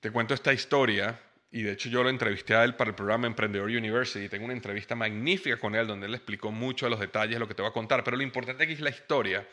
te 0.00 0.10
cuento 0.10 0.32
esta 0.32 0.52
historia, 0.52 1.20
y 1.50 1.62
de 1.62 1.72
hecho 1.72 1.88
yo 1.88 2.02
lo 2.04 2.10
entrevisté 2.10 2.54
a 2.54 2.62
él 2.64 2.76
para 2.76 2.90
el 2.90 2.94
programa 2.94 3.26
Emprendedor 3.26 3.68
University, 3.68 4.28
tengo 4.28 4.44
una 4.44 4.54
entrevista 4.54 4.94
magnífica 4.94 5.58
con 5.58 5.74
él 5.74 5.86
donde 5.88 6.06
él 6.06 6.14
explicó 6.14 6.52
mucho 6.52 6.86
de 6.86 6.90
los 6.90 7.00
detalles 7.00 7.34
de 7.34 7.40
lo 7.40 7.48
que 7.48 7.54
te 7.54 7.62
voy 7.62 7.70
a 7.70 7.74
contar, 7.74 8.04
pero 8.04 8.16
lo 8.16 8.22
importante 8.22 8.62
aquí 8.62 8.74
es 8.74 8.80
la 8.80 8.90
historia, 8.90 9.46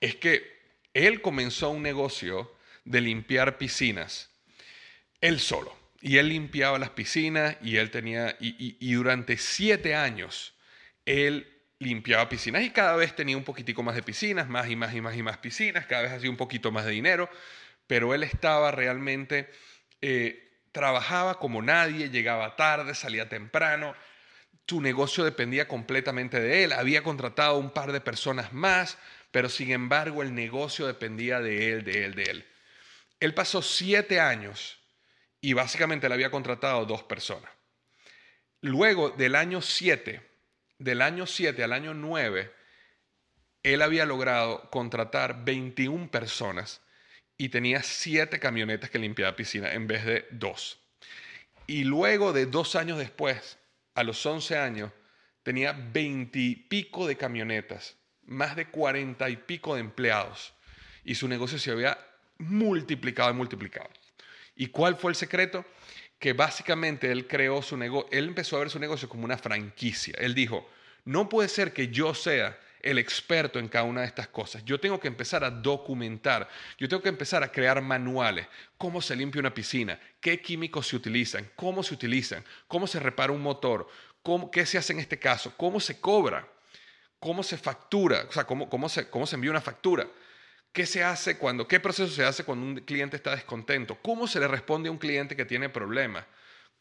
es 0.00 0.16
que 0.16 0.58
él 0.92 1.20
comenzó 1.20 1.70
un 1.70 1.82
negocio 1.82 2.57
de 2.88 3.02
limpiar 3.02 3.58
piscinas, 3.58 4.30
él 5.20 5.40
solo, 5.40 5.76
y 6.00 6.16
él 6.16 6.30
limpiaba 6.30 6.78
las 6.78 6.90
piscinas 6.90 7.56
y 7.60 7.76
él 7.76 7.90
tenía, 7.90 8.36
y, 8.40 8.92
durante 8.94 9.36
siete 9.36 9.94
años, 9.94 10.54
él 11.04 11.46
limpiaba 11.78 12.28
piscinas 12.28 12.62
y 12.62 12.70
cada 12.70 12.96
vez 12.96 13.14
tenía 13.14 13.36
un 13.36 13.44
poquitico 13.44 13.82
más 13.82 13.94
de 13.94 14.02
piscinas, 14.02 14.48
más 14.48 14.70
y 14.70 14.76
más 14.76 14.94
y 14.94 15.02
más 15.02 15.16
y 15.16 15.22
más 15.22 15.36
piscinas, 15.36 15.86
cada 15.86 16.02
vez 16.02 16.12
hacía 16.12 16.30
un 16.30 16.38
poquito 16.38 16.72
más 16.72 16.86
de 16.86 16.92
dinero, 16.92 17.28
pero 17.86 18.14
él 18.14 18.22
estaba 18.22 18.70
realmente, 18.70 19.50
eh, 20.00 20.62
trabajaba 20.72 21.38
como 21.38 21.60
nadie, 21.60 22.08
llegaba 22.08 22.56
tarde, 22.56 22.94
salía 22.94 23.28
temprano, 23.28 23.94
tu 24.64 24.80
negocio 24.80 25.24
dependía 25.24 25.68
completamente 25.68 26.40
de 26.40 26.64
él, 26.64 26.72
había 26.72 27.02
contratado 27.02 27.58
un 27.58 27.70
par 27.70 27.92
de 27.92 28.00
personas 28.00 28.54
más, 28.54 28.96
pero 29.30 29.50
sin 29.50 29.72
embargo 29.72 30.22
el 30.22 30.34
negocio 30.34 30.86
dependía 30.86 31.40
de 31.40 31.72
él, 31.72 31.84
de 31.84 32.04
él, 32.04 32.14
de 32.14 32.22
él. 32.22 32.46
Él 33.20 33.34
pasó 33.34 33.62
siete 33.62 34.20
años 34.20 34.78
y 35.40 35.52
básicamente 35.52 36.08
le 36.08 36.14
había 36.14 36.30
contratado 36.30 36.86
dos 36.86 37.02
personas. 37.02 37.50
Luego 38.60 39.10
del 39.10 39.34
año 39.34 39.62
siete, 39.62 40.28
del 40.78 41.02
año 41.02 41.26
7 41.26 41.62
al 41.64 41.72
año 41.72 41.94
9, 41.94 42.52
él 43.64 43.82
había 43.82 44.06
logrado 44.06 44.70
contratar 44.70 45.44
21 45.44 46.10
personas 46.10 46.80
y 47.36 47.48
tenía 47.48 47.82
7 47.82 48.38
camionetas 48.38 48.90
que 48.90 48.98
limpiaba 48.98 49.36
piscina 49.36 49.72
en 49.72 49.86
vez 49.86 50.04
de 50.04 50.26
2. 50.30 50.78
Y 51.66 51.84
luego 51.84 52.32
de 52.32 52.46
dos 52.46 52.76
años 52.76 52.98
después, 52.98 53.58
a 53.94 54.02
los 54.02 54.24
11 54.24 54.56
años, 54.56 54.92
tenía 55.42 55.72
20 55.72 56.38
y 56.38 56.56
pico 56.56 57.06
de 57.06 57.16
camionetas, 57.16 57.96
más 58.22 58.56
de 58.56 58.68
40 58.68 59.28
y 59.28 59.36
pico 59.36 59.74
de 59.74 59.80
empleados. 59.80 60.54
Y 61.04 61.16
su 61.16 61.28
negocio 61.28 61.58
se 61.58 61.70
había 61.70 61.98
multiplicado 62.38 63.30
y 63.30 63.34
multiplicado. 63.34 63.90
¿Y 64.56 64.68
cuál 64.68 64.96
fue 64.96 65.12
el 65.12 65.16
secreto? 65.16 65.64
que 66.18 66.32
básicamente 66.32 67.10
él 67.12 67.26
creó 67.26 67.62
su 67.62 67.76
negocio, 67.76 68.08
él 68.10 68.26
empezó 68.26 68.56
a 68.56 68.60
ver 68.60 68.70
su 68.70 68.78
negocio 68.78 69.08
como 69.08 69.24
una 69.24 69.38
franquicia. 69.38 70.14
Él 70.18 70.34
dijo, 70.34 70.68
no 71.04 71.28
puede 71.28 71.48
ser 71.48 71.72
que 71.72 71.88
yo 71.88 72.12
sea 72.14 72.58
el 72.82 72.98
experto 72.98 73.58
en 73.58 73.68
cada 73.68 73.84
una 73.84 74.02
de 74.02 74.06
estas 74.06 74.28
cosas. 74.28 74.64
Yo 74.64 74.80
tengo 74.80 75.00
que 75.00 75.08
empezar 75.08 75.44
a 75.44 75.50
documentar, 75.50 76.48
yo 76.78 76.88
tengo 76.88 77.02
que 77.02 77.08
empezar 77.08 77.42
a 77.42 77.52
crear 77.52 77.80
manuales, 77.82 78.46
cómo 78.76 79.00
se 79.00 79.16
limpia 79.16 79.40
una 79.40 79.54
piscina, 79.54 79.98
qué 80.20 80.40
químicos 80.40 80.88
se 80.88 80.96
utilizan, 80.96 81.48
cómo 81.56 81.82
se 81.82 81.94
utilizan, 81.94 82.44
cómo 82.66 82.86
se 82.86 83.00
repara 83.00 83.32
un 83.32 83.42
motor, 83.42 83.88
qué 84.52 84.66
se 84.66 84.78
hace 84.78 84.92
en 84.92 85.00
este 85.00 85.18
caso, 85.18 85.54
cómo 85.56 85.80
se 85.80 86.00
cobra, 86.00 86.48
cómo 87.18 87.42
se 87.42 87.56
factura, 87.56 88.26
o 88.28 88.32
sea, 88.32 88.44
cómo, 88.44 88.88
se, 88.88 89.08
cómo 89.08 89.26
se 89.26 89.36
envía 89.36 89.50
una 89.50 89.60
factura. 89.60 90.06
¿Qué 90.72 90.86
se 90.86 91.02
hace 91.02 91.38
cuando, 91.38 91.66
qué 91.66 91.80
proceso 91.80 92.12
se 92.12 92.24
hace 92.24 92.44
cuando 92.44 92.66
un 92.66 92.76
cliente 92.76 93.16
está 93.16 93.34
descontento? 93.34 93.96
¿Cómo 94.00 94.26
se 94.26 94.38
le 94.40 94.48
responde 94.48 94.88
a 94.88 94.92
un 94.92 94.98
cliente 94.98 95.36
que 95.36 95.44
tiene 95.44 95.68
problemas? 95.68 96.24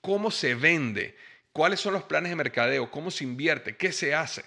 ¿Cómo 0.01 0.29
se 0.31 0.55
vende? 0.55 1.15
¿Cuáles 1.51 1.79
son 1.79 1.93
los 1.93 2.03
planes 2.03 2.29
de 2.29 2.35
mercadeo? 2.35 2.91
¿Cómo 2.91 3.09
se 3.09 3.23
invierte? 3.23 3.75
¿Qué 3.75 3.91
se 3.91 4.13
hace? 4.13 4.45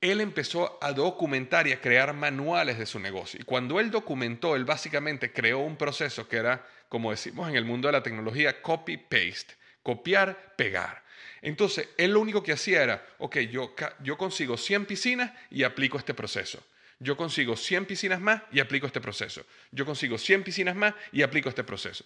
Él 0.00 0.22
empezó 0.22 0.78
a 0.80 0.92
documentar 0.92 1.66
y 1.66 1.72
a 1.72 1.80
crear 1.80 2.14
manuales 2.14 2.78
de 2.78 2.86
su 2.86 2.98
negocio. 2.98 3.38
Y 3.38 3.44
cuando 3.44 3.78
él 3.80 3.90
documentó, 3.90 4.56
él 4.56 4.64
básicamente 4.64 5.30
creó 5.30 5.58
un 5.58 5.76
proceso 5.76 6.26
que 6.26 6.38
era, 6.38 6.66
como 6.88 7.10
decimos 7.10 7.50
en 7.50 7.56
el 7.56 7.66
mundo 7.66 7.88
de 7.88 7.92
la 7.92 8.02
tecnología, 8.02 8.62
copy-paste, 8.62 9.54
copiar, 9.82 10.54
pegar. 10.56 11.04
Entonces, 11.42 11.88
él 11.98 12.12
lo 12.12 12.20
único 12.20 12.42
que 12.42 12.52
hacía 12.52 12.82
era, 12.82 13.06
ok, 13.18 13.36
yo, 13.40 13.74
yo 14.02 14.16
consigo 14.16 14.56
100 14.56 14.86
piscinas 14.86 15.32
y 15.50 15.64
aplico 15.64 15.98
este 15.98 16.14
proceso. 16.14 16.62
Yo 17.02 17.16
consigo 17.16 17.56
100 17.56 17.86
piscinas 17.86 18.20
más 18.20 18.42
y 18.52 18.60
aplico 18.60 18.86
este 18.86 19.00
proceso. 19.00 19.44
Yo 19.72 19.86
consigo 19.86 20.18
100 20.18 20.44
piscinas 20.44 20.76
más 20.76 20.94
y 21.12 21.22
aplico 21.22 21.48
este 21.48 21.64
proceso. 21.64 22.04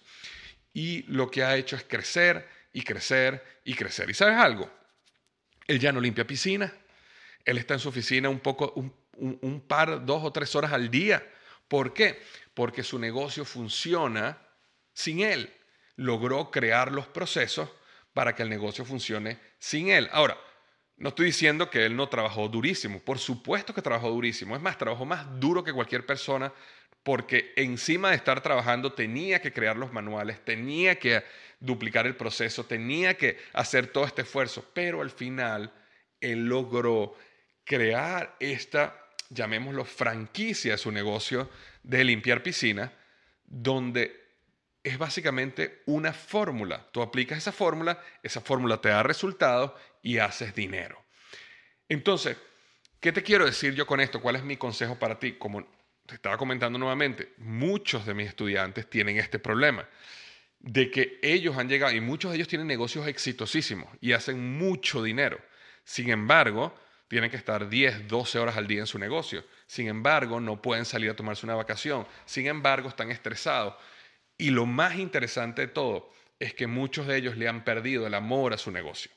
Y 0.73 1.03
lo 1.03 1.29
que 1.29 1.43
ha 1.43 1.57
hecho 1.57 1.75
es 1.75 1.83
crecer 1.83 2.47
y 2.71 2.81
crecer 2.81 3.61
y 3.65 3.73
crecer. 3.73 4.09
¿Y 4.09 4.13
sabes 4.13 4.37
algo? 4.37 4.71
Él 5.67 5.79
ya 5.79 5.91
no 5.91 5.99
limpia 5.99 6.25
piscinas. 6.25 6.71
Él 7.43 7.57
está 7.57 7.73
en 7.73 7.81
su 7.81 7.89
oficina 7.89 8.29
un 8.29 8.39
poco, 8.39 8.73
un, 9.17 9.61
par, 9.67 10.05
dos 10.05 10.23
o 10.23 10.31
tres 10.31 10.55
horas 10.55 10.71
al 10.71 10.89
día. 10.89 11.29
¿Por 11.67 11.93
qué? 11.93 12.21
Porque 12.53 12.81
su 12.81 12.97
negocio 12.97 13.43
funciona 13.43 14.41
sin 14.93 15.19
él. 15.19 15.53
Logró 15.97 16.51
crear 16.51 16.93
los 16.93 17.07
procesos 17.07 17.69
para 18.13 18.33
que 18.33 18.43
el 18.43 18.49
negocio 18.49 18.85
funcione 18.85 19.39
sin 19.59 19.89
él. 19.89 20.07
Ahora, 20.13 20.37
no 20.97 21.09
estoy 21.09 21.27
diciendo 21.27 21.69
que 21.69 21.85
él 21.85 21.95
no 21.95 22.07
trabajó 22.07 22.47
durísimo, 22.47 22.99
por 22.99 23.19
supuesto 23.19 23.73
que 23.73 23.81
trabajó 23.81 24.09
durísimo, 24.09 24.55
es 24.55 24.61
más, 24.61 24.77
trabajó 24.77 25.05
más 25.05 25.39
duro 25.39 25.63
que 25.63 25.73
cualquier 25.73 26.05
persona 26.05 26.53
porque 27.03 27.53
encima 27.55 28.09
de 28.09 28.15
estar 28.15 28.41
trabajando 28.41 28.93
tenía 28.93 29.39
que 29.39 29.53
crear 29.53 29.77
los 29.77 29.93
manuales, 29.93 30.43
tenía 30.43 30.97
que 30.97 31.23
duplicar 31.59 32.07
el 32.07 32.15
proceso, 32.15 32.65
tenía 32.65 33.15
que 33.15 33.37
hacer 33.53 33.87
todo 33.87 34.05
este 34.05 34.23
esfuerzo, 34.23 34.65
pero 34.73 35.01
al 35.01 35.11
final 35.11 35.71
él 36.19 36.47
logró 36.47 37.15
crear 37.63 38.35
esta, 38.39 38.99
llamémoslo, 39.29 39.85
franquicia 39.85 40.71
de 40.71 40.77
su 40.79 40.91
negocio 40.91 41.49
de 41.83 42.03
limpiar 42.03 42.41
piscinas, 42.41 42.89
donde 43.45 44.25
es 44.83 44.97
básicamente 44.97 45.83
una 45.85 46.11
fórmula. 46.11 46.87
Tú 46.91 47.03
aplicas 47.03 47.37
esa 47.37 47.51
fórmula, 47.51 48.01
esa 48.23 48.41
fórmula 48.41 48.81
te 48.81 48.89
da 48.89 49.03
resultados 49.03 49.73
y 50.05 50.19
haces 50.19 50.53
dinero. 50.53 51.03
Entonces, 51.89 52.37
¿qué 52.99 53.11
te 53.11 53.23
quiero 53.23 53.43
decir 53.43 53.73
yo 53.73 53.87
con 53.87 53.99
esto? 53.99 54.21
¿Cuál 54.21 54.35
es 54.35 54.43
mi 54.43 54.55
consejo 54.55 54.99
para 54.99 55.17
ti? 55.17 55.33
Como 55.33 55.67
te 56.05 56.13
estaba 56.13 56.37
comentando 56.37 56.77
nuevamente, 56.77 57.33
muchos 57.37 58.05
de 58.05 58.13
mis 58.13 58.27
estudiantes 58.27 58.87
tienen 58.87 59.17
este 59.17 59.39
problema 59.39 59.89
de 60.59 60.91
que 60.91 61.19
ellos 61.23 61.57
han 61.57 61.67
llegado 61.67 61.91
y 61.91 62.01
muchos 62.01 62.31
de 62.31 62.37
ellos 62.37 62.47
tienen 62.47 62.67
negocios 62.67 63.07
exitosísimos 63.07 63.89
y 63.99 64.11
hacen 64.11 64.57
mucho 64.59 65.01
dinero. 65.01 65.39
Sin 65.83 66.11
embargo, 66.11 66.75
tienen 67.07 67.31
que 67.31 67.37
estar 67.37 67.67
10, 67.67 68.07
12 68.07 68.37
horas 68.37 68.57
al 68.57 68.67
día 68.67 68.81
en 68.81 68.87
su 68.87 68.99
negocio. 68.99 69.43
Sin 69.65 69.87
embargo, 69.87 70.39
no 70.39 70.61
pueden 70.61 70.85
salir 70.85 71.09
a 71.09 71.15
tomarse 71.15 71.47
una 71.47 71.55
vacación. 71.55 72.05
Sin 72.25 72.45
embargo, 72.45 72.89
están 72.89 73.09
estresados. 73.09 73.73
Y 74.37 74.51
lo 74.51 74.67
más 74.67 74.97
interesante 74.97 75.63
de 75.63 75.67
todo 75.67 76.11
es 76.37 76.53
que 76.53 76.67
muchos 76.67 77.07
de 77.07 77.17
ellos 77.17 77.37
le 77.37 77.47
han 77.47 77.63
perdido 77.63 78.05
el 78.05 78.13
amor 78.13 78.53
a 78.53 78.59
su 78.59 78.69
negocio 78.69 79.09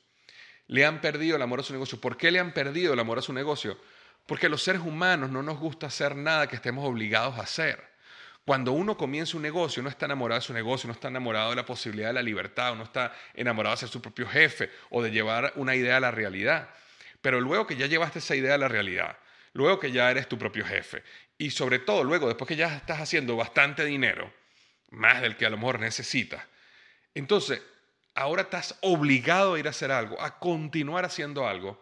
le 0.68 0.84
han 0.84 1.00
perdido 1.00 1.36
el 1.36 1.42
amor 1.42 1.60
a 1.60 1.62
su 1.62 1.72
negocio. 1.72 2.00
¿Por 2.00 2.16
qué 2.16 2.30
le 2.30 2.38
han 2.38 2.52
perdido 2.52 2.92
el 2.92 3.00
amor 3.00 3.18
a 3.18 3.22
su 3.22 3.32
negocio? 3.32 3.78
Porque 4.26 4.48
los 4.48 4.62
seres 4.62 4.82
humanos 4.82 5.30
no 5.30 5.42
nos 5.42 5.58
gusta 5.58 5.86
hacer 5.86 6.14
nada 6.14 6.46
que 6.46 6.56
estemos 6.56 6.86
obligados 6.86 7.38
a 7.38 7.42
hacer. 7.42 7.82
Cuando 8.44 8.72
uno 8.72 8.96
comienza 8.96 9.36
un 9.36 9.42
negocio, 9.42 9.82
no 9.82 9.88
está 9.88 10.06
enamorado 10.06 10.40
de 10.40 10.46
su 10.46 10.52
negocio, 10.52 10.86
no 10.86 10.94
está 10.94 11.08
enamorado 11.08 11.50
de 11.50 11.56
la 11.56 11.66
posibilidad 11.66 12.08
de 12.08 12.14
la 12.14 12.22
libertad, 12.22 12.74
no 12.76 12.84
está 12.84 13.14
enamorado 13.34 13.74
de 13.74 13.80
ser 13.80 13.88
su 13.88 14.00
propio 14.00 14.26
jefe 14.26 14.70
o 14.90 15.02
de 15.02 15.10
llevar 15.10 15.52
una 15.56 15.74
idea 15.74 15.96
a 15.96 16.00
la 16.00 16.10
realidad. 16.10 16.68
Pero 17.20 17.40
luego 17.40 17.66
que 17.66 17.76
ya 17.76 17.86
llevaste 17.86 18.20
esa 18.20 18.36
idea 18.36 18.54
a 18.54 18.58
la 18.58 18.68
realidad, 18.68 19.18
luego 19.52 19.80
que 19.80 19.90
ya 19.90 20.10
eres 20.10 20.28
tu 20.28 20.38
propio 20.38 20.64
jefe 20.64 21.02
y 21.36 21.50
sobre 21.50 21.78
todo 21.78 22.04
luego 22.04 22.26
después 22.26 22.48
que 22.48 22.56
ya 22.56 22.74
estás 22.76 23.00
haciendo 23.00 23.36
bastante 23.36 23.84
dinero, 23.84 24.32
más 24.90 25.20
del 25.20 25.36
que 25.36 25.46
a 25.46 25.50
lo 25.50 25.56
mejor 25.56 25.80
necesitas, 25.80 26.42
entonces 27.14 27.60
ahora 28.18 28.42
estás 28.42 28.76
obligado 28.80 29.54
a 29.54 29.60
ir 29.60 29.68
a 29.68 29.70
hacer 29.70 29.92
algo, 29.92 30.20
a 30.20 30.38
continuar 30.40 31.04
haciendo 31.04 31.46
algo, 31.46 31.80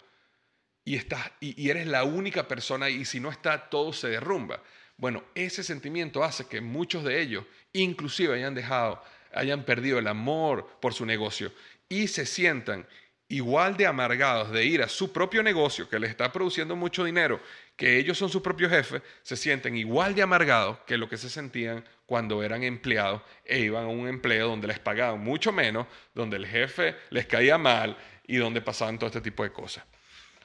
y, 0.84 0.94
estás, 0.94 1.32
y, 1.40 1.68
eres 1.68 1.86
la 1.86 2.04
única 2.04 2.46
persona 2.46 2.90
y 2.90 3.04
si 3.04 3.18
no 3.18 3.30
está, 3.30 3.70
todo 3.70 3.92
se 3.92 4.08
derrumba. 4.08 4.62
Bueno, 4.98 5.24
ese 5.34 5.64
sentimiento 5.64 6.22
hace 6.22 6.46
que 6.46 6.60
muchos 6.60 7.04
de 7.04 7.20
ellos, 7.20 7.44
inclusive 7.72 8.34
hayan 8.34 8.54
dejado, 8.54 9.02
hayan 9.34 9.64
perdido 9.64 9.98
el 9.98 10.06
amor 10.06 10.78
por 10.80 10.94
su 10.94 11.04
negocio 11.06 11.52
y 11.88 12.06
se 12.06 12.26
sientan 12.26 12.86
igual 13.28 13.76
de 13.76 13.86
amargados 13.86 14.52
de 14.52 14.64
ir 14.64 14.82
a 14.82 14.88
su 14.88 15.12
propio 15.12 15.42
negocio 15.42 15.88
que 15.88 15.98
les 15.98 16.10
está 16.10 16.32
produciendo 16.32 16.76
mucho 16.76 17.02
dinero, 17.04 17.40
que 17.76 17.98
ellos 17.98 18.16
son 18.16 18.28
sus 18.28 18.42
propios 18.42 18.70
jefes, 18.70 19.02
se 19.22 19.36
sienten 19.36 19.76
igual 19.76 20.14
de 20.14 20.22
amargados 20.22 20.78
que 20.86 20.98
lo 20.98 21.08
que 21.08 21.16
se 21.16 21.30
sentían 21.30 21.84
cuando 22.06 22.42
eran 22.42 22.62
empleados 22.62 23.22
e 23.44 23.58
iban 23.58 23.84
a 23.84 23.88
un 23.88 24.08
empleo 24.08 24.48
donde 24.48 24.68
les 24.68 24.78
pagaban 24.78 25.20
mucho 25.20 25.52
menos, 25.52 25.86
donde 26.14 26.36
el 26.36 26.46
jefe 26.46 26.96
les 27.10 27.26
caía 27.26 27.58
mal 27.58 27.96
y 28.26 28.36
donde 28.36 28.60
pasaban 28.60 28.98
todo 28.98 29.08
este 29.08 29.20
tipo 29.20 29.42
de 29.42 29.52
cosas. 29.52 29.84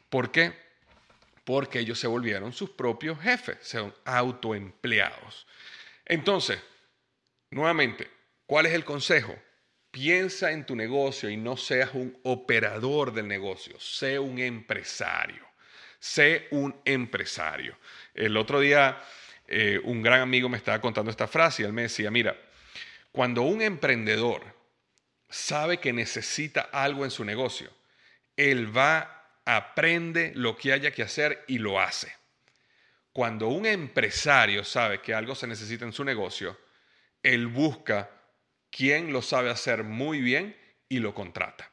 ¿Por 0.10 0.32
qué? 0.32 0.54
Porque 1.46 1.80
ellos 1.80 2.00
se 2.00 2.08
volvieron 2.08 2.52
sus 2.52 2.72
propios 2.72 3.20
jefes, 3.20 3.58
son 3.62 3.94
autoempleados. 4.06 5.48
Entonces, 6.06 6.60
nuevamente, 7.52 8.10
¿cuál 8.46 8.66
es 8.66 8.74
el 8.74 8.84
consejo? 8.84 9.36
Piensa 9.92 10.52
en 10.52 10.66
tu 10.66 10.76
negocio 10.76 11.30
y 11.30 11.38
no 11.38 11.58
seas 11.58 11.94
un 11.94 12.18
operador 12.24 13.14
del 13.14 13.28
negocio, 13.28 13.80
sé 13.80 14.20
un 14.20 14.40
empresario. 14.40 15.52
Sé 16.02 16.48
un 16.50 16.76
empresario. 16.84 17.78
El 18.16 18.36
otro 18.36 18.60
día 18.60 19.00
eh, 19.54 19.82
un 19.84 20.02
gran 20.02 20.22
amigo 20.22 20.48
me 20.48 20.56
estaba 20.56 20.80
contando 20.80 21.12
esta 21.12 21.28
frase 21.28 21.62
y 21.62 21.66
él 21.66 21.74
me 21.74 21.84
decía, 21.84 22.10
mira, 22.10 22.40
cuando 23.12 23.42
un 23.42 23.62
emprendedor 23.62 24.42
sabe 25.30 25.80
que 25.80 25.92
necesita 25.92 26.62
algo 26.72 27.04
en 27.04 27.12
su 27.12 27.26
negocio, 27.26 27.70
él 28.38 28.76
va, 28.76 29.42
aprende 29.44 30.32
lo 30.36 30.56
que 30.56 30.72
haya 30.72 30.92
que 30.92 31.04
hacer 31.04 31.44
y 31.48 31.58
lo 31.58 31.82
hace. 31.82 32.16
Cuando 33.12 33.50
un 33.50 33.66
empresario 33.66 34.64
sabe 34.64 35.02
que 35.02 35.14
algo 35.14 35.36
se 35.36 35.48
necesita 35.48 35.84
en 35.84 35.92
su 35.92 36.06
negocio, 36.06 36.58
él 37.22 37.48
busca 37.48 38.10
quién 38.70 39.12
lo 39.12 39.22
sabe 39.22 39.50
hacer 39.50 39.84
muy 39.84 40.22
bien 40.22 40.56
y 40.88 41.00
lo 41.00 41.14
contrata. 41.14 41.70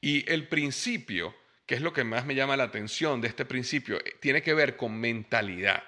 Y 0.00 0.28
el 0.28 0.48
principio, 0.48 1.36
que 1.66 1.76
es 1.76 1.82
lo 1.82 1.92
que 1.92 2.02
más 2.02 2.26
me 2.26 2.34
llama 2.34 2.56
la 2.56 2.64
atención 2.64 3.20
de 3.20 3.28
este 3.28 3.44
principio, 3.44 3.98
eh, 3.98 4.16
tiene 4.20 4.42
que 4.42 4.54
ver 4.54 4.76
con 4.76 4.98
mentalidad. 4.98 5.84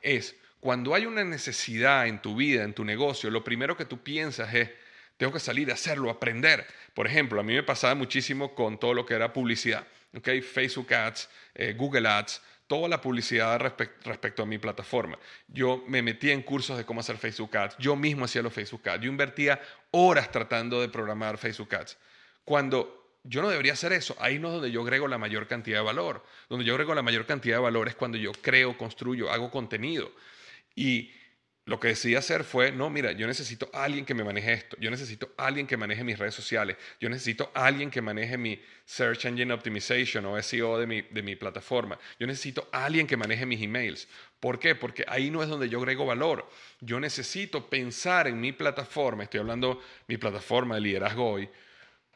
Es 0.00 0.36
cuando 0.64 0.94
hay 0.94 1.04
una 1.04 1.22
necesidad 1.24 2.06
en 2.06 2.22
tu 2.22 2.36
vida, 2.36 2.64
en 2.64 2.72
tu 2.72 2.86
negocio, 2.86 3.30
lo 3.30 3.44
primero 3.44 3.76
que 3.76 3.84
tú 3.84 4.02
piensas 4.02 4.54
es, 4.54 4.70
tengo 5.18 5.30
que 5.30 5.38
salir 5.38 5.70
a 5.70 5.74
hacerlo, 5.74 6.08
aprender. 6.08 6.66
Por 6.94 7.06
ejemplo, 7.06 7.38
a 7.38 7.42
mí 7.42 7.52
me 7.52 7.62
pasaba 7.62 7.94
muchísimo 7.94 8.54
con 8.54 8.80
todo 8.80 8.94
lo 8.94 9.04
que 9.04 9.12
era 9.12 9.30
publicidad, 9.30 9.86
¿okay? 10.16 10.40
Facebook 10.40 10.94
Ads, 10.94 11.28
eh, 11.54 11.74
Google 11.76 12.08
Ads, 12.08 12.40
toda 12.66 12.88
la 12.88 12.98
publicidad 12.98 13.60
respecto 13.60 14.42
a 14.42 14.46
mi 14.46 14.56
plataforma. 14.56 15.18
Yo 15.48 15.84
me 15.86 16.00
metía 16.00 16.32
en 16.32 16.40
cursos 16.40 16.78
de 16.78 16.86
cómo 16.86 17.00
hacer 17.00 17.18
Facebook 17.18 17.54
Ads, 17.54 17.76
yo 17.76 17.94
mismo 17.94 18.24
hacía 18.24 18.40
los 18.40 18.54
Facebook 18.54 18.88
Ads, 18.88 19.02
yo 19.02 19.10
invertía 19.10 19.60
horas 19.90 20.32
tratando 20.32 20.80
de 20.80 20.88
programar 20.88 21.36
Facebook 21.36 21.74
Ads. 21.74 21.98
Cuando 22.42 23.18
yo 23.22 23.42
no 23.42 23.50
debería 23.50 23.74
hacer 23.74 23.92
eso, 23.92 24.16
ahí 24.18 24.38
no 24.38 24.48
es 24.48 24.54
donde 24.54 24.70
yo 24.70 24.80
agrego 24.80 25.08
la 25.08 25.18
mayor 25.18 25.46
cantidad 25.46 25.80
de 25.80 25.84
valor. 25.84 26.24
Donde 26.48 26.64
yo 26.64 26.72
agrego 26.72 26.94
la 26.94 27.02
mayor 27.02 27.26
cantidad 27.26 27.56
de 27.56 27.62
valor 27.62 27.88
es 27.88 27.94
cuando 27.94 28.16
yo 28.16 28.32
creo, 28.32 28.78
construyo, 28.78 29.30
hago 29.30 29.50
contenido. 29.50 30.10
Y 30.74 31.10
lo 31.66 31.80
que 31.80 31.88
decidí 31.88 32.14
hacer 32.14 32.44
fue, 32.44 32.72
no, 32.72 32.90
mira, 32.90 33.12
yo 33.12 33.26
necesito 33.26 33.70
a 33.72 33.84
alguien 33.84 34.04
que 34.04 34.12
me 34.12 34.22
maneje 34.22 34.52
esto, 34.52 34.76
yo 34.78 34.90
necesito 34.90 35.32
a 35.38 35.46
alguien 35.46 35.66
que 35.66 35.78
maneje 35.78 36.04
mis 36.04 36.18
redes 36.18 36.34
sociales, 36.34 36.76
yo 37.00 37.08
necesito 37.08 37.50
a 37.54 37.64
alguien 37.64 37.90
que 37.90 38.02
maneje 38.02 38.36
mi 38.36 38.60
Search 38.84 39.24
Engine 39.24 39.50
Optimization 39.52 40.26
o 40.26 40.42
SEO 40.42 40.78
de 40.78 40.86
mi, 40.86 41.00
de 41.00 41.22
mi 41.22 41.36
plataforma, 41.36 41.98
yo 42.18 42.26
necesito 42.26 42.68
a 42.70 42.84
alguien 42.84 43.06
que 43.06 43.16
maneje 43.16 43.46
mis 43.46 43.62
emails. 43.62 44.06
¿Por 44.40 44.58
qué? 44.58 44.74
Porque 44.74 45.06
ahí 45.08 45.30
no 45.30 45.42
es 45.42 45.48
donde 45.48 45.70
yo 45.70 45.78
agrego 45.78 46.04
valor. 46.04 46.46
Yo 46.80 47.00
necesito 47.00 47.70
pensar 47.70 48.28
en 48.28 48.38
mi 48.38 48.52
plataforma, 48.52 49.22
estoy 49.22 49.40
hablando 49.40 49.80
mi 50.06 50.18
plataforma 50.18 50.74
de 50.74 50.82
liderazgo 50.82 51.30
hoy, 51.30 51.48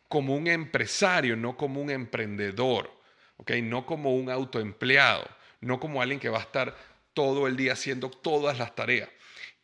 como 0.08 0.36
un 0.36 0.46
empresario, 0.46 1.36
no 1.36 1.56
como 1.56 1.80
un 1.80 1.88
emprendedor, 1.88 2.90
¿ok? 3.38 3.52
No 3.62 3.86
como 3.86 4.14
un 4.14 4.28
autoempleado, 4.28 5.26
no 5.62 5.80
como 5.80 6.02
alguien 6.02 6.20
que 6.20 6.28
va 6.28 6.38
a 6.38 6.42
estar 6.42 6.76
todo 7.18 7.48
el 7.48 7.56
día 7.56 7.72
haciendo 7.72 8.10
todas 8.10 8.60
las 8.60 8.76
tareas. 8.76 9.08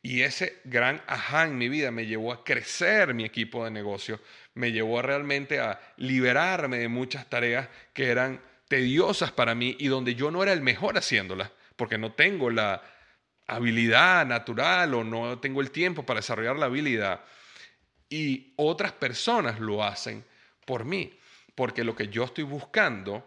Y 0.03 0.23
ese 0.23 0.59
gran 0.65 1.01
ajá 1.07 1.45
en 1.45 1.57
mi 1.57 1.69
vida 1.69 1.93
me 1.93 2.05
llevó 2.05 2.33
a 2.33 2.43
crecer 2.43 3.15
mi 3.15 3.25
equipo 3.25 3.65
de 3.65 3.71
negocio, 3.71 4.19
me 4.55 4.73
llevó 4.73 4.99
a 4.99 5.03
realmente 5.03 5.61
a 5.61 5.81
liberarme 5.99 6.79
de 6.79 6.89
muchas 6.89 7.31
tareas 7.31 7.69
que 7.93 8.07
eran 8.09 8.41
tediosas 8.67 9.31
para 9.31 9.55
mí 9.55 9.77
y 9.79 9.87
donde 9.87 10.17
yo 10.17 10.33
no 10.33 10.43
era 10.43 10.53
el 10.53 10.63
mejor 10.63 10.99
haciéndolas, 10.99 11.49
porque 11.77 11.97
no 11.97 12.11
tengo 12.11 12.51
la 12.51 12.83
habilidad 13.47 14.27
natural 14.27 14.93
o 14.95 15.05
no 15.05 15.39
tengo 15.39 15.61
el 15.61 15.71
tiempo 15.71 16.05
para 16.05 16.19
desarrollar 16.19 16.57
la 16.57 16.67
habilidad. 16.67 17.21
Y 18.09 18.53
otras 18.57 18.91
personas 18.91 19.61
lo 19.61 19.85
hacen 19.85 20.25
por 20.67 20.85
mí, 20.85 21.17
porque 21.55 21.85
lo 21.85 21.95
que 21.95 22.09
yo 22.09 22.25
estoy 22.25 22.43
buscando 22.43 23.25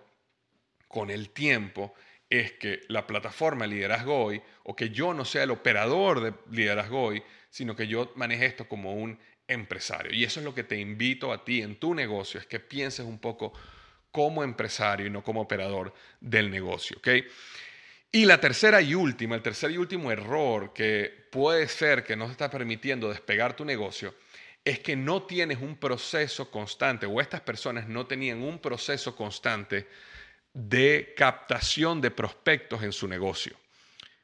con 0.89 1.11
el 1.11 1.29
tiempo 1.29 1.95
es 2.29 2.53
que 2.53 2.81
la 2.89 3.07
plataforma 3.07 3.67
Liderazgo 3.67 4.25
Hoy, 4.25 4.41
o 4.63 4.75
que 4.75 4.89
yo 4.89 5.13
no 5.13 5.25
sea 5.25 5.43
el 5.43 5.51
operador 5.51 6.21
de 6.21 6.33
Liderazgo 6.51 7.03
Hoy, 7.03 7.23
sino 7.49 7.75
que 7.75 7.87
yo 7.87 8.11
maneje 8.15 8.45
esto 8.45 8.67
como 8.67 8.93
un 8.93 9.17
empresario. 9.47 10.13
Y 10.13 10.23
eso 10.23 10.39
es 10.39 10.43
lo 10.45 10.53
que 10.53 10.63
te 10.63 10.77
invito 10.77 11.31
a 11.31 11.43
ti 11.43 11.61
en 11.61 11.77
tu 11.77 11.93
negocio, 11.93 12.39
es 12.39 12.45
que 12.45 12.59
pienses 12.59 13.05
un 13.05 13.19
poco 13.19 13.53
como 14.11 14.43
empresario 14.43 15.05
y 15.05 15.09
no 15.09 15.23
como 15.23 15.41
operador 15.41 15.93
del 16.19 16.49
negocio. 16.49 16.97
Y 18.11 18.25
la 18.25 18.39
tercera 18.39 18.81
y 18.81 18.95
última, 18.95 19.35
el 19.35 19.41
tercer 19.41 19.71
y 19.71 19.77
último 19.77 20.11
error 20.11 20.73
que 20.73 21.27
puede 21.31 21.67
ser 21.67 22.03
que 22.03 22.15
no 22.15 22.25
te 22.25 22.31
está 22.31 22.49
permitiendo 22.49 23.09
despegar 23.09 23.55
tu 23.55 23.63
negocio, 23.63 24.15
es 24.65 24.79
que 24.79 24.95
no 24.95 25.23
tienes 25.23 25.59
un 25.59 25.77
proceso 25.77 26.51
constante 26.51 27.05
o 27.05 27.21
estas 27.21 27.41
personas 27.41 27.87
no 27.87 28.05
tenían 28.05 28.41
un 28.41 28.59
proceso 28.59 29.15
constante 29.15 29.87
de 30.58 31.13
captación 31.15 32.02
de 32.02 32.10
prospectos 32.10 32.82
en 32.82 32.91
su 32.91 33.08
negocio. 33.08 33.56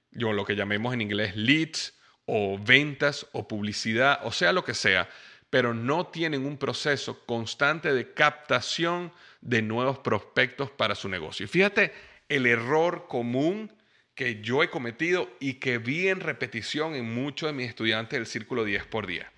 Yo 0.09 0.33
lo 0.33 0.45
que 0.45 0.55
llamemos 0.55 0.91
en 0.91 1.01
inglés 1.01 1.35
leads 1.35 1.93
o 2.25 2.57
ventas 2.57 3.27
o 3.33 3.47
publicidad, 3.47 4.19
o 4.23 4.31
sea 4.31 4.51
lo 4.51 4.63
que 4.63 4.73
sea, 4.73 5.07
pero 5.51 5.75
no 5.75 6.07
tienen 6.07 6.47
un 6.47 6.57
proceso 6.57 7.23
constante 7.27 7.93
de 7.93 8.13
captación 8.13 9.13
de 9.41 9.61
nuevos 9.61 9.99
prospectos 9.99 10.71
para 10.71 10.95
su 10.95 11.07
negocio. 11.07 11.47
Fíjate 11.47 11.93
el 12.29 12.47
error 12.47 13.05
común 13.07 13.71
que 14.15 14.41
yo 14.41 14.63
he 14.63 14.71
cometido 14.71 15.29
y 15.39 15.55
que 15.55 15.77
vi 15.77 16.07
en 16.07 16.19
repetición 16.19 16.95
en 16.95 17.13
muchos 17.13 17.49
de 17.49 17.53
mis 17.53 17.69
estudiantes 17.69 18.17
del 18.17 18.25
Círculo 18.25 18.63
10 18.63 18.87
por 18.87 19.05
día. 19.05 19.31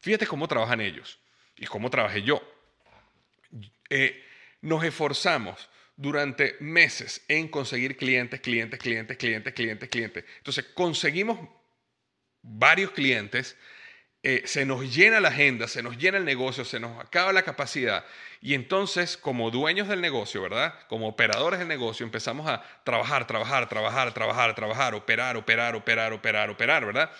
Fíjate 0.00 0.26
cómo 0.26 0.48
trabajan 0.48 0.82
ellos 0.82 1.18
y 1.56 1.64
cómo 1.64 1.88
trabajé 1.88 2.22
yo. 2.22 2.42
Eh, 3.88 4.22
nos 4.60 4.84
esforzamos 4.84 5.70
durante 6.00 6.56
meses 6.60 7.22
en 7.28 7.48
conseguir 7.48 7.94
clientes, 7.98 8.40
clientes, 8.40 8.80
clientes, 8.80 9.18
clientes, 9.18 9.52
clientes, 9.52 9.88
clientes. 9.90 10.24
Entonces, 10.38 10.64
conseguimos 10.72 11.38
varios 12.40 12.92
clientes, 12.92 13.54
eh, 14.22 14.42
se 14.46 14.64
nos 14.64 14.96
llena 14.96 15.20
la 15.20 15.28
agenda, 15.28 15.68
se 15.68 15.82
nos 15.82 15.98
llena 15.98 16.16
el 16.16 16.24
negocio, 16.24 16.64
se 16.64 16.80
nos 16.80 16.98
acaba 16.98 17.34
la 17.34 17.42
capacidad. 17.42 18.06
Y 18.40 18.54
entonces, 18.54 19.18
como 19.18 19.50
dueños 19.50 19.88
del 19.88 20.00
negocio, 20.00 20.40
¿verdad? 20.40 20.74
Como 20.88 21.06
operadores 21.06 21.58
del 21.58 21.68
negocio, 21.68 22.06
empezamos 22.06 22.48
a 22.48 22.62
trabajar, 22.82 23.26
trabajar, 23.26 23.68
trabajar, 23.68 24.14
trabajar, 24.14 24.54
trabajar, 24.54 24.94
operar, 24.94 25.36
operar, 25.36 25.74
operar, 25.74 26.14
operar, 26.14 26.48
operar, 26.48 26.86
¿verdad? 26.86 27.10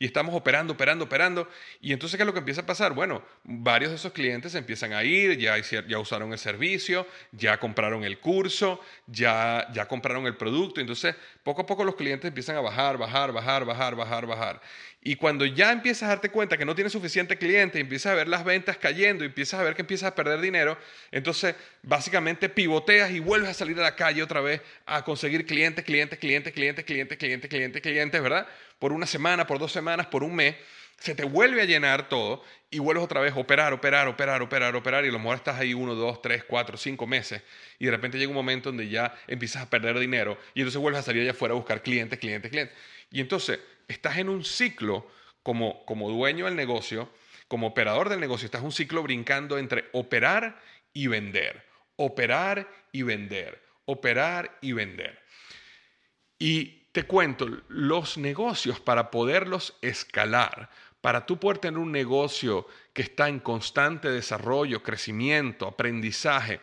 Y 0.00 0.06
estamos 0.06 0.34
operando, 0.34 0.72
operando, 0.72 1.04
operando. 1.04 1.46
Y 1.82 1.92
entonces, 1.92 2.16
¿qué 2.16 2.22
es 2.22 2.26
lo 2.26 2.32
que 2.32 2.38
empieza 2.38 2.62
a 2.62 2.66
pasar? 2.66 2.94
Bueno, 2.94 3.22
varios 3.44 3.90
de 3.90 3.96
esos 3.96 4.12
clientes 4.12 4.54
empiezan 4.54 4.94
a 4.94 5.04
ir, 5.04 5.36
ya, 5.38 5.58
ya 5.58 5.98
usaron 5.98 6.32
el 6.32 6.38
servicio, 6.38 7.06
ya 7.32 7.60
compraron 7.60 8.02
el 8.02 8.18
curso, 8.18 8.80
ya, 9.06 9.68
ya 9.74 9.86
compraron 9.86 10.26
el 10.26 10.38
producto. 10.38 10.80
Entonces, 10.80 11.14
poco 11.44 11.62
a 11.62 11.66
poco 11.66 11.84
los 11.84 11.96
clientes 11.96 12.26
empiezan 12.26 12.56
a 12.56 12.60
bajar, 12.60 12.96
bajar, 12.96 13.30
bajar, 13.30 13.66
bajar, 13.66 13.94
bajar, 13.94 14.26
bajar. 14.26 14.60
Y 15.02 15.16
cuando 15.16 15.46
ya 15.46 15.72
empiezas 15.72 16.04
a 16.04 16.08
darte 16.08 16.28
cuenta 16.28 16.58
que 16.58 16.66
no 16.66 16.74
tienes 16.74 16.92
suficiente 16.92 17.38
cliente, 17.38 17.80
empiezas 17.80 18.12
a 18.12 18.14
ver 18.16 18.28
las 18.28 18.44
ventas 18.44 18.76
cayendo, 18.76 19.24
empiezas 19.24 19.58
a 19.58 19.62
ver 19.62 19.74
que 19.74 19.80
empiezas 19.80 20.12
a 20.12 20.14
perder 20.14 20.40
dinero, 20.40 20.76
entonces 21.10 21.54
básicamente 21.82 22.50
pivoteas 22.50 23.10
y 23.10 23.18
vuelves 23.18 23.48
a 23.48 23.54
salir 23.54 23.78
a 23.80 23.82
la 23.82 23.96
calle 23.96 24.22
otra 24.22 24.42
vez 24.42 24.60
a 24.84 25.02
conseguir 25.02 25.46
clientes, 25.46 25.84
clientes, 25.86 26.18
clientes, 26.18 26.52
clientes, 26.52 26.84
clientes, 26.84 27.18
clientes, 27.18 27.48
clientes, 27.48 27.82
clientes, 27.82 28.22
¿verdad? 28.22 28.46
por 28.80 28.92
una 28.92 29.06
semana, 29.06 29.46
por 29.46 29.60
dos 29.60 29.70
semanas, 29.70 30.06
por 30.08 30.24
un 30.24 30.34
mes, 30.34 30.56
se 30.98 31.14
te 31.14 31.24
vuelve 31.24 31.62
a 31.62 31.64
llenar 31.64 32.08
todo 32.08 32.42
y 32.70 32.78
vuelves 32.78 33.04
otra 33.04 33.20
vez 33.20 33.34
a 33.34 33.38
operar, 33.38 33.72
operar, 33.72 34.08
operar, 34.08 34.42
operar, 34.42 34.74
operar 34.74 35.04
y 35.04 35.08
a 35.08 35.12
lo 35.12 35.18
mejor 35.18 35.36
estás 35.36 35.60
ahí 35.60 35.74
uno, 35.74 35.94
dos, 35.94 36.20
tres, 36.20 36.44
cuatro, 36.44 36.76
cinco 36.76 37.06
meses 37.06 37.42
y 37.78 37.84
de 37.84 37.90
repente 37.90 38.18
llega 38.18 38.30
un 38.30 38.34
momento 38.34 38.70
donde 38.70 38.88
ya 38.88 39.14
empiezas 39.28 39.62
a 39.62 39.70
perder 39.70 39.98
dinero 39.98 40.38
y 40.54 40.60
entonces 40.60 40.80
vuelves 40.80 41.00
a 41.00 41.04
salir 41.04 41.22
allá 41.22 41.30
afuera 41.30 41.52
a 41.52 41.56
buscar 41.56 41.82
clientes, 41.82 42.18
clientes, 42.18 42.50
clientes. 42.50 42.74
Y 43.12 43.20
entonces 43.20 43.58
estás 43.90 44.18
en 44.18 44.28
un 44.28 44.44
ciclo 44.44 45.06
como, 45.42 45.84
como 45.84 46.10
dueño 46.10 46.44
del 46.44 46.56
negocio, 46.56 47.10
como 47.48 47.68
operador 47.68 48.08
del 48.08 48.20
negocio, 48.20 48.46
estás 48.46 48.60
en 48.60 48.66
un 48.66 48.72
ciclo 48.72 49.02
brincando 49.02 49.58
entre 49.58 49.88
operar 49.92 50.60
y 50.92 51.08
vender, 51.08 51.64
operar 51.96 52.68
y 52.92 53.02
vender, 53.02 53.62
operar 53.86 54.58
y 54.60 54.72
vender. 54.72 55.20
Y 56.38 56.86
te 56.92 57.04
cuento, 57.04 57.46
los 57.68 58.18
negocios 58.18 58.80
para 58.80 59.10
poderlos 59.10 59.76
escalar, 59.82 60.70
para 61.00 61.26
tú 61.26 61.38
poder 61.38 61.58
tener 61.58 61.78
un 61.78 61.92
negocio 61.92 62.66
que 62.92 63.02
está 63.02 63.28
en 63.28 63.40
constante 63.40 64.10
desarrollo, 64.10 64.82
crecimiento, 64.82 65.66
aprendizaje, 65.66 66.60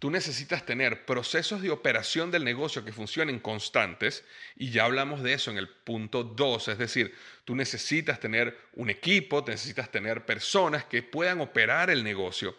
tú 0.00 0.10
necesitas 0.10 0.66
tener 0.66 1.04
procesos 1.04 1.62
de 1.62 1.70
operación 1.70 2.32
del 2.32 2.42
negocio 2.42 2.84
que 2.84 2.92
funcionen 2.92 3.38
constantes, 3.38 4.24
y 4.56 4.70
ya 4.70 4.86
hablamos 4.86 5.22
de 5.22 5.34
eso 5.34 5.52
en 5.52 5.58
el 5.58 5.68
punto 5.68 6.24
2, 6.24 6.68
es 6.68 6.78
decir, 6.78 7.14
tú 7.44 7.54
necesitas 7.54 8.18
tener 8.18 8.58
un 8.74 8.90
equipo, 8.90 9.44
necesitas 9.46 9.92
tener 9.92 10.26
personas 10.26 10.84
que 10.86 11.04
puedan 11.04 11.40
operar 11.40 11.90
el 11.90 12.02
negocio 12.02 12.56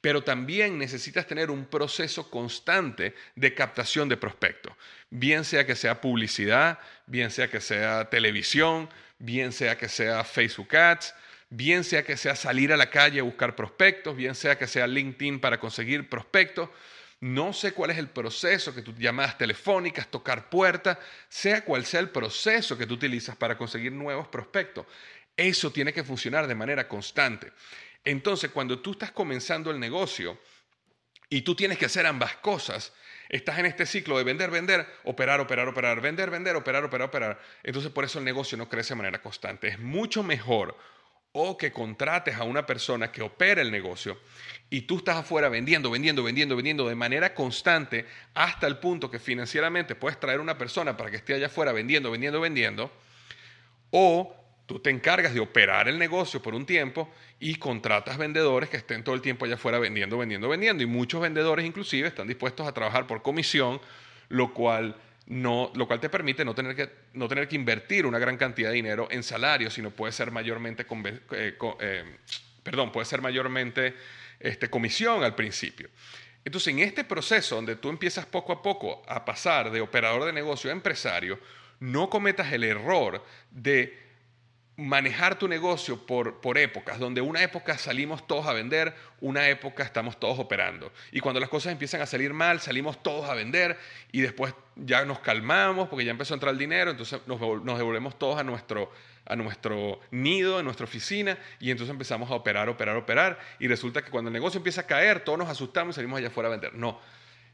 pero 0.00 0.22
también 0.22 0.78
necesitas 0.78 1.26
tener 1.26 1.50
un 1.50 1.66
proceso 1.66 2.30
constante 2.30 3.14
de 3.34 3.54
captación 3.54 4.08
de 4.08 4.16
prospectos, 4.16 4.72
bien 5.10 5.44
sea 5.44 5.66
que 5.66 5.74
sea 5.74 6.00
publicidad, 6.00 6.78
bien 7.06 7.30
sea 7.30 7.50
que 7.50 7.60
sea 7.60 8.08
televisión, 8.08 8.88
bien 9.18 9.52
sea 9.52 9.76
que 9.76 9.88
sea 9.88 10.22
Facebook 10.22 10.74
Ads, 10.76 11.14
bien 11.50 11.84
sea 11.84 12.04
que 12.04 12.16
sea 12.16 12.36
salir 12.36 12.72
a 12.72 12.76
la 12.76 12.90
calle 12.90 13.20
a 13.20 13.24
buscar 13.24 13.56
prospectos, 13.56 14.16
bien 14.16 14.34
sea 14.34 14.58
que 14.58 14.66
sea 14.66 14.86
LinkedIn 14.86 15.40
para 15.40 15.58
conseguir 15.58 16.08
prospectos, 16.08 16.68
no 17.20 17.52
sé 17.52 17.72
cuál 17.72 17.90
es 17.90 17.98
el 17.98 18.08
proceso 18.08 18.74
que 18.74 18.82
tú 18.82 18.94
llamadas 18.94 19.36
telefónicas, 19.36 20.08
tocar 20.08 20.48
puertas, 20.48 20.98
sea 21.28 21.64
cual 21.64 21.84
sea 21.84 22.00
el 22.00 22.10
proceso 22.10 22.78
que 22.78 22.86
tú 22.86 22.94
utilizas 22.94 23.34
para 23.36 23.58
conseguir 23.58 23.90
nuevos 23.90 24.28
prospectos. 24.28 24.86
Eso 25.36 25.72
tiene 25.72 25.92
que 25.92 26.04
funcionar 26.04 26.46
de 26.46 26.54
manera 26.54 26.86
constante. 26.86 27.52
Entonces, 28.04 28.50
cuando 28.50 28.78
tú 28.80 28.92
estás 28.92 29.10
comenzando 29.10 29.70
el 29.70 29.80
negocio 29.80 30.38
y 31.28 31.42
tú 31.42 31.56
tienes 31.56 31.76
que 31.76 31.86
hacer 31.86 32.06
ambas 32.06 32.36
cosas, 32.36 32.92
estás 33.28 33.58
en 33.58 33.66
este 33.66 33.84
ciclo 33.84 34.16
de 34.16 34.24
vender, 34.24 34.50
vender, 34.50 34.86
operar, 35.02 35.40
operar, 35.40 35.66
operar, 35.66 36.00
vender, 36.00 36.30
vender, 36.30 36.54
operar, 36.54 36.84
operar, 36.84 37.08
operar. 37.08 37.40
Entonces, 37.64 37.90
por 37.90 38.04
eso 38.04 38.20
el 38.20 38.24
negocio 38.24 38.56
no 38.56 38.68
crece 38.68 38.90
de 38.90 38.98
manera 38.98 39.20
constante. 39.20 39.66
Es 39.66 39.80
mucho 39.80 40.22
mejor 40.22 40.76
o 41.32 41.56
que 41.56 41.72
contrates 41.72 42.36
a 42.36 42.44
una 42.44 42.66
persona 42.66 43.12
que 43.12 43.22
opera 43.22 43.60
el 43.60 43.70
negocio 43.70 44.18
y 44.70 44.82
tú 44.82 44.98
estás 44.98 45.16
afuera 45.16 45.48
vendiendo, 45.48 45.90
vendiendo, 45.90 46.22
vendiendo, 46.22 46.56
vendiendo 46.56 46.88
de 46.88 46.94
manera 46.94 47.34
constante 47.34 48.06
hasta 48.34 48.66
el 48.66 48.78
punto 48.78 49.10
que 49.10 49.18
financieramente 49.18 49.94
puedes 49.94 50.20
traer 50.20 50.40
una 50.40 50.58
persona 50.58 50.96
para 50.96 51.10
que 51.10 51.16
esté 51.16 51.34
allá 51.34 51.46
afuera 51.46 51.72
vendiendo, 51.72 52.10
vendiendo, 52.10 52.40
vendiendo, 52.40 52.90
o 53.90 54.34
tú 54.66 54.78
te 54.80 54.90
encargas 54.90 55.32
de 55.32 55.40
operar 55.40 55.88
el 55.88 55.98
negocio 55.98 56.42
por 56.42 56.54
un 56.54 56.66
tiempo 56.66 57.10
y 57.40 57.54
contratas 57.54 58.18
vendedores 58.18 58.68
que 58.68 58.76
estén 58.76 59.02
todo 59.02 59.14
el 59.14 59.22
tiempo 59.22 59.46
allá 59.46 59.54
afuera 59.54 59.78
vendiendo, 59.78 60.18
vendiendo, 60.18 60.48
vendiendo. 60.48 60.82
Y 60.82 60.86
muchos 60.86 61.22
vendedores 61.22 61.64
inclusive 61.64 62.08
están 62.08 62.28
dispuestos 62.28 62.66
a 62.66 62.72
trabajar 62.72 63.06
por 63.06 63.22
comisión, 63.22 63.80
lo 64.28 64.52
cual 64.52 64.96
no, 65.28 65.70
lo 65.74 65.86
cual 65.86 66.00
te 66.00 66.08
permite 66.08 66.44
no 66.44 66.54
tener, 66.54 66.74
que, 66.74 66.90
no 67.12 67.28
tener 67.28 67.46
que 67.48 67.56
invertir 67.56 68.06
una 68.06 68.18
gran 68.18 68.38
cantidad 68.38 68.70
de 68.70 68.76
dinero 68.76 69.08
en 69.10 69.22
salario, 69.22 69.70
sino 69.70 69.90
puede 69.90 70.12
ser 70.12 70.30
mayormente, 70.30 70.86
eh, 71.32 71.58
eh, 71.80 72.16
perdón, 72.62 72.90
puede 72.90 73.04
ser 73.04 73.20
mayormente 73.20 73.94
este, 74.40 74.70
comisión 74.70 75.22
al 75.22 75.34
principio. 75.34 75.90
Entonces, 76.44 76.72
en 76.72 76.78
este 76.80 77.04
proceso 77.04 77.56
donde 77.56 77.76
tú 77.76 77.90
empiezas 77.90 78.24
poco 78.24 78.52
a 78.54 78.62
poco 78.62 79.02
a 79.06 79.24
pasar 79.26 79.70
de 79.70 79.82
operador 79.82 80.24
de 80.24 80.32
negocio 80.32 80.70
a 80.70 80.72
empresario, 80.72 81.38
no 81.80 82.08
cometas 82.08 82.50
el 82.52 82.64
error 82.64 83.22
de 83.50 84.07
manejar 84.78 85.36
tu 85.40 85.48
negocio 85.48 86.06
por, 86.06 86.40
por 86.40 86.56
épocas, 86.56 87.00
donde 87.00 87.20
una 87.20 87.42
época 87.42 87.76
salimos 87.76 88.24
todos 88.28 88.46
a 88.46 88.52
vender, 88.52 88.94
una 89.20 89.48
época 89.48 89.82
estamos 89.82 90.20
todos 90.20 90.38
operando. 90.38 90.92
Y 91.10 91.18
cuando 91.18 91.40
las 91.40 91.48
cosas 91.48 91.72
empiezan 91.72 92.00
a 92.00 92.06
salir 92.06 92.32
mal, 92.32 92.60
salimos 92.60 93.02
todos 93.02 93.28
a 93.28 93.34
vender 93.34 93.76
y 94.12 94.20
después 94.20 94.54
ya 94.76 95.04
nos 95.04 95.18
calmamos 95.18 95.88
porque 95.88 96.04
ya 96.04 96.12
empezó 96.12 96.32
a 96.32 96.36
entrar 96.36 96.52
el 96.52 96.58
dinero, 96.60 96.92
entonces 96.92 97.20
nos, 97.26 97.40
devolvemos 97.76 98.16
todos 98.20 98.38
a 98.38 98.44
nuestro, 98.44 98.92
a 99.26 99.34
nuestro 99.34 99.98
nido, 100.12 100.58
a 100.58 100.62
nuestra 100.62 100.84
oficina 100.84 101.36
y 101.58 101.72
entonces 101.72 101.90
empezamos 101.90 102.30
a 102.30 102.34
operar, 102.34 102.68
operar, 102.68 102.94
operar 102.94 103.36
y 103.58 103.66
resulta 103.66 104.04
que 104.04 104.12
cuando 104.12 104.28
el 104.28 104.32
negocio 104.32 104.58
empieza 104.58 104.82
a 104.82 104.86
caer, 104.86 105.24
todos 105.24 105.40
nos 105.40 105.48
asustamos 105.48 105.94
y 105.94 105.96
salimos 105.96 106.18
allá 106.18 106.28
afuera 106.28 106.46
a 106.46 106.52
vender. 106.52 106.74
No, 106.74 107.00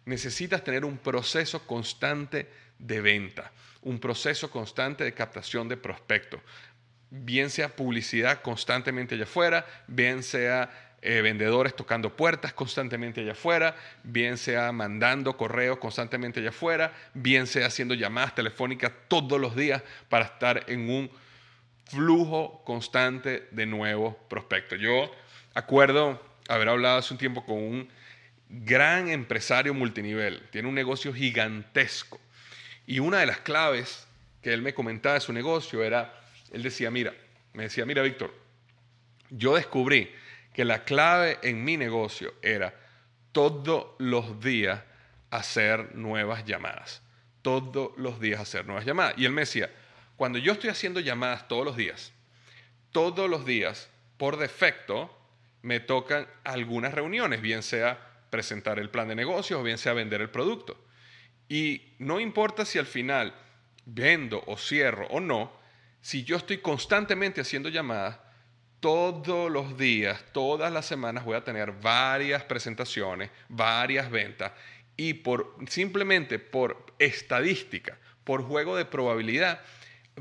necesitas 0.04 0.62
tener 0.62 0.84
un 0.84 0.98
proceso 0.98 1.66
constante 1.66 2.50
de 2.78 3.00
venta, 3.00 3.50
un 3.80 3.98
proceso 3.98 4.50
constante 4.50 5.04
de 5.04 5.14
captación 5.14 5.70
de 5.70 5.78
prospectos 5.78 6.40
bien 7.10 7.50
sea 7.50 7.68
publicidad 7.68 8.42
constantemente 8.42 9.14
allá 9.14 9.24
afuera, 9.24 9.66
bien 9.86 10.22
sea 10.22 10.70
eh, 11.06 11.20
vendedores 11.20 11.76
tocando 11.76 12.16
puertas 12.16 12.54
constantemente 12.54 13.20
allá 13.20 13.32
afuera, 13.32 13.76
bien 14.02 14.38
sea 14.38 14.72
mandando 14.72 15.36
correos 15.36 15.78
constantemente 15.78 16.40
allá 16.40 16.48
afuera, 16.48 16.94
bien 17.12 17.46
sea 17.46 17.66
haciendo 17.66 17.94
llamadas 17.94 18.34
telefónicas 18.34 18.90
todos 19.08 19.38
los 19.38 19.54
días 19.54 19.82
para 20.08 20.24
estar 20.24 20.64
en 20.66 20.88
un 20.88 21.10
flujo 21.84 22.62
constante 22.64 23.48
de 23.50 23.66
nuevos 23.66 24.16
prospectos. 24.28 24.80
Yo 24.80 25.10
acuerdo 25.52 26.20
haber 26.48 26.70
hablado 26.70 26.98
hace 26.98 27.12
un 27.12 27.18
tiempo 27.18 27.44
con 27.44 27.58
un 27.58 27.88
gran 28.48 29.08
empresario 29.08 29.74
multinivel, 29.74 30.42
tiene 30.50 30.68
un 30.68 30.74
negocio 30.74 31.12
gigantesco 31.12 32.18
y 32.86 32.98
una 33.00 33.18
de 33.18 33.26
las 33.26 33.40
claves 33.40 34.06
que 34.42 34.52
él 34.52 34.62
me 34.62 34.74
comentaba 34.74 35.16
de 35.16 35.20
su 35.20 35.34
negocio 35.34 35.82
era 35.84 36.23
él 36.54 36.62
decía, 36.62 36.90
mira, 36.90 37.12
me 37.52 37.64
decía, 37.64 37.84
mira, 37.84 38.02
Víctor, 38.02 38.32
yo 39.30 39.56
descubrí 39.56 40.10
que 40.52 40.64
la 40.64 40.84
clave 40.84 41.38
en 41.42 41.64
mi 41.64 41.76
negocio 41.76 42.34
era 42.42 42.74
todos 43.32 43.88
los 43.98 44.40
días 44.40 44.82
hacer 45.30 45.96
nuevas 45.96 46.44
llamadas. 46.44 47.02
Todos 47.42 47.90
los 47.96 48.20
días 48.20 48.40
hacer 48.40 48.64
nuevas 48.66 48.84
llamadas. 48.84 49.14
Y 49.16 49.24
él 49.24 49.32
me 49.32 49.42
decía, 49.42 49.70
cuando 50.16 50.38
yo 50.38 50.52
estoy 50.52 50.70
haciendo 50.70 51.00
llamadas 51.00 51.48
todos 51.48 51.64
los 51.64 51.76
días, 51.76 52.12
todos 52.92 53.28
los 53.28 53.44
días, 53.44 53.90
por 54.16 54.36
defecto, 54.36 55.10
me 55.62 55.80
tocan 55.80 56.28
algunas 56.44 56.94
reuniones, 56.94 57.40
bien 57.42 57.64
sea 57.64 57.98
presentar 58.30 58.78
el 58.78 58.90
plan 58.90 59.08
de 59.08 59.16
negocios 59.16 59.60
o 59.60 59.64
bien 59.64 59.78
sea 59.78 59.92
vender 59.92 60.20
el 60.20 60.30
producto. 60.30 60.78
Y 61.48 61.94
no 61.98 62.20
importa 62.20 62.64
si 62.64 62.78
al 62.78 62.86
final 62.86 63.34
vendo 63.84 64.42
o 64.46 64.56
cierro 64.56 65.08
o 65.08 65.18
no, 65.20 65.63
si 66.04 66.22
yo 66.22 66.36
estoy 66.36 66.58
constantemente 66.58 67.40
haciendo 67.40 67.70
llamadas, 67.70 68.18
todos 68.78 69.50
los 69.50 69.78
días, 69.78 70.22
todas 70.32 70.70
las 70.70 70.84
semanas 70.84 71.24
voy 71.24 71.34
a 71.34 71.44
tener 71.44 71.72
varias 71.72 72.44
presentaciones, 72.44 73.30
varias 73.48 74.10
ventas 74.10 74.52
y 74.98 75.14
por 75.14 75.56
simplemente 75.66 76.38
por 76.38 76.84
estadística, 76.98 77.96
por 78.22 78.42
juego 78.42 78.76
de 78.76 78.84
probabilidad, 78.84 79.62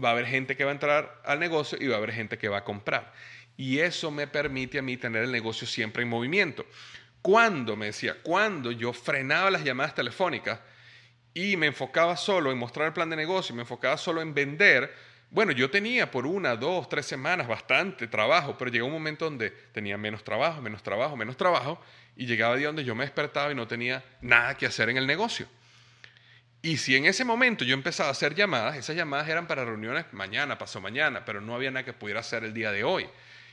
va 0.01 0.07
a 0.07 0.11
haber 0.13 0.25
gente 0.25 0.55
que 0.55 0.63
va 0.63 0.71
a 0.71 0.73
entrar 0.73 1.21
al 1.25 1.41
negocio 1.41 1.77
y 1.81 1.87
va 1.87 1.95
a 1.95 1.97
haber 1.97 2.13
gente 2.13 2.37
que 2.37 2.47
va 2.47 2.59
a 2.59 2.63
comprar. 2.63 3.11
Y 3.57 3.79
eso 3.79 4.09
me 4.09 4.25
permite 4.25 4.79
a 4.79 4.83
mí 4.83 4.95
tener 4.95 5.23
el 5.23 5.33
negocio 5.33 5.67
siempre 5.67 6.03
en 6.03 6.09
movimiento. 6.09 6.65
Cuando, 7.21 7.75
me 7.75 7.87
decía, 7.87 8.15
cuando 8.23 8.71
yo 8.71 8.93
frenaba 8.93 9.51
las 9.51 9.65
llamadas 9.65 9.95
telefónicas 9.95 10.61
y 11.33 11.57
me 11.57 11.67
enfocaba 11.67 12.15
solo 12.15 12.53
en 12.53 12.57
mostrar 12.57 12.87
el 12.87 12.93
plan 12.93 13.09
de 13.09 13.17
negocio, 13.17 13.53
me 13.53 13.63
enfocaba 13.63 13.97
solo 13.97 14.21
en 14.21 14.33
vender, 14.33 15.11
bueno, 15.33 15.51
yo 15.51 15.71
tenía 15.71 16.11
por 16.11 16.27
una, 16.27 16.55
dos, 16.55 16.87
tres 16.87 17.07
semanas 17.07 17.47
bastante 17.47 18.05
trabajo, 18.05 18.55
pero 18.55 18.69
llegó 18.69 18.85
un 18.85 18.93
momento 18.93 19.25
donde 19.25 19.49
tenía 19.49 19.97
menos 19.97 20.23
trabajo, 20.23 20.61
menos 20.61 20.83
trabajo, 20.83 21.17
menos 21.17 21.35
trabajo, 21.37 21.81
y 22.15 22.27
llegaba 22.27 22.55
día 22.55 22.67
donde 22.67 22.83
yo 22.83 22.93
me 22.93 23.03
despertaba 23.03 23.51
y 23.51 23.55
no 23.55 23.67
tenía 23.67 24.03
nada 24.21 24.55
que 24.55 24.67
hacer 24.67 24.91
en 24.91 24.97
el 24.97 25.07
negocio. 25.07 25.47
Y 26.61 26.77
si 26.77 26.95
en 26.95 27.07
ese 27.07 27.25
momento 27.25 27.65
yo 27.65 27.73
empezaba 27.73 28.09
a 28.09 28.11
hacer 28.11 28.35
llamadas, 28.35 28.77
esas 28.77 28.95
llamadas 28.95 29.27
eran 29.27 29.47
para 29.47 29.65
reuniones 29.65 30.05
mañana, 30.11 30.59
pasó 30.59 30.79
mañana, 30.79 31.25
pero 31.25 31.41
no 31.41 31.55
había 31.55 31.71
nada 31.71 31.83
que 31.83 31.93
pudiera 31.93 32.19
hacer 32.19 32.43
el 32.43 32.53
día 32.53 32.71
de 32.71 32.83
hoy. 32.83 33.09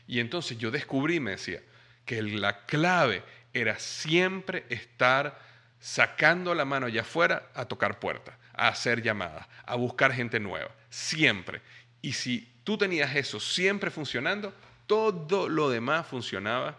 Y 0.06 0.20
entonces 0.20 0.58
yo 0.58 0.70
descubrí, 0.70 1.18
me 1.18 1.30
decía, 1.30 1.62
que 2.04 2.20
la 2.20 2.66
clave 2.66 3.22
era 3.54 3.78
siempre 3.78 4.66
estar 4.68 5.38
sacando 5.80 6.54
la 6.54 6.66
mano 6.66 6.88
allá 6.88 7.00
afuera 7.00 7.48
a 7.54 7.64
tocar 7.64 7.98
puertas, 7.98 8.34
a 8.52 8.68
hacer 8.68 9.00
llamadas, 9.00 9.46
a 9.64 9.76
buscar 9.76 10.12
gente 10.12 10.38
nueva 10.38 10.72
siempre. 10.90 11.62
Y 12.02 12.12
si 12.12 12.60
tú 12.64 12.76
tenías 12.76 13.14
eso 13.16 13.40
siempre 13.40 13.90
funcionando, 13.90 14.52
todo 14.86 15.48
lo 15.48 15.70
demás 15.70 16.06
funcionaba 16.06 16.76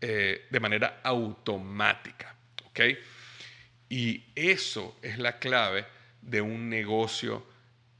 eh, 0.00 0.46
de 0.48 0.60
manera 0.60 1.00
automática. 1.02 2.36
Y 3.88 4.24
eso 4.36 4.96
es 5.02 5.18
la 5.18 5.38
clave 5.38 5.86
de 6.22 6.40
un 6.40 6.68
negocio 6.68 7.44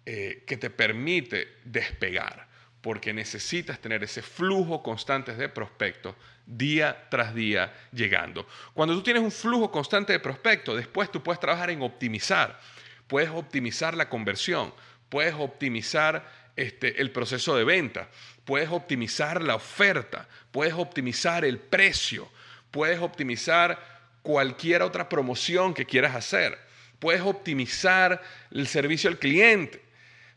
eh, 0.06 0.44
que 0.46 0.56
te 0.56 0.70
permite 0.70 1.56
despegar, 1.64 2.46
porque 2.80 3.12
necesitas 3.12 3.80
tener 3.80 4.04
ese 4.04 4.22
flujo 4.22 4.82
constante 4.82 5.34
de 5.34 5.48
prospectos 5.48 6.14
día 6.46 7.08
tras 7.10 7.34
día 7.34 7.74
llegando. 7.92 8.46
Cuando 8.72 8.94
tú 8.94 9.02
tienes 9.02 9.22
un 9.22 9.32
flujo 9.32 9.70
constante 9.70 10.12
de 10.12 10.20
prospectos, 10.20 10.76
después 10.76 11.10
tú 11.10 11.22
puedes 11.22 11.40
trabajar 11.40 11.70
en 11.70 11.82
optimizar, 11.82 12.58
puedes 13.06 13.30
optimizar 13.30 13.96
la 13.96 14.08
conversión, 14.08 14.72
puedes 15.08 15.34
optimizar 15.34 16.28
este, 16.56 17.00
el 17.00 17.10
proceso 17.12 17.56
de 17.56 17.64
venta, 17.64 18.08
puedes 18.44 18.70
optimizar 18.70 19.42
la 19.42 19.54
oferta, 19.54 20.28
puedes 20.50 20.74
optimizar 20.74 21.44
el 21.44 21.58
precio, 21.58 22.28
puedes 22.70 23.00
optimizar 23.00 23.78
cualquier 24.22 24.82
otra 24.82 25.08
promoción 25.08 25.72
que 25.72 25.86
quieras 25.86 26.14
hacer, 26.14 26.58
puedes 26.98 27.22
optimizar 27.22 28.20
el 28.50 28.66
servicio 28.66 29.08
al 29.08 29.18
cliente, 29.18 29.82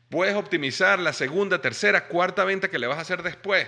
puedes 0.10 0.36
optimizar 0.36 1.00
la 1.00 1.14
segunda, 1.14 1.62
tercera, 1.62 2.08
cuarta 2.08 2.44
venta 2.44 2.70
que 2.70 2.80
le 2.80 2.88
vas 2.88 2.98
a 2.98 3.02
hacer 3.02 3.24
después, 3.24 3.68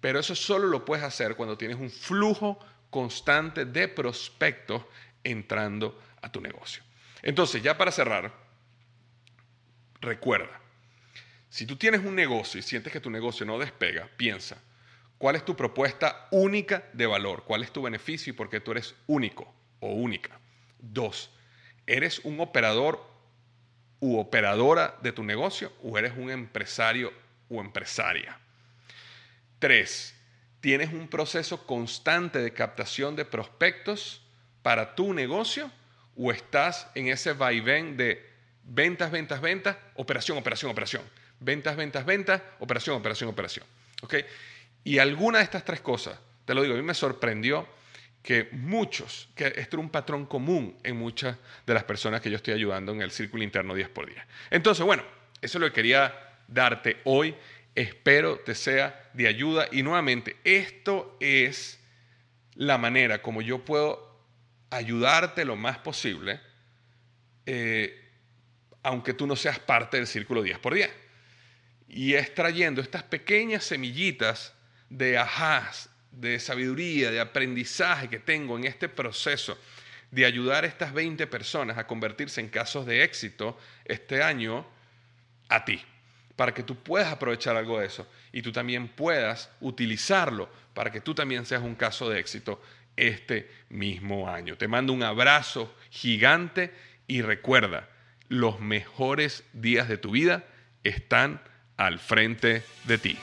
pero 0.00 0.18
eso 0.18 0.34
solo 0.34 0.66
lo 0.66 0.84
puedes 0.84 1.04
hacer 1.04 1.36
cuando 1.36 1.56
tienes 1.56 1.78
un 1.78 1.90
flujo 1.90 2.58
constante 2.90 3.64
de 3.64 3.88
prospectos 3.88 4.84
entrando 5.22 6.00
a 6.22 6.32
tu 6.32 6.40
negocio. 6.40 6.82
Entonces, 7.22 7.62
ya 7.62 7.76
para 7.76 7.92
cerrar, 7.92 8.47
Recuerda, 10.00 10.60
si 11.50 11.66
tú 11.66 11.76
tienes 11.76 12.02
un 12.04 12.14
negocio 12.14 12.60
y 12.60 12.62
sientes 12.62 12.92
que 12.92 13.00
tu 13.00 13.10
negocio 13.10 13.44
no 13.44 13.58
despega, 13.58 14.08
piensa, 14.16 14.58
¿cuál 15.18 15.36
es 15.36 15.44
tu 15.44 15.56
propuesta 15.56 16.28
única 16.30 16.84
de 16.92 17.06
valor? 17.06 17.44
¿Cuál 17.44 17.62
es 17.62 17.72
tu 17.72 17.82
beneficio 17.82 18.32
y 18.32 18.36
por 18.36 18.48
qué 18.48 18.60
tú 18.60 18.72
eres 18.72 18.94
único 19.06 19.52
o 19.80 19.94
única? 19.94 20.38
Dos, 20.78 21.30
¿eres 21.86 22.20
un 22.20 22.38
operador 22.40 23.04
u 24.00 24.18
operadora 24.18 24.96
de 25.02 25.10
tu 25.10 25.24
negocio 25.24 25.72
o 25.82 25.98
eres 25.98 26.12
un 26.16 26.30
empresario 26.30 27.12
o 27.48 27.60
empresaria? 27.60 28.38
Tres, 29.58 30.14
¿tienes 30.60 30.92
un 30.92 31.08
proceso 31.08 31.66
constante 31.66 32.38
de 32.38 32.52
captación 32.52 33.16
de 33.16 33.24
prospectos 33.24 34.22
para 34.62 34.94
tu 34.94 35.12
negocio 35.12 35.72
o 36.16 36.30
estás 36.30 36.88
en 36.94 37.08
ese 37.08 37.32
vaivén 37.32 37.96
de 37.96 38.27
ventas, 38.68 39.10
ventas, 39.10 39.40
ventas, 39.40 39.76
operación, 39.96 40.38
operación, 40.38 40.70
operación. 40.70 41.02
Ventas, 41.40 41.76
ventas, 41.76 42.04
ventas, 42.04 42.42
operación, 42.60 42.96
operación, 42.96 43.30
operación. 43.30 43.66
¿Ok? 44.02 44.14
Y 44.84 44.98
alguna 44.98 45.38
de 45.38 45.44
estas 45.44 45.64
tres 45.64 45.80
cosas, 45.80 46.18
te 46.44 46.54
lo 46.54 46.62
digo, 46.62 46.74
a 46.74 46.76
mí 46.76 46.82
me 46.82 46.94
sorprendió 46.94 47.66
que 48.22 48.48
muchos, 48.52 49.28
que 49.34 49.46
esto 49.46 49.76
es 49.76 49.82
un 49.82 49.90
patrón 49.90 50.26
común 50.26 50.76
en 50.82 50.96
muchas 50.96 51.36
de 51.66 51.74
las 51.74 51.84
personas 51.84 52.20
que 52.20 52.30
yo 52.30 52.36
estoy 52.36 52.54
ayudando 52.54 52.92
en 52.92 53.02
el 53.02 53.10
círculo 53.10 53.42
interno 53.42 53.74
10 53.74 53.88
por 53.88 54.06
10. 54.06 54.18
Entonces, 54.50 54.84
bueno, 54.84 55.02
eso 55.40 55.58
es 55.58 55.60
lo 55.62 55.68
que 55.68 55.74
quería 55.74 56.14
darte 56.46 56.98
hoy. 57.04 57.34
Espero 57.74 58.38
te 58.40 58.54
sea 58.54 59.10
de 59.14 59.28
ayuda. 59.28 59.68
Y 59.70 59.82
nuevamente, 59.82 60.36
esto 60.44 61.16
es 61.20 61.80
la 62.54 62.76
manera 62.76 63.22
como 63.22 63.40
yo 63.40 63.64
puedo 63.64 64.08
ayudarte 64.70 65.44
lo 65.44 65.56
más 65.56 65.78
posible, 65.78 66.40
eh, 67.46 68.07
aunque 68.88 69.12
tú 69.12 69.26
no 69.26 69.36
seas 69.36 69.58
parte 69.58 69.98
del 69.98 70.06
círculo 70.06 70.42
10 70.42 70.58
por 70.60 70.72
10. 70.72 70.90
Y 71.88 72.14
es 72.14 72.34
trayendo 72.34 72.80
estas 72.80 73.02
pequeñas 73.02 73.62
semillitas 73.64 74.54
de 74.88 75.18
ajás, 75.18 75.90
de 76.10 76.40
sabiduría, 76.40 77.10
de 77.10 77.20
aprendizaje 77.20 78.08
que 78.08 78.18
tengo 78.18 78.56
en 78.56 78.64
este 78.64 78.88
proceso 78.88 79.58
de 80.10 80.24
ayudar 80.24 80.64
a 80.64 80.66
estas 80.66 80.94
20 80.94 81.26
personas 81.26 81.76
a 81.76 81.86
convertirse 81.86 82.40
en 82.40 82.48
casos 82.48 82.86
de 82.86 83.04
éxito 83.04 83.58
este 83.84 84.22
año 84.22 84.66
a 85.50 85.66
ti, 85.66 85.82
para 86.34 86.54
que 86.54 86.62
tú 86.62 86.76
puedas 86.76 87.12
aprovechar 87.12 87.56
algo 87.56 87.80
de 87.80 87.86
eso 87.86 88.10
y 88.32 88.40
tú 88.40 88.52
también 88.52 88.88
puedas 88.88 89.50
utilizarlo 89.60 90.48
para 90.72 90.90
que 90.90 91.02
tú 91.02 91.14
también 91.14 91.44
seas 91.44 91.60
un 91.60 91.74
caso 91.74 92.08
de 92.08 92.20
éxito 92.20 92.62
este 92.96 93.50
mismo 93.68 94.30
año. 94.30 94.56
Te 94.56 94.66
mando 94.66 94.94
un 94.94 95.02
abrazo 95.02 95.74
gigante 95.90 96.72
y 97.06 97.20
recuerda, 97.20 97.86
los 98.28 98.60
mejores 98.60 99.44
días 99.52 99.88
de 99.88 99.98
tu 99.98 100.10
vida 100.12 100.44
están 100.84 101.40
al 101.76 101.98
frente 101.98 102.62
de 102.84 102.98
ti. 102.98 103.18